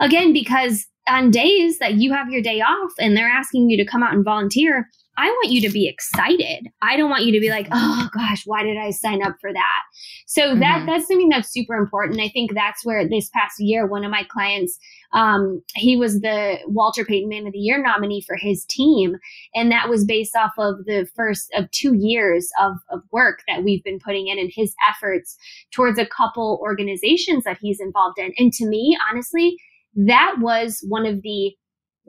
Again, 0.00 0.32
because 0.32 0.86
on 1.08 1.30
days 1.30 1.78
that 1.78 1.94
you 1.94 2.12
have 2.12 2.30
your 2.30 2.42
day 2.42 2.60
off 2.60 2.92
and 2.98 3.16
they're 3.16 3.28
asking 3.28 3.70
you 3.70 3.76
to 3.76 3.90
come 3.90 4.02
out 4.02 4.14
and 4.14 4.24
volunteer, 4.24 4.88
I 5.20 5.26
want 5.26 5.50
you 5.50 5.60
to 5.62 5.68
be 5.68 5.86
excited. 5.86 6.68
I 6.80 6.96
don't 6.96 7.10
want 7.10 7.26
you 7.26 7.32
to 7.32 7.40
be 7.40 7.50
like, 7.50 7.68
oh 7.72 8.08
gosh, 8.14 8.46
why 8.46 8.62
did 8.62 8.78
I 8.78 8.90
sign 8.90 9.22
up 9.22 9.36
for 9.38 9.52
that? 9.52 9.82
So 10.26 10.42
mm-hmm. 10.42 10.60
that 10.60 10.86
that's 10.86 11.08
something 11.08 11.28
that's 11.28 11.52
super 11.52 11.74
important. 11.74 12.20
I 12.20 12.28
think 12.28 12.54
that's 12.54 12.86
where 12.86 13.06
this 13.06 13.28
past 13.30 13.60
year, 13.60 13.86
one 13.86 14.04
of 14.04 14.10
my 14.10 14.24
clients, 14.24 14.78
um, 15.12 15.62
he 15.74 15.96
was 15.96 16.20
the 16.20 16.58
Walter 16.66 17.04
Payton 17.04 17.28
Man 17.28 17.46
of 17.46 17.52
the 17.52 17.58
Year 17.58 17.82
nominee 17.82 18.22
for 18.22 18.36
his 18.36 18.64
team, 18.64 19.16
and 19.54 19.70
that 19.70 19.90
was 19.90 20.04
based 20.06 20.36
off 20.36 20.52
of 20.56 20.86
the 20.86 21.06
first 21.14 21.50
of 21.54 21.70
two 21.70 21.94
years 21.94 22.48
of 22.58 22.76
of 22.90 23.02
work 23.10 23.42
that 23.46 23.62
we've 23.62 23.84
been 23.84 23.98
putting 23.98 24.28
in 24.28 24.38
and 24.38 24.50
his 24.54 24.74
efforts 24.88 25.36
towards 25.70 25.98
a 25.98 26.06
couple 26.06 26.58
organizations 26.62 27.44
that 27.44 27.58
he's 27.60 27.80
involved 27.80 28.18
in. 28.18 28.32
And 28.38 28.52
to 28.54 28.66
me, 28.66 28.96
honestly, 29.10 29.58
that 29.94 30.36
was 30.38 30.84
one 30.88 31.06
of 31.06 31.22
the 31.22 31.52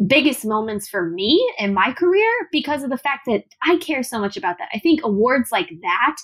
biggest 0.08 0.46
moments 0.46 0.88
for 0.90 1.10
me 1.10 1.40
in 1.60 1.74
my 1.74 1.94
career 1.94 2.32
because 2.52 2.84
of 2.84 2.90
the 2.90 2.98
fact 2.98 3.26
that 3.28 3.44
I 3.64 3.78
care 3.78 4.04
so 4.04 4.20
much 4.20 4.38
about 4.38 4.58
that. 4.58 4.70
I 4.74 4.80
think 4.80 5.02
awards 5.04 5.52
like 5.52 5.70
that 5.82 6.16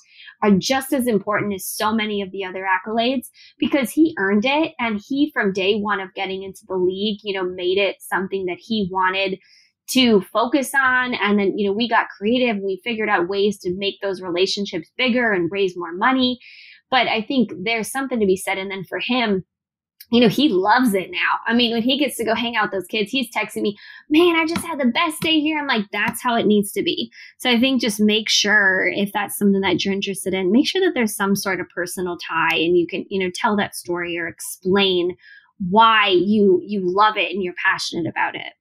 are 0.41 0.51
just 0.57 0.93
as 0.93 1.07
important 1.07 1.53
as 1.53 1.67
so 1.67 1.93
many 1.93 2.21
of 2.21 2.31
the 2.31 2.43
other 2.43 2.65
accolades 2.65 3.27
because 3.59 3.91
he 3.91 4.15
earned 4.17 4.45
it 4.45 4.73
and 4.79 5.01
he 5.07 5.31
from 5.33 5.53
day 5.53 5.79
one 5.79 5.99
of 5.99 6.13
getting 6.13 6.43
into 6.43 6.61
the 6.67 6.75
league, 6.75 7.19
you 7.23 7.33
know, 7.33 7.47
made 7.47 7.77
it 7.77 7.97
something 7.99 8.45
that 8.45 8.57
he 8.59 8.89
wanted 8.91 9.37
to 9.89 10.21
focus 10.21 10.71
on. 10.75 11.13
And 11.13 11.39
then 11.39 11.57
you 11.57 11.67
know 11.67 11.73
we 11.73 11.87
got 11.87 12.09
creative 12.09 12.61
we 12.61 12.81
figured 12.83 13.09
out 13.09 13.29
ways 13.29 13.57
to 13.59 13.73
make 13.75 13.95
those 14.01 14.21
relationships 14.21 14.89
bigger 14.97 15.31
and 15.31 15.51
raise 15.51 15.77
more 15.77 15.93
money. 15.93 16.39
But 16.89 17.07
i 17.07 17.21
think 17.21 17.51
there's 17.63 17.91
something 17.91 18.19
to 18.19 18.25
be 18.25 18.37
said. 18.37 18.57
And 18.57 18.71
then 18.71 18.83
for 18.83 18.99
him 18.99 19.43
you 20.09 20.21
know, 20.21 20.29
he 20.29 20.47
loves 20.47 20.93
it 20.93 21.11
now. 21.11 21.39
I 21.45 21.53
mean, 21.53 21.73
when 21.73 21.81
he 21.81 21.97
gets 21.97 22.15
to 22.17 22.23
go 22.23 22.33
hang 22.33 22.55
out 22.55 22.65
with 22.65 22.71
those 22.71 22.87
kids, 22.87 23.11
he's 23.11 23.29
texting 23.29 23.61
me, 23.61 23.77
man, 24.09 24.37
I 24.37 24.45
just 24.45 24.65
had 24.65 24.79
the 24.79 24.85
best 24.85 25.21
day 25.21 25.39
here. 25.41 25.59
I'm 25.59 25.67
like, 25.67 25.85
that's 25.91 26.23
how 26.23 26.35
it 26.35 26.45
needs 26.45 26.71
to 26.73 26.83
be. 26.83 27.11
So 27.39 27.49
I 27.49 27.59
think 27.59 27.81
just 27.81 27.99
make 27.99 28.29
sure 28.29 28.87
if 28.87 29.11
that's 29.11 29.37
something 29.37 29.61
that 29.61 29.83
you're 29.83 29.93
interested 29.93 30.33
in, 30.33 30.51
make 30.51 30.67
sure 30.67 30.81
that 30.81 30.93
there's 30.93 31.15
some 31.15 31.35
sort 31.35 31.59
of 31.59 31.67
personal 31.69 32.17
tie 32.17 32.55
and 32.55 32.77
you 32.77 32.87
can, 32.87 33.05
you 33.09 33.19
know, 33.19 33.31
tell 33.35 33.57
that 33.57 33.75
story 33.75 34.17
or 34.17 34.27
explain 34.27 35.17
why 35.69 36.07
you 36.07 36.61
you 36.63 36.81
love 36.83 37.17
it 37.17 37.31
and 37.31 37.43
you're 37.43 37.55
passionate 37.63 38.07
about 38.07 38.35
it. 38.35 38.53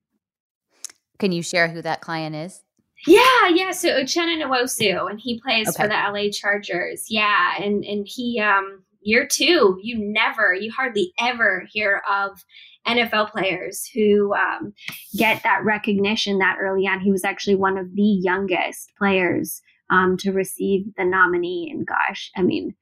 Can 1.18 1.30
you 1.30 1.42
share 1.42 1.68
who 1.68 1.82
that 1.82 2.00
client 2.00 2.34
is? 2.34 2.62
Yeah, 3.06 3.48
yeah. 3.50 3.70
So 3.72 3.88
Uchenna 3.90 4.42
Nwosu, 4.42 5.10
and 5.10 5.20
he 5.20 5.40
plays 5.40 5.68
okay. 5.68 5.82
for 5.82 5.88
the 5.88 5.94
LA 5.94 6.30
Chargers. 6.32 7.04
Yeah, 7.08 7.56
and 7.62 7.84
and 7.84 8.06
he 8.08 8.40
um 8.40 8.82
year 9.06 9.26
two, 9.30 9.78
you 9.82 9.96
never, 9.98 10.52
you 10.54 10.72
hardly 10.76 11.12
ever 11.20 11.66
hear 11.72 12.02
of 12.10 12.42
NFL 12.86 13.30
players 13.30 13.88
who 13.94 14.34
um, 14.34 14.72
get 15.16 15.42
that 15.42 15.64
recognition 15.64 16.38
that 16.38 16.56
early 16.60 16.86
on. 16.86 17.00
He 17.00 17.10
was 17.10 17.24
actually 17.24 17.56
one 17.56 17.78
of 17.78 17.94
the 17.94 18.20
youngest 18.22 18.92
players 18.98 19.60
um, 19.90 20.16
to 20.18 20.32
receive 20.32 20.86
the 20.96 21.04
nominee. 21.04 21.70
And 21.72 21.86
gosh, 21.86 22.30
I 22.36 22.42
mean, 22.42 22.74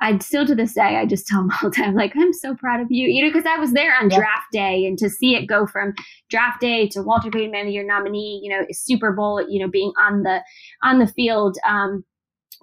I 0.00 0.18
still 0.18 0.46
to 0.46 0.54
this 0.54 0.74
day, 0.74 0.96
I 0.96 1.06
just 1.06 1.26
tell 1.26 1.40
him 1.40 1.50
all 1.62 1.70
the 1.70 1.76
time, 1.76 1.94
like, 1.94 2.12
I'm 2.16 2.32
so 2.32 2.54
proud 2.54 2.80
of 2.80 2.88
you, 2.90 3.08
you 3.08 3.22
know, 3.22 3.28
because 3.28 3.46
I 3.46 3.58
was 3.58 3.72
there 3.72 3.94
on 3.94 4.10
yep. 4.10 4.18
draft 4.18 4.46
day 4.52 4.84
and 4.86 4.98
to 4.98 5.08
see 5.08 5.34
it 5.36 5.46
go 5.46 5.66
from 5.66 5.94
draft 6.28 6.60
day 6.60 6.88
to 6.88 7.02
Walter 7.02 7.30
Payton 7.30 7.52
Man 7.52 7.66
of 7.66 7.72
Year 7.72 7.86
nominee, 7.86 8.40
you 8.42 8.50
know, 8.50 8.66
Super 8.70 9.12
Bowl, 9.12 9.44
you 9.48 9.60
know, 9.60 9.70
being 9.70 9.92
on 10.00 10.22
the 10.22 10.42
on 10.82 10.98
the 10.98 11.06
field. 11.06 11.56
Um, 11.66 12.04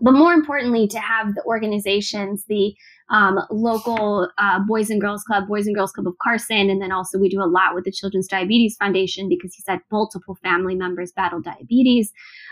but 0.01 0.13
more 0.13 0.34
importantly, 0.34 0.88
to 0.88 0.99
have 0.99 1.36
the 1.36 1.43
organizations, 1.43 2.45
the 2.47 2.74
um, 3.10 3.39
local 3.49 4.30
uh, 4.38 4.60
Boys 4.68 4.89
and 4.89 5.01
Girls 5.01 5.24
Club, 5.24 5.47
Boys 5.47 5.66
and 5.66 5.76
Girls 5.76 5.91
Club 5.91 6.07
of 6.07 6.18
Carson. 6.22 6.70
And 6.70 6.82
then 6.82 6.91
also 6.91 7.18
we 7.18 7.30
do 7.30 7.41
a 7.41 7.45
lot 7.49 7.74
with 7.74 7.86
the 7.86 7.91
Children's 7.91 8.28
Diabetes 8.28 8.76
Foundation 8.78 9.28
because 9.30 9.53
he's 9.53 9.66
had 9.68 9.80
multiple 9.91 10.38
family 10.43 10.76
members 10.76 11.12
battle 11.12 11.41
diabetes. 11.41 12.12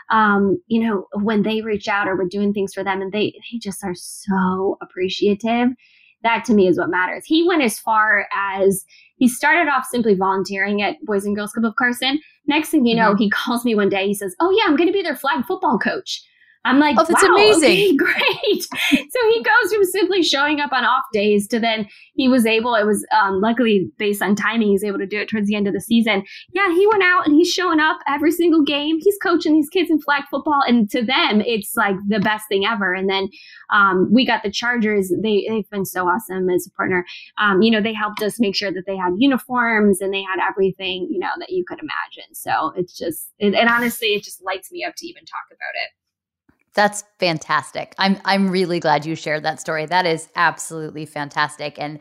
Um, 0.10 0.62
you 0.68 0.82
know, 0.82 1.08
when 1.14 1.44
they 1.44 1.62
reach 1.62 1.88
out 1.88 2.08
or 2.08 2.16
we're 2.16 2.28
doing 2.28 2.54
things 2.54 2.74
for 2.74 2.84
them 2.84 3.02
and 3.02 3.12
they, 3.12 3.34
they 3.52 3.60
just 3.60 3.84
are 3.84 3.96
so 3.96 4.78
appreciative. 4.82 5.70
That 6.24 6.44
to 6.46 6.54
me 6.54 6.68
is 6.68 6.80
what 6.80 6.90
matters. 6.90 7.26
He 7.26 7.48
went 7.48 7.62
as 7.62 7.78
far 7.78 8.28
as 8.36 8.84
he 9.18 9.28
started 9.28 9.70
off 9.70 9.86
simply 9.86 10.16
volunteering 10.16 10.82
at 10.82 10.96
Boys 11.04 11.26
and 11.26 11.36
Girls 11.36 11.52
Club 11.52 11.66
of 11.66 11.76
Carson. 11.76 12.20
Next 12.48 12.70
thing 12.70 12.88
you 12.88 12.96
know, 12.96 13.12
mm-hmm. 13.12 13.24
he 13.24 13.30
calls 13.46 13.64
me 13.64 13.76
one 13.76 13.90
day. 13.90 14.08
He 14.08 14.16
says, 14.16 14.36
Oh, 14.40 14.50
yeah, 14.50 14.64
I'm 14.66 14.76
going 14.76 14.88
to 14.88 14.94
be 14.94 15.04
their 15.04 15.16
flag 15.16 15.46
football 15.46 15.78
coach. 15.78 16.24
I'm 16.68 16.80
like, 16.80 16.98
oh, 17.00 17.06
that's 17.08 17.24
wow, 17.24 17.34
amazing. 17.34 17.72
Okay, 17.72 17.96
great. 17.98 18.64
so 18.64 19.20
he 19.30 19.44
goes 19.44 19.74
from 19.74 19.84
simply 19.86 20.22
showing 20.22 20.60
up 20.60 20.72
on 20.74 20.84
off 20.84 21.04
days 21.14 21.48
to 21.48 21.60
then 21.60 21.88
he 22.16 22.28
was 22.28 22.46
able, 22.46 22.76
it 22.76 22.86
was 22.86 23.06
um, 23.18 23.40
luckily 23.40 23.90
based 23.98 24.22
on 24.22 24.36
timing, 24.36 24.68
he 24.68 24.74
was 24.74 24.84
able 24.84 24.98
to 24.98 25.06
do 25.06 25.20
it 25.20 25.30
towards 25.30 25.48
the 25.48 25.56
end 25.56 25.68
of 25.68 25.74
the 25.74 25.82
season. 25.82 26.24
Yeah, 26.54 26.74
he 26.74 26.86
went 26.88 27.04
out 27.04 27.26
and 27.26 27.36
he's 27.36 27.52
showing 27.52 27.80
up 27.80 28.00
every 28.08 28.32
single 28.32 28.64
game. 28.64 28.98
He's 29.00 29.18
coaching 29.22 29.54
these 29.54 29.70
kids 29.70 29.90
in 29.90 30.00
flag 30.02 30.24
football. 30.30 30.62
And 30.68 30.90
to 30.92 31.02
them, 31.02 31.42
it's 31.42 31.76
like 31.76 31.96
the 32.08 32.20
best 32.20 32.46
thing 32.50 32.66
ever. 32.66 32.94
And 32.94 33.10
then 33.10 33.30
um, 33.72 34.10
we 34.12 34.26
got 34.26 34.44
the 34.44 34.52
Chargers. 34.52 35.14
They, 35.22 35.46
they've 35.50 35.70
been 35.70 35.86
so 35.86 36.08
awesome 36.08 36.50
as 36.50 36.68
a 36.68 36.72
partner. 36.72 37.06
Um, 37.38 37.62
you 37.62 37.72
know, 37.72 37.82
they 37.82 37.94
helped 37.94 38.22
us 38.22 38.40
make 38.40 38.56
sure 38.56 38.72
that 38.72 38.84
they 38.86 38.98
had 38.98 39.14
uniforms 39.18 40.02
and 40.02 40.14
they 40.14 40.24
had 40.24 40.40
everything, 40.46 41.08
you 41.10 41.20
know, 41.20 41.32
that 41.40 41.50
you 41.50 41.64
could 41.68 41.80
imagine. 41.80 42.34
So 42.34 42.74
it's 42.76 42.98
just, 42.98 43.32
it, 43.40 43.54
and 43.54 43.70
honestly, 43.70 44.10
it 44.10 44.24
just 44.24 44.44
lights 44.44 44.72
me 44.72 44.84
up 44.84 44.96
to 44.98 45.08
even 45.08 45.24
talk 45.24 45.46
about 45.50 45.76
it. 45.86 45.92
That's 46.78 47.04
fantastic. 47.20 47.96
I'm 47.98 48.22
I'm 48.24 48.52
really 48.52 48.80
glad 48.80 49.04
you 49.04 49.16
shared 49.16 49.42
that 49.44 49.60
story. 49.60 49.88
That 49.88 50.06
is 50.06 50.30
absolutely 50.36 51.08
fantastic, 51.08 51.80
and 51.80 52.00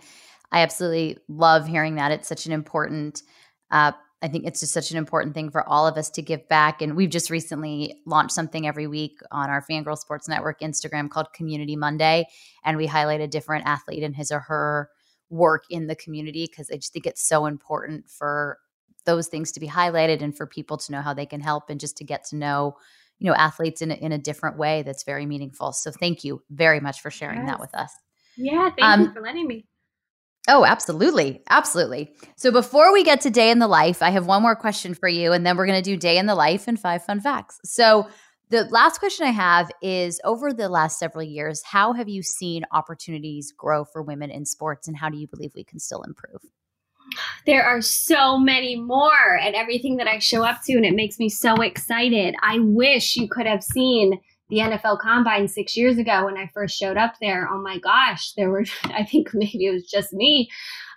I 0.52 0.60
absolutely 0.60 1.16
love 1.28 1.66
hearing 1.66 1.94
that. 1.94 2.12
It's 2.12 2.28
such 2.28 2.44
an 2.44 2.52
important. 2.52 3.22
Uh, 3.70 3.92
I 4.20 4.28
think 4.28 4.44
it's 4.44 4.60
just 4.60 4.74
such 4.74 4.90
an 4.90 4.98
important 4.98 5.32
thing 5.32 5.48
for 5.48 5.66
all 5.66 5.86
of 5.86 5.96
us 5.96 6.10
to 6.10 6.22
give 6.22 6.46
back. 6.48 6.82
And 6.82 6.94
we've 6.94 7.08
just 7.08 7.30
recently 7.30 8.02
launched 8.06 8.34
something 8.34 8.66
every 8.66 8.86
week 8.86 9.18
on 9.30 9.48
our 9.48 9.62
Fangirl 9.62 9.96
Sports 9.96 10.28
Network 10.28 10.60
Instagram 10.60 11.08
called 11.08 11.32
Community 11.32 11.74
Monday, 11.74 12.28
and 12.62 12.76
we 12.76 12.86
highlight 12.86 13.22
a 13.22 13.26
different 13.26 13.66
athlete 13.66 14.02
and 14.02 14.14
his 14.14 14.30
or 14.30 14.40
her 14.40 14.90
work 15.30 15.64
in 15.70 15.86
the 15.86 15.96
community 15.96 16.46
because 16.50 16.70
I 16.70 16.76
just 16.76 16.92
think 16.92 17.06
it's 17.06 17.26
so 17.26 17.46
important 17.46 18.10
for 18.10 18.58
those 19.06 19.28
things 19.28 19.52
to 19.52 19.60
be 19.60 19.68
highlighted 19.68 20.20
and 20.20 20.36
for 20.36 20.46
people 20.46 20.76
to 20.76 20.92
know 20.92 21.00
how 21.00 21.14
they 21.14 21.24
can 21.24 21.40
help 21.40 21.70
and 21.70 21.80
just 21.80 21.96
to 21.96 22.04
get 22.04 22.24
to 22.24 22.36
know 22.36 22.76
you 23.18 23.28
know 23.28 23.34
athletes 23.34 23.82
in 23.82 23.90
a, 23.90 23.94
in 23.94 24.12
a 24.12 24.18
different 24.18 24.58
way 24.58 24.82
that's 24.82 25.04
very 25.04 25.26
meaningful 25.26 25.72
so 25.72 25.90
thank 25.90 26.24
you 26.24 26.42
very 26.50 26.80
much 26.80 27.00
for 27.00 27.10
sharing 27.10 27.40
yes. 27.40 27.50
that 27.50 27.60
with 27.60 27.74
us 27.74 27.92
yeah 28.36 28.70
thank 28.70 28.82
um, 28.82 29.00
you 29.02 29.12
for 29.12 29.20
letting 29.20 29.46
me 29.46 29.66
Oh, 30.48 30.64
absolutely. 30.64 31.42
Absolutely. 31.50 32.14
So 32.36 32.52
before 32.52 32.92
we 32.92 33.02
get 33.02 33.20
to 33.22 33.30
day 33.30 33.50
in 33.50 33.58
the 33.58 33.66
life, 33.66 34.02
I 34.02 34.10
have 34.10 34.26
one 34.26 34.42
more 34.42 34.54
question 34.54 34.94
for 34.94 35.08
you, 35.08 35.32
and 35.32 35.44
then 35.44 35.56
we're 35.56 35.66
going 35.66 35.82
to 35.82 35.90
do 35.90 35.96
day 35.96 36.18
in 36.18 36.26
the 36.26 36.34
life 36.34 36.68
and 36.68 36.78
five 36.78 37.04
fun 37.04 37.20
facts. 37.20 37.58
So, 37.64 38.08
the 38.48 38.62
last 38.66 39.00
question 39.00 39.26
I 39.26 39.32
have 39.32 39.72
is 39.82 40.20
over 40.22 40.52
the 40.52 40.68
last 40.68 41.00
several 41.00 41.24
years, 41.24 41.64
how 41.64 41.92
have 41.94 42.08
you 42.08 42.22
seen 42.22 42.62
opportunities 42.70 43.50
grow 43.50 43.84
for 43.84 44.02
women 44.02 44.30
in 44.30 44.44
sports, 44.44 44.86
and 44.86 44.96
how 44.96 45.08
do 45.08 45.18
you 45.18 45.26
believe 45.26 45.50
we 45.56 45.64
can 45.64 45.80
still 45.80 46.02
improve? 46.02 46.42
There 47.46 47.64
are 47.64 47.80
so 47.80 48.38
many 48.38 48.76
more 48.76 49.38
and 49.40 49.54
everything 49.54 49.96
that 49.96 50.06
I 50.06 50.18
show 50.18 50.44
up 50.44 50.62
to, 50.64 50.74
and 50.74 50.84
it 50.84 50.94
makes 50.94 51.18
me 51.18 51.28
so 51.28 51.54
excited. 51.62 52.34
I 52.42 52.58
wish 52.60 53.16
you 53.16 53.28
could 53.28 53.46
have 53.46 53.62
seen 53.62 54.20
the 54.48 54.58
NFL 54.58 55.00
Combine 55.00 55.48
six 55.48 55.76
years 55.76 55.98
ago 55.98 56.24
when 56.24 56.36
I 56.36 56.50
first 56.54 56.78
showed 56.78 56.96
up 56.96 57.14
there. 57.20 57.48
Oh 57.50 57.60
my 57.60 57.78
gosh, 57.78 58.32
there 58.34 58.50
were, 58.50 58.64
I 58.84 59.04
think 59.04 59.30
maybe 59.34 59.66
it 59.66 59.72
was 59.72 59.88
just 59.88 60.12
me. 60.12 60.48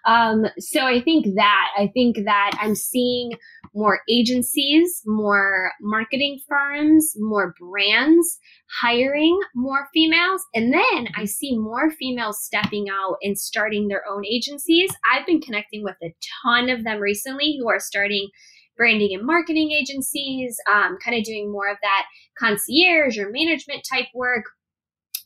Um, 0.05 0.45
so 0.59 0.81
I 0.85 1.01
think 1.01 1.35
that, 1.35 1.71
I 1.77 1.87
think 1.87 2.23
that 2.25 2.51
I'm 2.59 2.75
seeing 2.75 3.33
more 3.73 4.01
agencies, 4.09 5.01
more 5.05 5.71
marketing 5.81 6.39
firms, 6.47 7.13
more 7.17 7.53
brands 7.59 8.39
hiring 8.81 9.39
more 9.55 9.87
females. 9.93 10.41
And 10.53 10.73
then 10.73 11.07
I 11.15 11.25
see 11.25 11.57
more 11.57 11.91
females 11.91 12.43
stepping 12.43 12.87
out 12.89 13.17
and 13.21 13.37
starting 13.37 13.87
their 13.87 14.03
own 14.09 14.25
agencies. 14.25 14.91
I've 15.11 15.25
been 15.25 15.41
connecting 15.41 15.83
with 15.83 15.95
a 16.03 16.13
ton 16.43 16.69
of 16.69 16.83
them 16.83 16.99
recently 16.99 17.57
who 17.59 17.69
are 17.69 17.79
starting 17.79 18.29
branding 18.77 19.13
and 19.13 19.25
marketing 19.25 19.71
agencies, 19.71 20.57
um, 20.71 20.97
kind 21.03 21.17
of 21.17 21.25
doing 21.25 21.51
more 21.51 21.69
of 21.69 21.77
that 21.81 22.05
concierge 22.37 23.17
or 23.17 23.29
management 23.29 23.83
type 23.91 24.07
work 24.15 24.45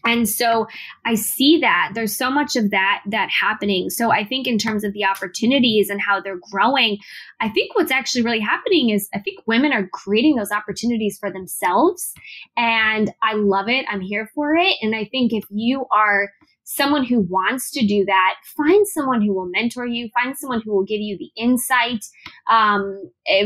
and 0.05 0.27
so 0.27 0.67
i 1.05 1.15
see 1.15 1.59
that 1.59 1.91
there's 1.93 2.15
so 2.15 2.29
much 2.29 2.55
of 2.55 2.71
that 2.71 3.01
that 3.07 3.29
happening. 3.29 3.89
So 3.89 4.11
i 4.11 4.23
think 4.23 4.47
in 4.47 4.57
terms 4.57 4.83
of 4.83 4.93
the 4.93 5.05
opportunities 5.05 5.89
and 5.89 6.01
how 6.01 6.21
they're 6.21 6.39
growing 6.51 6.97
i 7.39 7.49
think 7.49 7.75
what's 7.75 7.91
actually 7.91 8.23
really 8.23 8.39
happening 8.39 8.89
is 8.89 9.09
i 9.13 9.19
think 9.19 9.39
women 9.45 9.71
are 9.73 9.87
creating 9.87 10.35
those 10.35 10.51
opportunities 10.51 11.17
for 11.19 11.31
themselves. 11.31 12.13
And 12.57 13.11
i 13.21 13.33
love 13.33 13.69
it. 13.69 13.85
I'm 13.89 14.01
here 14.01 14.29
for 14.35 14.55
it. 14.55 14.75
And 14.81 14.95
i 14.95 15.05
think 15.05 15.33
if 15.33 15.45
you 15.49 15.85
are 15.91 16.29
someone 16.65 17.03
who 17.03 17.19
wants 17.19 17.71
to 17.71 17.85
do 17.85 18.05
that 18.05 18.35
find 18.55 18.87
someone 18.87 19.21
who 19.21 19.33
will 19.33 19.49
mentor 19.49 19.85
you 19.85 20.09
find 20.13 20.37
someone 20.37 20.61
who 20.63 20.73
will 20.73 20.85
give 20.85 21.01
you 21.01 21.17
the 21.17 21.29
insight 21.35 22.05
um, 22.49 23.01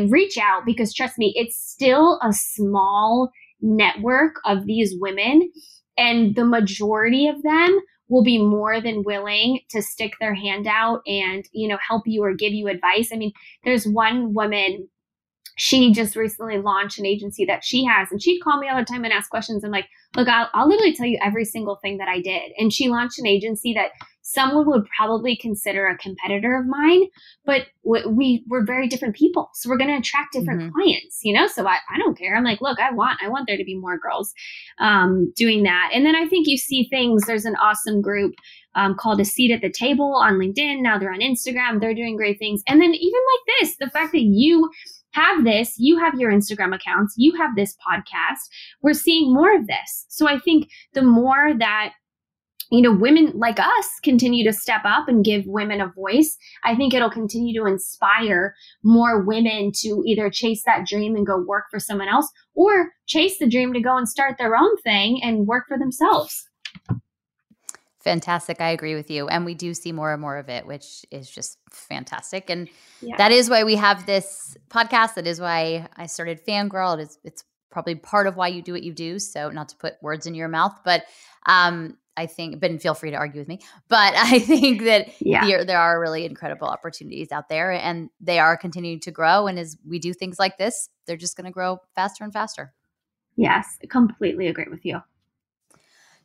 reach 0.10 0.38
out 0.38 0.64
because 0.66 0.94
trust 0.94 1.18
me 1.18 1.34
it's 1.36 1.58
still 1.58 2.20
a 2.24 2.32
small 2.32 3.32
network 3.62 4.36
of 4.46 4.66
these 4.66 4.94
women 5.00 5.50
and 5.98 6.36
the 6.36 6.46
majority 6.46 7.28
of 7.28 7.42
them 7.44 7.80
will 8.10 8.24
be 8.24 8.38
more 8.38 8.80
than 8.80 9.04
willing 9.04 9.60
to 9.70 9.82
stick 9.82 10.14
their 10.20 10.34
hand 10.34 10.68
out 10.68 11.02
and, 11.06 11.46
you 11.52 11.68
know, 11.68 11.78
help 11.86 12.04
you 12.06 12.24
or 12.24 12.34
give 12.34 12.54
you 12.54 12.68
advice. 12.68 13.10
I 13.12 13.18
mean, 13.18 13.34
there's 13.66 13.86
one 13.86 14.34
woman, 14.34 14.88
she 15.58 15.92
just 15.92 16.16
recently 16.16 16.60
launched 16.60 17.00
an 17.00 17.06
agency 17.06 17.44
that 17.46 17.66
she 17.66 17.84
has, 17.84 18.10
and 18.12 18.22
she'd 18.22 18.42
call 18.42 18.60
me 18.60 18.70
all 18.70 18.78
the 18.78 18.86
time 18.86 19.04
and 19.04 19.12
ask 19.12 19.30
questions. 19.30 19.64
I'm 19.64 19.72
like, 19.72 19.88
look, 20.16 20.28
I'll, 20.28 20.50
I'll 20.54 20.70
literally 20.70 20.94
tell 20.94 21.08
you 21.08 21.20
every 21.22 21.46
single 21.46 21.78
thing 21.82 21.98
that 21.98 22.08
I 22.08 22.22
did. 22.22 22.52
And 22.58 22.72
she 22.72 22.90
launched 22.90 23.20
an 23.20 23.28
agency 23.28 23.74
that 23.74 23.92
someone 24.28 24.68
would 24.68 24.86
probably 24.96 25.38
consider 25.38 25.88
a 25.88 25.98
competitor 25.98 26.58
of 26.60 26.68
mine, 26.68 27.04
but 27.46 27.62
we 27.86 28.44
we're 28.48 28.66
very 28.66 28.90
different 28.90 29.16
people, 29.16 29.50
so 29.54 29.70
we're 29.70 29.78
going 29.78 29.90
to 29.90 29.98
attract 29.98 30.34
different 30.34 30.62
mm-hmm. 30.62 30.74
clients, 30.74 31.22
you 31.24 31.34
know. 31.34 31.48
So 31.48 31.66
I, 31.66 31.78
I 31.94 31.98
don't 31.98 32.18
care. 32.18 32.36
I'm 32.36 32.44
like, 32.44 32.60
look, 32.60 32.78
I 32.78 32.92
want 32.92 33.20
I 33.24 33.30
want 33.30 33.48
there 33.48 33.56
to 33.56 33.64
be 33.64 33.78
more 33.78 33.98
girls 33.98 34.34
um, 34.80 35.32
doing 35.38 35.64
that, 35.64 35.92
and 35.94 36.06
then 36.06 36.16
I 36.16 36.28
think 36.28 36.46
you 36.46 36.58
see 36.58 36.90
things. 36.90 37.24
There's 37.26 37.46
an 37.46 37.56
awesome 37.56 38.02
group 38.02 38.34
um, 38.76 38.96
called 38.96 39.22
a 39.22 39.26
seat 39.26 39.52
at 39.52 39.62
the 39.62 39.72
table 39.72 40.16
on 40.16 40.34
LinkedIn. 40.34 40.82
Now 40.82 41.00
they're 41.00 41.14
on 41.14 41.22
Instagram. 41.22 41.80
They're 41.80 41.96
doing 41.96 42.18
great 42.18 42.38
things, 42.38 42.62
and 42.68 42.82
then 42.82 42.94
even 42.94 43.22
like 43.34 43.60
this, 43.62 43.78
the 43.78 43.90
fact 43.90 44.12
that 44.12 44.24
you 44.24 44.70
have 45.12 45.46
this, 45.46 45.76
you 45.78 45.98
have 46.00 46.16
your 46.16 46.32
Instagram 46.32 46.76
accounts, 46.76 47.16
you 47.18 47.36
have 47.38 47.56
this 47.56 47.78
podcast. 47.90 48.50
We're 48.82 48.94
seeing 48.94 49.34
more 49.34 49.56
of 49.56 49.68
this. 49.68 50.06
So 50.10 50.28
I 50.28 50.38
think 50.38 50.70
the 50.94 51.02
more 51.02 51.54
that 51.58 51.94
you 52.70 52.82
know, 52.82 52.92
women 52.92 53.32
like 53.36 53.60
us 53.60 54.00
continue 54.04 54.44
to 54.46 54.54
step 54.54 54.82
up 54.84 55.08
and 55.08 55.24
give 55.24 55.46
women 55.46 55.82
a 55.82 55.88
voice, 55.88 56.38
I 56.64 56.76
think 56.76 56.94
it'll 56.94 57.10
continue 57.10 57.60
to 57.60 57.68
inspire 57.68 58.56
more 58.84 59.24
women 59.24 59.72
to 59.82 60.04
either 60.06 60.30
chase 60.30 60.64
that 60.66 60.86
dream 60.86 61.16
and 61.16 61.26
go 61.26 61.38
work 61.38 61.66
for 61.72 61.80
someone 61.80 62.10
else 62.10 62.30
or 62.54 62.92
chase 63.06 63.40
the 63.40 63.50
dream 63.50 63.74
to 63.74 63.82
go 63.82 63.98
and 63.98 64.08
start 64.08 64.38
their 64.38 64.56
own 64.56 64.78
thing 64.78 65.22
and 65.24 65.48
work 65.48 65.66
for 65.68 65.78
themselves. 65.78 66.48
Fantastic. 68.08 68.62
I 68.62 68.70
agree 68.70 68.96
with 68.96 69.12
you. 69.12 69.28
And 69.28 69.44
we 69.44 69.54
do 69.54 69.74
see 69.74 69.92
more 69.92 70.14
and 70.14 70.22
more 70.22 70.38
of 70.38 70.48
it, 70.48 70.66
which 70.66 71.06
is 71.12 71.30
just 71.30 71.58
fantastic. 71.70 72.50
And 72.50 72.70
yeah. 73.02 73.18
that 73.18 73.34
is 73.34 73.50
why 73.50 73.66
we 73.66 73.76
have 73.76 74.06
this 74.06 74.58
podcast. 74.70 75.16
That 75.16 75.28
is 75.28 75.42
why 75.42 75.90
I 75.98 76.06
started 76.06 76.40
Fangirl. 76.46 76.98
It 76.98 77.02
is 77.02 77.20
it's 77.26 77.44
probably 77.70 77.96
part 77.96 78.28
of 78.28 78.38
why 78.38 78.48
you 78.48 78.62
do 78.62 78.72
what 78.72 78.84
you 78.84 78.94
do. 78.94 79.20
So 79.20 79.50
not 79.50 79.68
to 79.70 79.76
put 79.76 79.96
words 80.02 80.26
in 80.26 80.36
your 80.36 80.48
mouth, 80.48 80.80
but 80.86 81.04
um 81.48 81.98
I 82.18 82.26
think, 82.26 82.60
but 82.60 82.82
feel 82.82 82.96
free 82.96 83.12
to 83.12 83.18
argue 83.18 83.40
with 83.40 83.48
me. 83.48 83.60
But 83.88 84.14
I 84.18 84.40
think 84.40 84.84
that 84.84 85.10
yeah. 85.22 85.46
there, 85.46 85.64
there 85.64 85.80
are 85.80 86.00
really 86.00 86.26
incredible 86.26 86.68
opportunities 86.68 87.32
out 87.32 87.48
there 87.48 87.72
and 87.72 88.10
they 88.20 88.40
are 88.40 88.58
continuing 88.58 89.00
to 89.02 89.12
grow. 89.12 89.48
And 89.48 89.58
as 89.60 89.78
we 89.88 90.00
do 90.00 90.14
things 90.14 90.40
like 90.40 90.58
this, 90.58 90.90
they're 91.06 91.16
just 91.16 91.38
going 91.38 91.46
to 91.46 91.52
grow 91.52 91.80
faster 91.96 92.24
and 92.24 92.34
faster. 92.34 92.74
Yes, 93.36 93.78
completely 93.90 94.48
agree 94.48 94.66
with 94.70 94.84
you. 94.84 95.02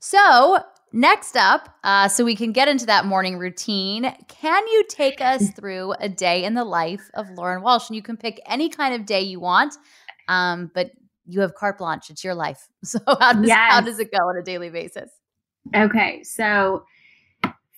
So, 0.00 0.58
next 0.92 1.36
up, 1.36 1.68
uh, 1.84 2.08
so 2.08 2.24
we 2.24 2.34
can 2.34 2.52
get 2.52 2.66
into 2.66 2.86
that 2.86 3.04
morning 3.04 3.38
routine, 3.38 4.12
can 4.26 4.66
you 4.66 4.84
take 4.88 5.20
us 5.20 5.50
through 5.56 5.92
a 6.00 6.08
day 6.08 6.42
in 6.42 6.54
the 6.54 6.64
life 6.64 7.08
of 7.14 7.30
Lauren 7.30 7.62
Walsh? 7.62 7.88
And 7.88 7.96
you 7.96 8.02
can 8.02 8.16
pick 8.16 8.40
any 8.46 8.68
kind 8.68 8.94
of 8.94 9.06
day 9.06 9.20
you 9.20 9.38
want, 9.38 9.74
um, 10.26 10.70
but 10.74 10.90
you 11.26 11.40
have 11.42 11.54
carte 11.54 11.78
blanche. 11.78 12.10
It's 12.10 12.24
your 12.24 12.34
life. 12.34 12.68
So, 12.84 12.98
how 13.06 13.34
does, 13.34 13.46
yes. 13.46 13.72
how 13.72 13.80
does 13.80 14.00
it 14.00 14.10
go 14.10 14.18
on 14.18 14.36
a 14.36 14.42
daily 14.42 14.70
basis? 14.70 15.08
Okay, 15.74 16.22
so 16.22 16.84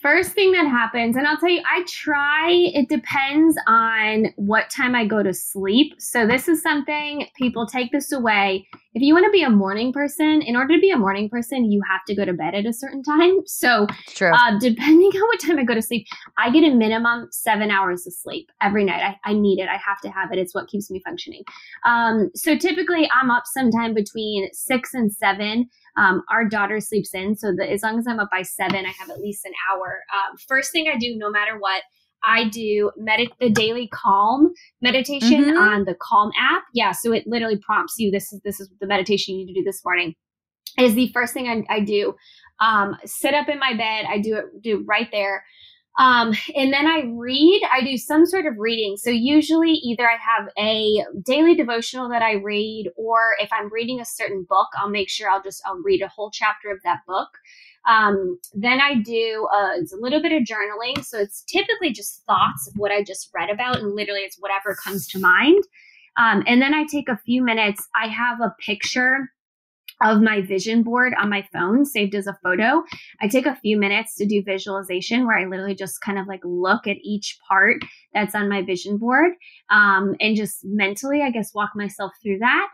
first 0.01 0.33
thing 0.33 0.53
that 0.53 0.67
happens, 0.67 1.17
and 1.17 1.27
I'll 1.27 1.37
tell 1.37 1.49
you, 1.49 1.63
I 1.71 1.85
try, 1.89 2.51
it 2.51 2.89
depends 2.89 3.57
on 3.67 4.27
what 4.37 4.69
time 4.71 4.95
I 4.95 5.07
go 5.07 5.23
to 5.23 5.33
sleep. 5.33 5.95
So, 5.99 6.27
this 6.27 6.49
is 6.49 6.63
something 6.63 7.27
people 7.37 7.67
take 7.67 7.93
this 7.93 8.13
away. 8.13 8.67
If 8.95 9.03
you 9.03 9.13
want 9.13 9.27
to 9.27 9.31
be 9.33 9.43
a 9.43 9.51
morning 9.51 9.93
person, 9.93 10.41
in 10.43 10.55
order 10.55 10.75
to 10.75 10.81
be 10.81 10.91
a 10.91 10.97
morning 10.97 11.29
person, 11.29 11.69
you 11.69 11.83
have 11.91 12.05
to 12.07 12.15
go 12.15 12.25
to 12.25 12.33
bed 12.33 12.55
at 12.55 12.65
a 12.65 12.73
certain 12.73 13.03
time. 13.03 13.41
So, 13.45 13.89
uh, 14.33 14.59
depending 14.61 15.09
on 15.15 15.23
what 15.23 15.41
time 15.41 15.59
I 15.59 15.65
go 15.65 15.75
to 15.75 15.83
sleep, 15.83 16.07
I 16.39 16.51
get 16.51 16.63
a 16.63 16.73
minimum 16.73 17.27
seven 17.33 17.73
hours 17.73 18.07
of 18.07 18.13
sleep 18.13 18.51
every 18.63 18.85
night. 18.85 19.03
I, 19.03 19.31
I 19.31 19.35
need 19.35 19.59
it. 19.59 19.69
I 19.69 19.79
have 19.79 20.01
to 20.03 20.11
have 20.11 20.31
it. 20.33 20.39
It's 20.39 20.55
what 20.55 20.69
keeps 20.69 20.93
me 20.93 21.03
functioning. 21.05 21.43
Um, 21.85 22.31
so, 22.37 22.57
typically, 22.57 23.11
I'm 23.13 23.33
up 23.33 23.45
sometime 23.53 23.95
between 23.95 24.49
six 24.53 24.95
and 24.95 25.13
seven. 25.13 25.69
Um, 25.97 26.23
our 26.31 26.49
daughter 26.49 26.79
sleeps 26.79 27.15
in, 27.15 27.35
so 27.35 27.53
that 27.57 27.73
as 27.73 27.83
long 27.83 27.99
as 27.99 28.07
I'm 28.07 28.21
up 28.21 28.31
by 28.31 28.43
seven, 28.43 28.87
I 28.87 28.93
have 28.99 29.11
at 29.11 29.19
least 29.19 29.45
an 29.45 29.53
hour. 29.73 30.03
Um, 30.15 30.37
first 30.47 30.71
thing 30.71 30.87
I 30.89 30.97
do, 30.99 31.17
no 31.17 31.31
matter 31.31 31.59
what, 31.59 31.83
I 32.27 32.49
do 32.49 32.91
medit 33.01 33.31
the 33.41 33.51
daily 33.51 33.89
calm 33.89 34.53
meditation 34.81 35.45
mm-hmm. 35.45 35.57
on 35.57 35.85
the 35.85 35.95
Calm 36.01 36.31
app. 36.39 36.65
Yeah, 36.73 36.93
so 36.93 37.13
it 37.13 37.27
literally 37.27 37.59
prompts 37.59 37.95
you. 37.99 38.11
This 38.11 38.33
is 38.33 38.41
this 38.45 38.61
is 38.61 38.71
the 38.81 38.87
meditation 38.87 39.35
you 39.35 39.47
need 39.47 39.55
to 39.55 39.61
do 39.61 39.65
this 39.65 39.85
morning. 39.85 40.15
Is 40.79 40.95
the 40.95 41.11
first 41.13 41.33
thing 41.35 41.49
I, 41.49 41.75
I 41.75 41.81
do. 41.81 42.15
Um, 42.61 42.97
sit 43.05 43.35
up 43.35 43.49
in 43.49 43.59
my 43.59 43.75
bed. 43.75 44.07
I 44.09 44.19
do 44.19 44.37
it 44.37 44.63
do 44.63 44.85
right 44.87 45.09
there. 45.13 45.45
Um, 45.97 46.35
and 46.57 46.73
then 46.73 46.87
I 46.87 47.05
read, 47.15 47.63
I 47.73 47.85
do 47.85 47.97
some 47.97 48.27
sort 48.27 48.47
of 48.47 48.55
reading. 48.59 48.97
So 48.97 49.11
usually 49.11 49.73
either 49.73 50.09
I 50.09 50.17
have 50.17 50.49
a 50.59 51.05
daily 51.25 51.55
devotional 51.55 52.09
that 52.09 52.23
I 52.23 52.33
read, 52.33 52.91
or 52.97 53.37
if 53.41 53.49
I'm 53.53 53.73
reading 53.73 54.01
a 54.01 54.05
certain 54.05 54.45
book, 54.49 54.69
I'll 54.77 54.91
make 54.91 55.09
sure 55.09 55.31
I'll 55.31 55.43
just, 55.43 55.63
I'll 55.67 55.81
read 55.85 56.03
a 56.03 56.09
whole 56.09 56.31
chapter 56.31 56.71
of 56.71 56.83
that 56.83 57.01
book. 57.07 57.29
Um, 57.87 58.39
then 58.55 58.81
I 58.81 58.95
do 58.95 59.49
uh, 59.55 59.73
it's 59.75 59.93
a 59.93 59.97
little 59.97 60.23
bit 60.23 60.33
of 60.33 60.43
journaling. 60.43 61.05
So 61.05 61.19
it's 61.19 61.43
typically 61.45 61.93
just 61.93 62.25
thoughts 62.27 62.69
of 62.69 62.75
what 62.77 62.93
I 62.93 63.03
just 63.03 63.31
read 63.35 63.51
about, 63.51 63.79
and 63.79 63.95
literally 63.95 64.21
it's 64.21 64.37
whatever 64.39 64.75
comes 64.75 65.07
to 65.09 65.19
mind. 65.19 65.63
Um, 66.17 66.45
and 66.47 66.63
then 66.63 66.75
I 66.75 66.85
take 66.85 67.09
a 67.09 67.21
few 67.25 67.43
minutes. 67.43 67.87
I 67.95 68.07
have 68.09 68.41
a 68.41 68.55
picture 68.61 69.31
of 70.03 70.21
my 70.21 70.41
vision 70.41 70.83
board 70.83 71.15
on 71.19 71.31
my 71.31 71.47
phone 71.53 71.85
saved 71.85 72.15
as 72.15 72.27
a 72.27 72.37
photo. 72.43 72.83
I 73.21 73.29
take 73.29 73.47
a 73.47 73.57
few 73.57 73.79
minutes 73.79 74.17
to 74.17 74.27
do 74.27 74.43
visualization 74.43 75.27
where 75.27 75.39
I 75.39 75.45
literally 75.45 75.75
just 75.75 76.01
kind 76.01 76.19
of 76.19 76.27
like 76.27 76.41
look 76.45 76.87
at 76.87 76.97
each 77.03 77.39
part 77.49 77.83
that's 78.15 78.35
on 78.35 78.49
my 78.49 78.63
vision 78.63 78.97
board 78.97 79.33
um, 79.71 80.15
and 80.21 80.37
just 80.37 80.65
mentally, 80.65 81.23
I 81.23 81.31
guess, 81.31 81.53
walk 81.55 81.71
myself 81.75 82.13
through 82.23 82.39
that. 82.39 82.69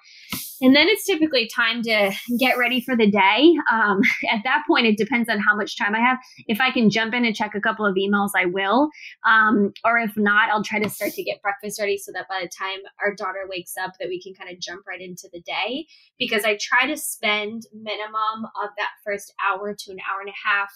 And 0.63 0.77
then 0.77 0.89
it's 0.89 1.07
typically 1.07 1.49
time 1.49 1.83
to 1.83 2.13
get 2.39 2.59
ready 2.59 2.83
for 2.83 2.95
the 2.95 3.11
day. 3.11 3.55
Um, 3.73 4.03
at 4.31 4.43
that 4.45 4.65
point, 4.67 4.87
it 4.87 4.99
depends 4.99 5.29
on 5.29 5.39
how 5.39 5.57
much 5.57 5.79
time 5.79 5.95
I 5.95 6.01
have. 6.01 6.19
If 6.47 6.61
I 6.61 6.71
can 6.71 6.91
jump 6.91 7.15
in 7.15 7.25
and 7.25 7.35
check 7.35 7.55
a 7.55 7.61
couple 7.61 7.87
of 7.87 7.95
emails, 7.95 8.31
I 8.37 8.45
will. 8.47 8.91
Um, 9.25 9.73
or 9.85 9.99
if 9.99 10.17
not, 10.17 10.51
I'll 10.51 10.63
try 10.63 10.79
to 10.79 10.91
start 10.91 11.13
to 11.13 11.23
get 11.23 11.41
breakfast 11.43 11.81
ready 11.81 11.97
so 11.97 12.13
that 12.13 12.29
by 12.29 12.41
the 12.43 12.49
time 12.49 12.81
our 13.01 13.15
daughter 13.15 13.49
wakes 13.49 13.75
up, 13.83 13.93
that 13.99 14.09
we 14.09 14.21
can 14.23 14.35
kind 14.35 14.53
of 14.53 14.61
jump 14.61 14.87
right 14.87 15.01
into 15.01 15.29
the 15.33 15.41
day. 15.41 15.87
Because 16.19 16.45
I 16.45 16.59
try 16.61 16.87
to 16.87 16.97
spend 16.97 17.63
minimum 17.73 18.45
of 18.63 18.71
that 18.77 18.91
first 19.05 19.33
hour 19.49 19.75
to 19.75 19.91
an 19.93 19.99
hour 20.11 20.21
and 20.21 20.29
a 20.29 20.49
half 20.49 20.71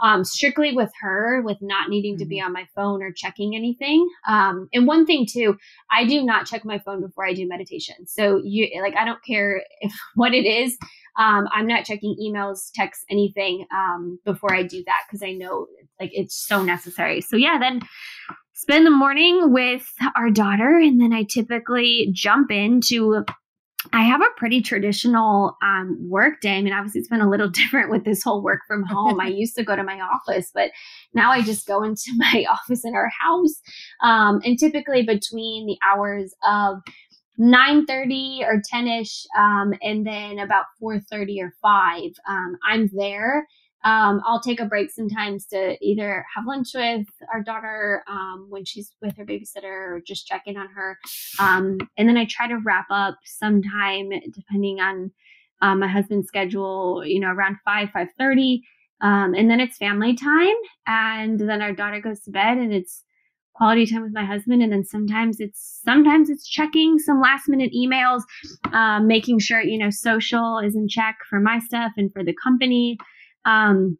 um, 0.00 0.24
strictly 0.24 0.74
with 0.74 0.90
her, 1.00 1.42
with 1.42 1.58
not 1.60 1.88
needing 1.88 2.18
to 2.18 2.24
be 2.24 2.38
mm-hmm. 2.38 2.46
on 2.46 2.52
my 2.52 2.66
phone 2.74 3.02
or 3.02 3.12
checking 3.12 3.54
anything. 3.54 4.07
Um, 4.26 4.68
and 4.72 4.86
one 4.86 5.06
thing 5.06 5.26
too, 5.28 5.56
I 5.90 6.04
do 6.04 6.22
not 6.22 6.46
check 6.46 6.64
my 6.64 6.78
phone 6.78 7.00
before 7.00 7.26
I 7.26 7.32
do 7.32 7.46
meditation. 7.46 8.06
So 8.06 8.40
you 8.44 8.68
like, 8.80 8.96
I 8.96 9.04
don't 9.04 9.22
care 9.24 9.62
if 9.80 9.92
what 10.14 10.34
it 10.34 10.46
is. 10.46 10.76
Um, 11.18 11.48
I'm 11.52 11.66
not 11.66 11.84
checking 11.84 12.16
emails, 12.22 12.70
texts, 12.74 13.04
anything 13.10 13.66
um, 13.74 14.20
before 14.24 14.54
I 14.54 14.62
do 14.62 14.84
that 14.86 15.02
because 15.08 15.22
I 15.22 15.32
know 15.32 15.66
like 16.00 16.10
it's 16.14 16.36
so 16.36 16.62
necessary. 16.62 17.20
So 17.20 17.36
yeah, 17.36 17.58
then 17.58 17.80
spend 18.54 18.86
the 18.86 18.90
morning 18.90 19.52
with 19.52 19.88
our 20.16 20.30
daughter, 20.30 20.78
and 20.78 21.00
then 21.00 21.12
I 21.12 21.24
typically 21.24 22.10
jump 22.12 22.52
into 22.52 23.24
I 23.92 24.02
have 24.02 24.20
a 24.20 24.36
pretty 24.36 24.60
traditional 24.60 25.56
um, 25.62 25.96
work 26.00 26.40
day. 26.40 26.56
I 26.56 26.62
mean, 26.62 26.72
obviously, 26.72 27.00
it's 27.00 27.08
been 27.08 27.20
a 27.20 27.30
little 27.30 27.48
different 27.50 27.90
with 27.90 28.04
this 28.04 28.22
whole 28.22 28.42
work 28.42 28.60
from 28.66 28.84
home. 28.84 29.20
I 29.20 29.28
used 29.28 29.56
to 29.56 29.64
go 29.64 29.76
to 29.76 29.84
my 29.84 30.00
office, 30.00 30.50
but 30.52 30.70
now 31.14 31.30
I 31.30 31.42
just 31.42 31.66
go 31.66 31.82
into 31.82 32.12
my 32.16 32.44
office 32.50 32.84
in 32.84 32.94
our 32.94 33.10
house. 33.20 33.60
Um, 34.02 34.40
and 34.44 34.58
typically 34.58 35.02
between 35.02 35.66
the 35.66 35.78
hours 35.86 36.34
of 36.46 36.78
9.30 37.38 38.40
or 38.40 38.60
10ish 38.60 39.24
um, 39.38 39.72
and 39.80 40.04
then 40.04 40.40
about 40.40 40.64
4.30 40.82 41.40
or 41.40 41.54
5 41.62 42.02
um, 42.28 42.56
i'm 42.68 42.90
there 42.92 43.46
um, 43.84 44.20
I'll 44.26 44.40
take 44.40 44.60
a 44.60 44.64
break 44.64 44.90
sometimes 44.90 45.46
to 45.46 45.76
either 45.80 46.24
have 46.34 46.46
lunch 46.46 46.68
with 46.74 47.06
our 47.32 47.42
daughter 47.42 48.02
um, 48.08 48.46
when 48.48 48.64
she's 48.64 48.92
with 49.00 49.16
her 49.16 49.24
babysitter 49.24 49.64
or 49.64 50.02
just 50.04 50.26
check 50.26 50.42
in 50.46 50.56
on 50.56 50.68
her. 50.74 50.98
Um, 51.38 51.78
and 51.96 52.08
then 52.08 52.16
I 52.16 52.26
try 52.28 52.48
to 52.48 52.58
wrap 52.64 52.86
up 52.90 53.18
sometime 53.24 54.10
depending 54.34 54.80
on 54.80 55.12
um, 55.62 55.80
my 55.80 55.88
husband's 55.88 56.26
schedule, 56.26 57.02
you 57.04 57.20
know, 57.20 57.28
around 57.28 57.56
5, 57.64 57.88
5.30. 57.88 58.60
Um, 59.00 59.34
and 59.34 59.48
then 59.48 59.60
it's 59.60 59.76
family 59.76 60.14
time. 60.14 60.54
And 60.86 61.38
then 61.38 61.62
our 61.62 61.72
daughter 61.72 62.00
goes 62.00 62.20
to 62.20 62.30
bed 62.32 62.58
and 62.58 62.72
it's 62.72 63.04
quality 63.54 63.86
time 63.86 64.02
with 64.02 64.12
my 64.12 64.24
husband. 64.24 64.62
And 64.62 64.72
then 64.72 64.84
sometimes 64.84 65.38
it's, 65.40 65.80
sometimes 65.84 66.30
it's 66.30 66.48
checking 66.48 66.98
some 66.98 67.20
last 67.20 67.48
minute 67.48 67.72
emails, 67.72 68.22
um, 68.72 69.06
making 69.06 69.38
sure, 69.38 69.60
you 69.60 69.78
know, 69.78 69.90
social 69.90 70.58
is 70.58 70.74
in 70.74 70.88
check 70.88 71.18
for 71.28 71.38
my 71.38 71.58
stuff 71.60 71.92
and 71.96 72.12
for 72.12 72.24
the 72.24 72.34
company. 72.42 72.98
Um, 73.44 73.98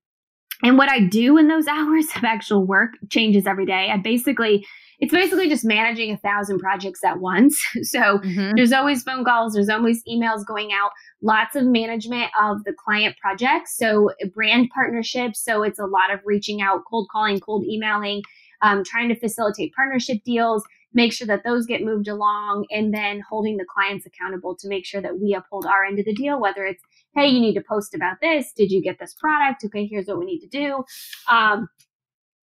and 0.62 0.76
what 0.76 0.90
I 0.90 1.00
do 1.00 1.38
in 1.38 1.48
those 1.48 1.66
hours 1.68 2.06
of 2.16 2.24
actual 2.24 2.66
work 2.66 2.94
changes 3.10 3.46
every 3.46 3.66
day. 3.66 3.90
I 3.92 3.96
basically, 3.98 4.66
it's 4.98 5.12
basically 5.12 5.48
just 5.48 5.64
managing 5.64 6.10
a 6.10 6.16
thousand 6.16 6.58
projects 6.58 7.04
at 7.04 7.20
once. 7.20 7.60
So 7.82 8.18
mm-hmm. 8.18 8.56
there's 8.56 8.72
always 8.72 9.02
phone 9.02 9.24
calls, 9.24 9.54
there's 9.54 9.68
always 9.68 10.02
emails 10.10 10.44
going 10.46 10.70
out, 10.72 10.90
lots 11.22 11.56
of 11.56 11.64
management 11.64 12.30
of 12.40 12.64
the 12.64 12.72
client 12.72 13.16
projects. 13.20 13.76
So 13.76 14.10
brand 14.34 14.68
partnerships. 14.74 15.42
So 15.42 15.62
it's 15.62 15.78
a 15.78 15.86
lot 15.86 16.12
of 16.12 16.20
reaching 16.24 16.60
out, 16.60 16.82
cold 16.90 17.08
calling, 17.10 17.38
cold 17.40 17.64
emailing, 17.64 18.22
um, 18.62 18.82
trying 18.84 19.08
to 19.08 19.18
facilitate 19.18 19.72
partnership 19.74 20.18
deals, 20.24 20.64
make 20.92 21.12
sure 21.12 21.26
that 21.28 21.44
those 21.44 21.66
get 21.66 21.82
moved 21.82 22.08
along, 22.08 22.66
and 22.70 22.92
then 22.92 23.22
holding 23.28 23.56
the 23.56 23.66
clients 23.72 24.06
accountable 24.06 24.56
to 24.56 24.68
make 24.68 24.84
sure 24.84 25.00
that 25.00 25.18
we 25.20 25.34
uphold 25.34 25.66
our 25.66 25.84
end 25.84 25.98
of 25.98 26.04
the 26.04 26.14
deal, 26.14 26.40
whether 26.40 26.64
it's 26.64 26.82
hey, 27.18 27.28
you 27.28 27.40
need 27.40 27.54
to 27.54 27.62
post 27.62 27.94
about 27.94 28.18
this. 28.20 28.52
Did 28.52 28.70
you 28.70 28.82
get 28.82 28.98
this 28.98 29.14
product? 29.14 29.64
Okay, 29.64 29.86
here's 29.86 30.06
what 30.06 30.18
we 30.18 30.24
need 30.24 30.40
to 30.40 30.48
do. 30.48 30.84
Um, 31.30 31.68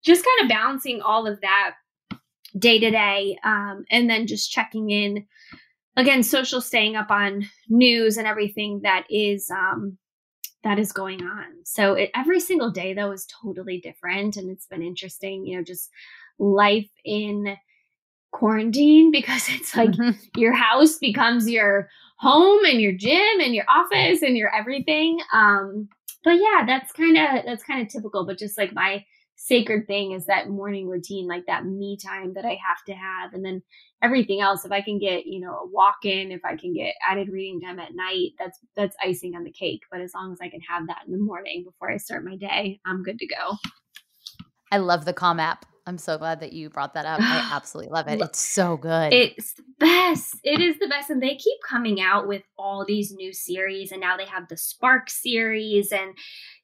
just 0.05 0.25
kind 0.25 0.43
of 0.43 0.55
balancing 0.55 1.01
all 1.01 1.27
of 1.27 1.41
that 1.41 1.75
day 2.59 2.79
to 2.79 2.91
day 2.91 3.39
um, 3.45 3.85
and 3.91 4.09
then 4.09 4.27
just 4.27 4.51
checking 4.51 4.91
in 4.91 5.27
again 5.97 6.23
social 6.23 6.61
staying 6.61 6.97
up 6.97 7.11
on 7.11 7.49
news 7.69 8.17
and 8.17 8.27
everything 8.27 8.81
that 8.83 9.05
is 9.11 9.51
um, 9.51 9.99
that 10.63 10.79
is 10.79 10.93
going 10.93 11.23
on 11.23 11.47
so 11.65 11.95
it, 11.95 12.11
every 12.15 12.39
single 12.39 12.71
day 12.71 12.95
though 12.95 13.11
is 13.11 13.27
totally 13.43 13.81
different 13.81 14.37
and 14.37 14.51
it's 14.51 14.67
been 14.67 14.83
interesting 14.83 15.45
you 15.45 15.57
know 15.57 15.65
just 15.65 15.91
life 16.39 16.91
in 17.05 17.57
quarantine 18.31 19.11
because 19.13 19.49
it's 19.49 19.75
like 19.75 19.91
mm-hmm. 19.91 20.13
your 20.37 20.53
house 20.53 20.99
becomes 20.99 21.51
your 21.51 21.89
home 22.17 22.65
and 22.65 22.81
your 22.81 22.93
gym 22.93 23.41
and 23.41 23.55
your 23.55 23.65
office 23.69 24.23
and 24.23 24.37
your 24.37 24.55
everything 24.55 25.19
um 25.33 25.89
but 26.23 26.33
yeah 26.33 26.65
that's 26.67 26.93
kind 26.93 27.17
of 27.17 27.45
that's 27.45 27.65
kind 27.65 27.83
of 27.83 27.89
typical 27.89 28.25
but 28.25 28.39
just 28.39 28.57
like 28.57 28.73
my 28.73 29.05
sacred 29.37 29.87
thing 29.87 30.13
is 30.13 30.27
that 30.27 30.49
morning 30.49 30.89
routine, 30.89 31.27
like 31.27 31.45
that 31.47 31.67
me 31.67 31.97
time 31.97 32.35
that 32.35 32.45
I 32.45 32.59
have 32.67 32.83
to 32.87 32.95
have. 32.95 33.35
And 33.35 33.45
then 33.45 33.63
everything 34.03 34.41
else, 34.41 34.65
if 34.65 34.73
I 34.73 34.81
can 34.81 34.99
get, 34.99 35.27
you 35.27 35.41
know, 35.41 35.53
a 35.53 35.67
walk 35.67 36.05
in, 36.05 36.33
if 36.33 36.41
I 36.45 36.57
can 36.57 36.73
get 36.73 36.95
added 37.09 37.29
reading 37.29 37.61
time 37.61 37.79
at 37.79 37.95
night, 37.95 38.31
that's 38.39 38.59
that's 38.77 38.97
icing 39.03 39.35
on 39.35 39.45
the 39.45 39.53
cake. 39.53 39.83
But 39.91 40.01
as 40.01 40.13
long 40.15 40.33
as 40.33 40.39
I 40.41 40.49
can 40.49 40.61
have 40.69 40.87
that 40.87 41.03
in 41.07 41.13
the 41.13 41.19
morning 41.19 41.65
before 41.65 41.91
I 41.91 41.97
start 41.97 42.25
my 42.25 42.37
day, 42.37 42.81
I'm 42.87 43.03
good 43.03 43.19
to 43.19 43.27
go. 43.27 43.57
I 44.73 44.79
love 44.79 45.05
the 45.05 45.13
Calm 45.13 45.39
app. 45.39 45.67
I'm 45.87 45.99
so 45.99 46.17
glad 46.17 46.41
that 46.41 46.55
you 46.55 46.71
brought 46.71 46.95
that 46.95 47.05
up. 47.05 47.21
I 47.21 47.51
absolutely 47.53 47.93
love 47.93 48.09
it. 48.09 48.21
It's 48.21 48.41
so 48.41 48.77
good. 48.77 49.13
It's 49.13 49.53
the 49.53 49.65
best. 49.79 50.37
It 50.43 50.61
is 50.61 50.79
the 50.79 50.89
best. 50.89 51.11
And 51.11 51.23
they 51.23 51.37
keep 51.37 51.59
coming 51.69 52.01
out 52.01 52.27
with 52.27 52.43
all 52.59 52.85
these 52.87 53.13
new 53.13 53.33
series. 53.35 53.93
And 53.93 54.01
now 54.01 54.17
they 54.17 54.25
have 54.25 54.49
the 54.49 54.57
Spark 54.57 55.11
series 55.11 55.93
and 55.93 56.15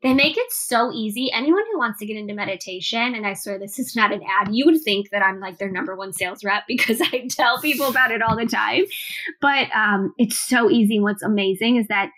they 0.03 0.14
make 0.14 0.39
it 0.39 0.51
so 0.51 0.91
easy. 0.93 1.31
Anyone 1.33 1.64
who 1.71 1.79
wants 1.79 1.99
to 1.99 2.07
get 2.07 2.16
into 2.16 2.33
meditation, 2.33 3.14
and 3.14 3.27
I 3.27 3.35
swear 3.35 3.59
this 3.59 3.79
is 3.79 3.95
not 3.95 4.12
an 4.12 4.23
ad, 4.23 4.55
you 4.55 4.64
would 4.64 4.81
think 4.83 5.11
that 5.11 5.23
I'm 5.23 5.39
like 5.39 5.59
their 5.59 5.71
number 5.71 5.95
one 5.95 6.14
sales 6.14 6.43
rep 6.43 6.64
because 6.68 7.01
I 7.01 7.29
tell 7.29 7.61
people 7.61 7.89
about 7.89 8.12
it 8.12 8.23
all 8.23 8.37
the 8.37 8.47
time. 8.47 8.85
But 9.41 9.68
um, 9.75 10.14
it's 10.16 10.39
so 10.39 10.71
easy. 10.71 10.99
What's 10.99 11.23
amazing 11.23 11.77
is 11.77 11.89
that 11.89 12.11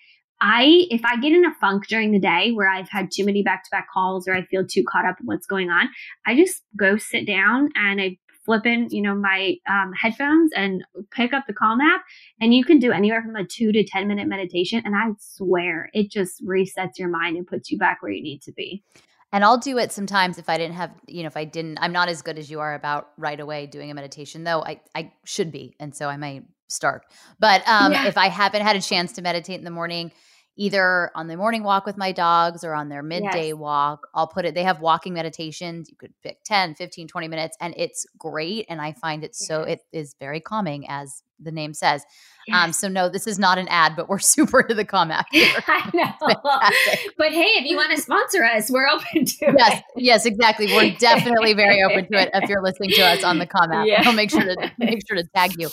I, 0.44 0.86
if 0.90 1.04
I 1.04 1.20
get 1.20 1.32
in 1.32 1.44
a 1.44 1.54
funk 1.54 1.86
during 1.86 2.10
the 2.10 2.18
day 2.18 2.50
where 2.50 2.68
I've 2.68 2.88
had 2.88 3.12
too 3.12 3.24
many 3.24 3.44
back 3.44 3.62
to 3.62 3.70
back 3.70 3.86
calls 3.92 4.26
or 4.26 4.34
I 4.34 4.44
feel 4.44 4.66
too 4.66 4.82
caught 4.86 5.06
up 5.06 5.20
in 5.20 5.26
what's 5.26 5.46
going 5.46 5.70
on, 5.70 5.88
I 6.26 6.34
just 6.34 6.62
go 6.76 6.96
sit 6.96 7.28
down 7.28 7.70
and 7.76 8.00
I 8.00 8.18
flip 8.44 8.66
in, 8.66 8.88
you 8.90 9.02
know, 9.02 9.14
my 9.14 9.54
um, 9.70 9.92
headphones 9.92 10.50
and 10.56 10.82
pick 11.12 11.32
up 11.32 11.44
the 11.46 11.52
Calm 11.52 11.80
app. 11.80 12.02
And 12.40 12.52
you 12.52 12.64
can 12.64 12.80
do 12.80 12.90
anywhere 12.90 13.22
from 13.22 13.36
a 13.36 13.46
two 13.46 13.70
to 13.70 13.84
10 13.84 14.08
minute 14.08 14.26
meditation. 14.26 14.82
And 14.84 14.96
I 14.96 15.10
swear 15.20 15.88
it 15.92 16.10
just 16.10 16.44
resets 16.44 16.98
your 16.98 17.08
mind 17.08 17.36
and 17.36 17.46
puts 17.46 17.70
you 17.70 17.78
back 17.78 18.02
where 18.02 18.10
you 18.10 18.22
need 18.22 18.42
to 18.42 18.52
be. 18.52 18.82
And 19.30 19.44
I'll 19.44 19.58
do 19.58 19.78
it 19.78 19.92
sometimes 19.92 20.38
if 20.38 20.48
I 20.48 20.58
didn't 20.58 20.74
have, 20.74 20.90
you 21.06 21.22
know, 21.22 21.28
if 21.28 21.36
I 21.36 21.44
didn't, 21.44 21.78
I'm 21.80 21.92
not 21.92 22.08
as 22.08 22.20
good 22.20 22.36
as 22.36 22.50
you 22.50 22.58
are 22.58 22.74
about 22.74 23.10
right 23.16 23.38
away 23.38 23.66
doing 23.66 23.92
a 23.92 23.94
meditation, 23.94 24.42
though 24.42 24.62
I, 24.62 24.80
I 24.94 25.12
should 25.24 25.52
be. 25.52 25.76
And 25.78 25.94
so 25.94 26.08
I 26.08 26.16
might 26.16 26.44
start. 26.68 27.04
But 27.38 27.66
um, 27.68 27.92
yeah. 27.92 28.08
if 28.08 28.18
I 28.18 28.28
haven't 28.28 28.62
had 28.62 28.76
a 28.76 28.80
chance 28.80 29.12
to 29.12 29.22
meditate 29.22 29.58
in 29.58 29.64
the 29.64 29.70
morning, 29.70 30.10
either 30.56 31.10
on 31.14 31.28
the 31.28 31.36
morning 31.36 31.62
walk 31.62 31.86
with 31.86 31.96
my 31.96 32.12
dogs 32.12 32.62
or 32.62 32.74
on 32.74 32.88
their 32.88 33.02
midday 33.02 33.48
yes. 33.48 33.56
walk. 33.56 34.06
I'll 34.14 34.26
put 34.26 34.44
it, 34.44 34.54
they 34.54 34.64
have 34.64 34.80
walking 34.80 35.14
meditations. 35.14 35.88
You 35.88 35.96
could 35.96 36.12
pick 36.22 36.44
10, 36.44 36.74
15, 36.74 37.08
20 37.08 37.28
minutes, 37.28 37.56
and 37.60 37.74
it's 37.76 38.06
great. 38.18 38.66
And 38.68 38.80
I 38.80 38.92
find 38.92 39.24
it 39.24 39.34
so, 39.34 39.62
it 39.62 39.80
is 39.92 40.14
very 40.20 40.40
calming, 40.40 40.86
as 40.88 41.22
the 41.40 41.52
name 41.52 41.74
says. 41.74 42.02
Um, 42.02 42.06
yes. 42.48 42.64
Um, 42.64 42.72
so 42.72 42.88
no, 42.88 43.08
this 43.08 43.26
is 43.26 43.38
not 43.38 43.58
an 43.58 43.66
ad, 43.68 43.96
but 43.96 44.08
we're 44.08 44.18
super 44.20 44.60
into 44.60 44.74
the 44.74 44.84
calm 44.84 45.10
app. 45.10 45.26
I 45.32 45.90
know. 45.94 46.12
but 47.18 47.32
hey, 47.32 47.50
if 47.56 47.64
you 47.64 47.76
want 47.76 47.96
to 47.96 48.00
sponsor 48.00 48.44
us, 48.44 48.70
we're 48.70 48.88
open 48.88 49.24
to 49.24 49.54
yes, 49.56 49.78
it. 49.78 49.84
Yes, 49.96 50.26
exactly. 50.26 50.66
We're 50.66 50.94
definitely 50.96 51.54
very 51.54 51.82
open 51.82 52.08
to 52.12 52.20
it 52.20 52.30
if 52.34 52.48
you're 52.48 52.62
listening 52.62 52.90
to 52.90 53.02
us 53.02 53.24
on 53.24 53.38
the 53.38 53.46
calm 53.46 53.72
app. 53.72 53.86
Yeah. 53.86 54.02
I'll 54.04 54.12
make 54.12 54.30
sure 54.30 54.44
to 54.44 54.72
make 54.78 55.00
sure 55.06 55.16
to 55.16 55.24
tag 55.34 55.52
you. 55.58 55.70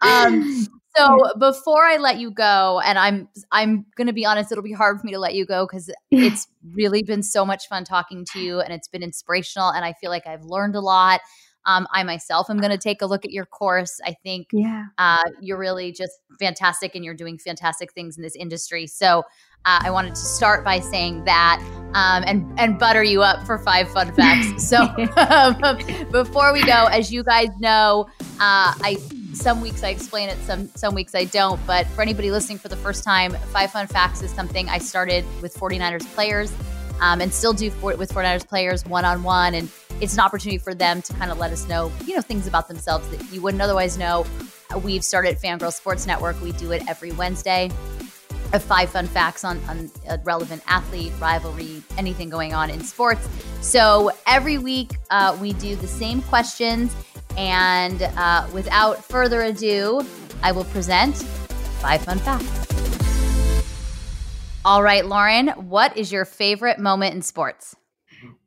Um, 0.00 0.66
so 0.96 1.18
before 1.38 1.84
I 1.84 1.96
let 1.96 2.18
you 2.18 2.30
go, 2.30 2.80
and 2.84 2.98
I'm 2.98 3.28
I'm 3.50 3.86
gonna 3.96 4.12
be 4.12 4.26
honest, 4.26 4.52
it'll 4.52 4.64
be 4.64 4.72
hard 4.72 5.00
for 5.00 5.06
me 5.06 5.12
to 5.12 5.18
let 5.18 5.34
you 5.34 5.46
go 5.46 5.66
because 5.66 5.90
it's 6.10 6.46
really 6.74 7.02
been 7.02 7.22
so 7.22 7.44
much 7.44 7.68
fun 7.68 7.84
talking 7.84 8.24
to 8.32 8.40
you, 8.40 8.60
and 8.60 8.72
it's 8.72 8.88
been 8.88 9.02
inspirational, 9.02 9.70
and 9.70 9.84
I 9.84 9.94
feel 9.94 10.10
like 10.10 10.26
I've 10.26 10.44
learned 10.44 10.76
a 10.76 10.80
lot. 10.80 11.20
Um, 11.66 11.86
I 11.92 12.02
myself 12.02 12.50
am 12.50 12.58
going 12.58 12.70
to 12.70 12.78
take 12.78 13.02
a 13.02 13.06
look 13.06 13.24
at 13.24 13.30
your 13.30 13.46
course. 13.46 14.00
I 14.04 14.14
think 14.22 14.48
yeah. 14.52 14.86
uh, 14.98 15.22
you're 15.40 15.58
really 15.58 15.92
just 15.92 16.12
fantastic, 16.38 16.94
and 16.94 17.04
you're 17.04 17.14
doing 17.14 17.38
fantastic 17.38 17.92
things 17.92 18.16
in 18.16 18.22
this 18.22 18.36
industry. 18.36 18.86
So 18.86 19.20
uh, 19.64 19.80
I 19.82 19.90
wanted 19.90 20.10
to 20.10 20.20
start 20.20 20.64
by 20.64 20.80
saying 20.80 21.24
that 21.24 21.62
um, 21.94 22.24
and 22.26 22.58
and 22.58 22.78
butter 22.78 23.02
you 23.02 23.22
up 23.22 23.46
for 23.46 23.58
five 23.58 23.88
fun 23.90 24.12
facts. 24.16 24.68
so 24.68 24.82
um, 25.16 25.78
before 26.10 26.52
we 26.52 26.64
go, 26.64 26.86
as 26.86 27.12
you 27.12 27.22
guys 27.22 27.48
know, 27.60 28.08
uh, 28.40 28.74
I 28.80 28.96
some 29.32 29.60
weeks 29.60 29.82
I 29.82 29.88
explain 29.88 30.28
it, 30.28 30.38
some 30.44 30.68
some 30.74 30.94
weeks 30.94 31.14
I 31.14 31.24
don't. 31.24 31.64
But 31.66 31.86
for 31.88 32.02
anybody 32.02 32.30
listening 32.30 32.58
for 32.58 32.68
the 32.68 32.76
first 32.76 33.04
time, 33.04 33.32
Five 33.52 33.70
Fun 33.70 33.86
Facts 33.86 34.22
is 34.22 34.30
something 34.30 34.68
I 34.68 34.78
started 34.78 35.24
with 35.40 35.54
49ers 35.54 36.06
players 36.14 36.52
um, 37.02 37.20
and 37.20 37.34
still 37.34 37.52
do 37.52 37.70
for, 37.70 37.94
with 37.96 38.12
49ers 38.12 38.46
players 38.46 38.86
one 38.86 39.04
on 39.04 39.22
one. 39.22 39.54
And 39.54 39.68
it's 40.00 40.14
an 40.14 40.20
opportunity 40.20 40.56
for 40.56 40.72
them 40.72 41.02
to 41.02 41.12
kind 41.14 41.30
of 41.30 41.38
let 41.38 41.52
us 41.52 41.68
know, 41.68 41.92
you 42.06 42.14
know, 42.14 42.22
things 42.22 42.46
about 42.46 42.68
themselves 42.68 43.06
that 43.10 43.32
you 43.32 43.42
wouldn't 43.42 43.60
otherwise 43.60 43.98
know. 43.98 44.24
We've 44.82 45.04
started 45.04 45.36
Fangirl 45.36 45.72
Sports 45.72 46.06
Network. 46.06 46.40
We 46.40 46.52
do 46.52 46.70
it 46.70 46.88
every 46.88 47.12
Wednesday. 47.12 47.70
Five 48.52 48.90
fun 48.90 49.06
facts 49.06 49.44
on, 49.44 49.62
on 49.64 49.90
a 50.08 50.18
relevant 50.24 50.62
athlete, 50.66 51.12
rivalry, 51.18 51.82
anything 51.96 52.28
going 52.28 52.54
on 52.54 52.70
in 52.70 52.82
sports. 52.84 53.26
So 53.62 54.10
every 54.26 54.58
week 54.58 54.92
uh, 55.10 55.36
we 55.40 55.54
do 55.54 55.74
the 55.74 55.86
same 55.86 56.22
questions 56.22 56.94
and 57.36 58.02
uh, 58.02 58.46
without 58.52 59.02
further 59.04 59.42
ado, 59.42 60.06
I 60.42 60.52
will 60.52 60.64
present 60.64 61.16
five 61.80 62.02
fun 62.02 62.18
facts. 62.18 62.71
All 64.64 64.80
right, 64.84 65.04
Lauren, 65.04 65.48
what 65.48 65.96
is 65.96 66.12
your 66.12 66.24
favorite 66.24 66.78
moment 66.78 67.16
in 67.16 67.22
sports? 67.22 67.74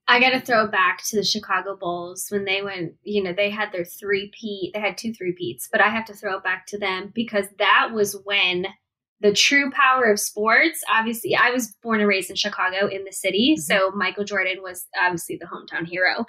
I 0.07 0.22
got 0.22 0.30
to 0.30 0.39
throw 0.39 0.66
back 0.66 1.03
to 1.07 1.18
the 1.18 1.26
Chicago 1.26 1.76
Bulls 1.76 2.28
when 2.30 2.45
they 2.45 2.61
went, 2.61 2.93
you 3.03 3.22
know, 3.22 3.34
they 3.34 3.49
had 3.49 3.74
their 3.74 3.84
three 3.84 4.32
peat, 4.39 4.74
they 4.74 4.80
had 4.80 4.97
two 4.97 5.13
three 5.13 5.34
peats, 5.34 5.68
but 5.70 5.82
I 5.82 5.89
have 5.89 6.05
to 6.05 6.13
throw 6.13 6.38
it 6.38 6.43
back 6.43 6.68
to 6.68 6.80
them 6.80 7.11
because 7.13 7.47
that 7.59 7.89
was 7.93 8.18
when 8.24 8.68
the 9.22 9.34
true 9.34 9.72
power 9.72 10.05
of 10.05 10.20
sports. 10.20 10.82
Obviously, 10.93 11.36
I 11.36 11.49
was 11.51 11.76
born 11.82 11.99
and 11.99 12.09
raised 12.09 12.30
in 12.30 12.36
Chicago 12.36 12.88
in 12.88 13.03
the 13.05 13.11
city. 13.11 13.55
Mm-hmm. 13.57 13.61
So 13.61 13.91
Michael 13.95 14.24
Jordan 14.24 14.57
was 14.61 14.86
obviously 15.01 15.38
the 15.39 15.47
hometown 15.47 15.88
hero. 15.88 16.26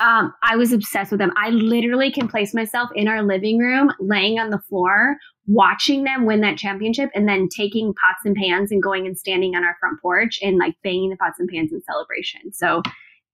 Um, 0.00 0.32
I 0.42 0.56
was 0.56 0.72
obsessed 0.72 1.10
with 1.10 1.20
him. 1.20 1.32
I 1.36 1.50
literally 1.50 2.10
can 2.10 2.28
place 2.28 2.54
myself 2.54 2.90
in 2.94 3.08
our 3.08 3.22
living 3.22 3.58
room, 3.58 3.92
laying 4.00 4.38
on 4.38 4.50
the 4.50 4.58
floor, 4.58 5.16
watching 5.46 6.04
them 6.04 6.26
win 6.26 6.40
that 6.42 6.58
championship, 6.58 7.10
and 7.14 7.28
then 7.28 7.48
taking 7.54 7.94
pots 7.94 8.24
and 8.24 8.36
pans 8.36 8.70
and 8.70 8.82
going 8.82 9.06
and 9.06 9.16
standing 9.16 9.54
on 9.54 9.64
our 9.64 9.76
front 9.80 10.00
porch 10.02 10.38
and 10.42 10.58
like 10.58 10.74
banging 10.82 11.10
the 11.10 11.16
pots 11.16 11.38
and 11.38 11.48
pans 11.48 11.72
in 11.72 11.80
celebration. 11.82 12.52
So, 12.52 12.82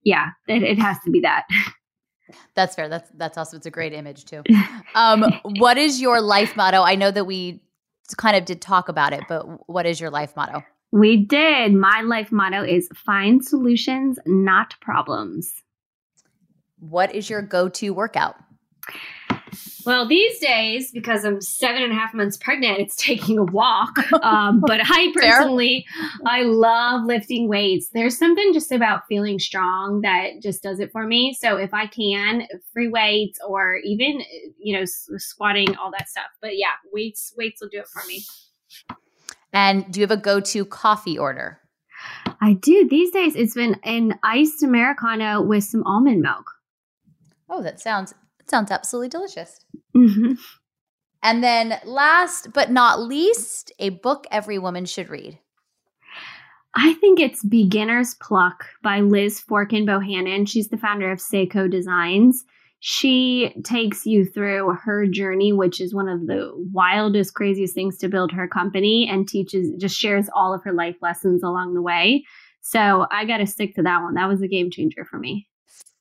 yeah, 0.04 0.28
it, 0.46 0.62
it 0.62 0.78
has 0.78 0.98
to 1.04 1.10
be 1.10 1.20
that. 1.20 1.44
That's 2.54 2.74
fair. 2.74 2.88
That's 2.88 3.10
that's 3.14 3.36
awesome. 3.36 3.58
It's 3.58 3.66
a 3.66 3.70
great 3.70 3.92
image 3.92 4.24
too. 4.24 4.42
Um, 4.94 5.24
what 5.56 5.78
is 5.78 6.02
your 6.02 6.20
life 6.20 6.54
motto? 6.54 6.82
I 6.82 6.96
know 6.96 7.10
that 7.10 7.24
we 7.24 7.62
kind 8.16 8.36
of 8.36 8.44
did 8.44 8.60
talk 8.60 8.88
about 8.88 9.12
it, 9.12 9.24
but 9.28 9.68
what 9.68 9.86
is 9.86 10.00
your 10.00 10.10
life 10.10 10.36
motto? 10.36 10.62
We 10.90 11.16
did. 11.16 11.72
My 11.72 12.02
life 12.02 12.30
motto 12.30 12.62
is 12.62 12.88
find 12.94 13.44
solutions, 13.44 14.18
not 14.26 14.74
problems. 14.80 15.62
What 16.78 17.14
is 17.14 17.30
your 17.30 17.42
go 17.42 17.68
to 17.70 17.90
workout? 17.90 18.36
Well, 19.84 20.06
these 20.06 20.38
days, 20.38 20.90
because 20.92 21.24
I'm 21.24 21.40
seven 21.40 21.82
and 21.82 21.92
a 21.92 21.94
half 21.94 22.14
months 22.14 22.36
pregnant, 22.36 22.78
it's 22.78 22.96
taking 22.96 23.38
a 23.38 23.44
walk. 23.44 23.98
Um, 24.22 24.60
but 24.60 24.80
I 24.84 25.12
personally, 25.14 25.84
I 26.24 26.42
love 26.42 27.04
lifting 27.04 27.48
weights. 27.48 27.88
There's 27.88 28.16
something 28.16 28.52
just 28.52 28.70
about 28.70 29.06
feeling 29.08 29.38
strong 29.38 30.02
that 30.02 30.40
just 30.40 30.62
does 30.62 30.78
it 30.80 30.92
for 30.92 31.06
me. 31.06 31.36
So 31.38 31.56
if 31.56 31.74
I 31.74 31.86
can, 31.86 32.46
free 32.72 32.88
weights 32.88 33.40
or 33.46 33.76
even, 33.76 34.22
you 34.58 34.78
know, 34.78 34.84
squatting, 34.84 35.76
all 35.76 35.90
that 35.90 36.08
stuff. 36.08 36.30
But 36.40 36.56
yeah, 36.56 36.74
weights, 36.92 37.32
weights 37.36 37.60
will 37.60 37.68
do 37.68 37.80
it 37.80 37.88
for 37.88 38.06
me. 38.06 38.22
And 39.52 39.90
do 39.92 40.00
you 40.00 40.04
have 40.04 40.16
a 40.16 40.20
go 40.20 40.40
to 40.40 40.64
coffee 40.64 41.18
order? 41.18 41.58
I 42.40 42.54
do. 42.54 42.88
These 42.88 43.10
days, 43.10 43.36
it's 43.36 43.54
been 43.54 43.78
an 43.84 44.18
iced 44.22 44.62
Americano 44.62 45.42
with 45.42 45.64
some 45.64 45.82
almond 45.84 46.22
milk. 46.22 46.50
Oh, 47.48 47.62
that 47.62 47.80
sounds 47.80 48.14
sounds 48.48 48.70
absolutely 48.70 49.08
delicious. 49.08 49.64
Mm-hmm. 49.96 50.34
And 51.22 51.44
then, 51.44 51.78
last 51.84 52.52
but 52.52 52.70
not 52.70 53.00
least, 53.00 53.72
a 53.78 53.90
book 53.90 54.26
every 54.30 54.58
woman 54.58 54.84
should 54.84 55.08
read. 55.08 55.38
I 56.74 56.94
think 56.94 57.20
it's 57.20 57.44
Beginner's 57.44 58.14
Pluck 58.14 58.64
by 58.82 59.00
Liz 59.00 59.40
Forkin 59.40 59.86
Bohannon. 59.86 60.48
She's 60.48 60.68
the 60.68 60.78
founder 60.78 61.12
of 61.12 61.18
Sseko 61.18 61.70
Designs. 61.70 62.44
She 62.80 63.54
takes 63.62 64.06
you 64.06 64.24
through 64.24 64.76
her 64.82 65.06
journey, 65.06 65.52
which 65.52 65.80
is 65.80 65.94
one 65.94 66.08
of 66.08 66.26
the 66.26 66.50
wildest, 66.72 67.34
craziest 67.34 67.74
things 67.74 67.98
to 67.98 68.08
build 68.08 68.32
her 68.32 68.48
company, 68.48 69.08
and 69.08 69.28
teaches, 69.28 69.70
just 69.78 69.96
shares 69.96 70.28
all 70.34 70.52
of 70.52 70.64
her 70.64 70.72
life 70.72 70.96
lessons 71.00 71.44
along 71.44 71.74
the 71.74 71.82
way. 71.82 72.24
So 72.60 73.06
I 73.10 73.24
got 73.24 73.36
to 73.38 73.46
stick 73.46 73.76
to 73.76 73.82
that 73.82 74.02
one. 74.02 74.14
That 74.14 74.28
was 74.28 74.42
a 74.42 74.48
game 74.48 74.70
changer 74.70 75.04
for 75.04 75.18
me. 75.18 75.46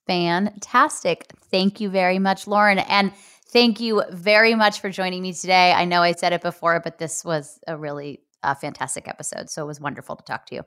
Fantastic. 0.07 1.31
Thank 1.51 1.79
you 1.79 1.89
very 1.89 2.19
much, 2.19 2.47
Lauren. 2.47 2.79
And 2.79 3.13
thank 3.47 3.79
you 3.79 4.03
very 4.11 4.55
much 4.55 4.81
for 4.81 4.89
joining 4.89 5.21
me 5.21 5.33
today. 5.33 5.73
I 5.73 5.85
know 5.85 6.01
I 6.01 6.13
said 6.13 6.33
it 6.33 6.41
before, 6.41 6.79
but 6.79 6.97
this 6.97 7.23
was 7.23 7.59
a 7.67 7.77
really 7.77 8.21
uh, 8.43 8.55
fantastic 8.55 9.07
episode. 9.07 9.49
So 9.49 9.63
it 9.63 9.67
was 9.67 9.79
wonderful 9.79 10.15
to 10.15 10.23
talk 10.23 10.45
to 10.47 10.55
you. 10.55 10.61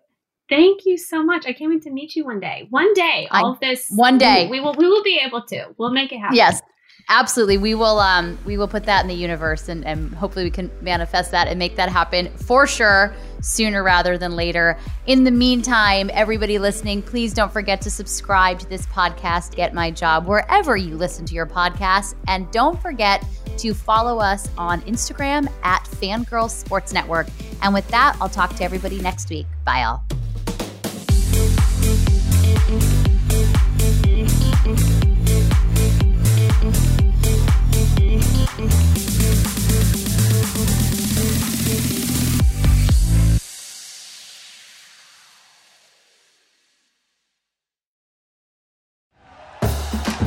Thank 0.48 0.84
you 0.84 0.98
so 0.98 1.22
much. 1.22 1.46
I 1.46 1.52
can't 1.52 1.70
wait 1.70 1.82
to 1.82 1.90
meet 1.90 2.14
you 2.14 2.24
one 2.24 2.38
day. 2.38 2.66
One 2.68 2.92
day, 2.92 3.26
all 3.30 3.46
I, 3.46 3.50
of 3.52 3.60
this. 3.60 3.86
One 3.88 4.18
day, 4.18 4.44
we, 4.44 4.60
we 4.60 4.60
will. 4.60 4.74
We 4.74 4.86
will 4.86 5.02
be 5.02 5.18
able 5.24 5.42
to. 5.46 5.68
We'll 5.78 5.90
make 5.90 6.12
it 6.12 6.18
happen. 6.18 6.36
Yes, 6.36 6.60
absolutely. 7.08 7.58
We 7.58 7.74
will. 7.74 7.98
Um, 7.98 8.38
we 8.44 8.56
will 8.56 8.68
put 8.68 8.84
that 8.84 9.02
in 9.02 9.08
the 9.08 9.14
universe, 9.14 9.68
and, 9.68 9.84
and 9.84 10.14
hopefully, 10.14 10.44
we 10.44 10.50
can 10.50 10.70
manifest 10.80 11.30
that 11.32 11.48
and 11.48 11.58
make 11.58 11.76
that 11.76 11.88
happen 11.88 12.28
for 12.36 12.66
sure 12.66 13.14
sooner 13.40 13.82
rather 13.82 14.16
than 14.16 14.36
later. 14.36 14.78
In 15.06 15.24
the 15.24 15.30
meantime, 15.30 16.10
everybody 16.12 16.58
listening, 16.58 17.02
please 17.02 17.34
don't 17.34 17.52
forget 17.52 17.80
to 17.82 17.90
subscribe 17.90 18.58
to 18.60 18.68
this 18.68 18.86
podcast, 18.86 19.54
Get 19.54 19.74
My 19.74 19.90
Job, 19.90 20.26
wherever 20.26 20.76
you 20.76 20.96
listen 20.96 21.26
to 21.26 21.34
your 21.34 21.46
podcasts, 21.46 22.14
and 22.26 22.50
don't 22.50 22.80
forget 22.80 23.24
to 23.58 23.74
follow 23.74 24.18
us 24.18 24.48
on 24.58 24.80
Instagram 24.82 25.48
at 25.62 25.84
Fangirl 25.84 26.50
Sports 26.50 26.92
Network. 26.92 27.26
And 27.62 27.72
with 27.72 27.86
that, 27.88 28.16
I'll 28.20 28.28
talk 28.28 28.54
to 28.56 28.64
everybody 28.64 29.00
next 29.00 29.30
week. 29.30 29.46
Bye, 29.64 29.84
all. 29.84 30.04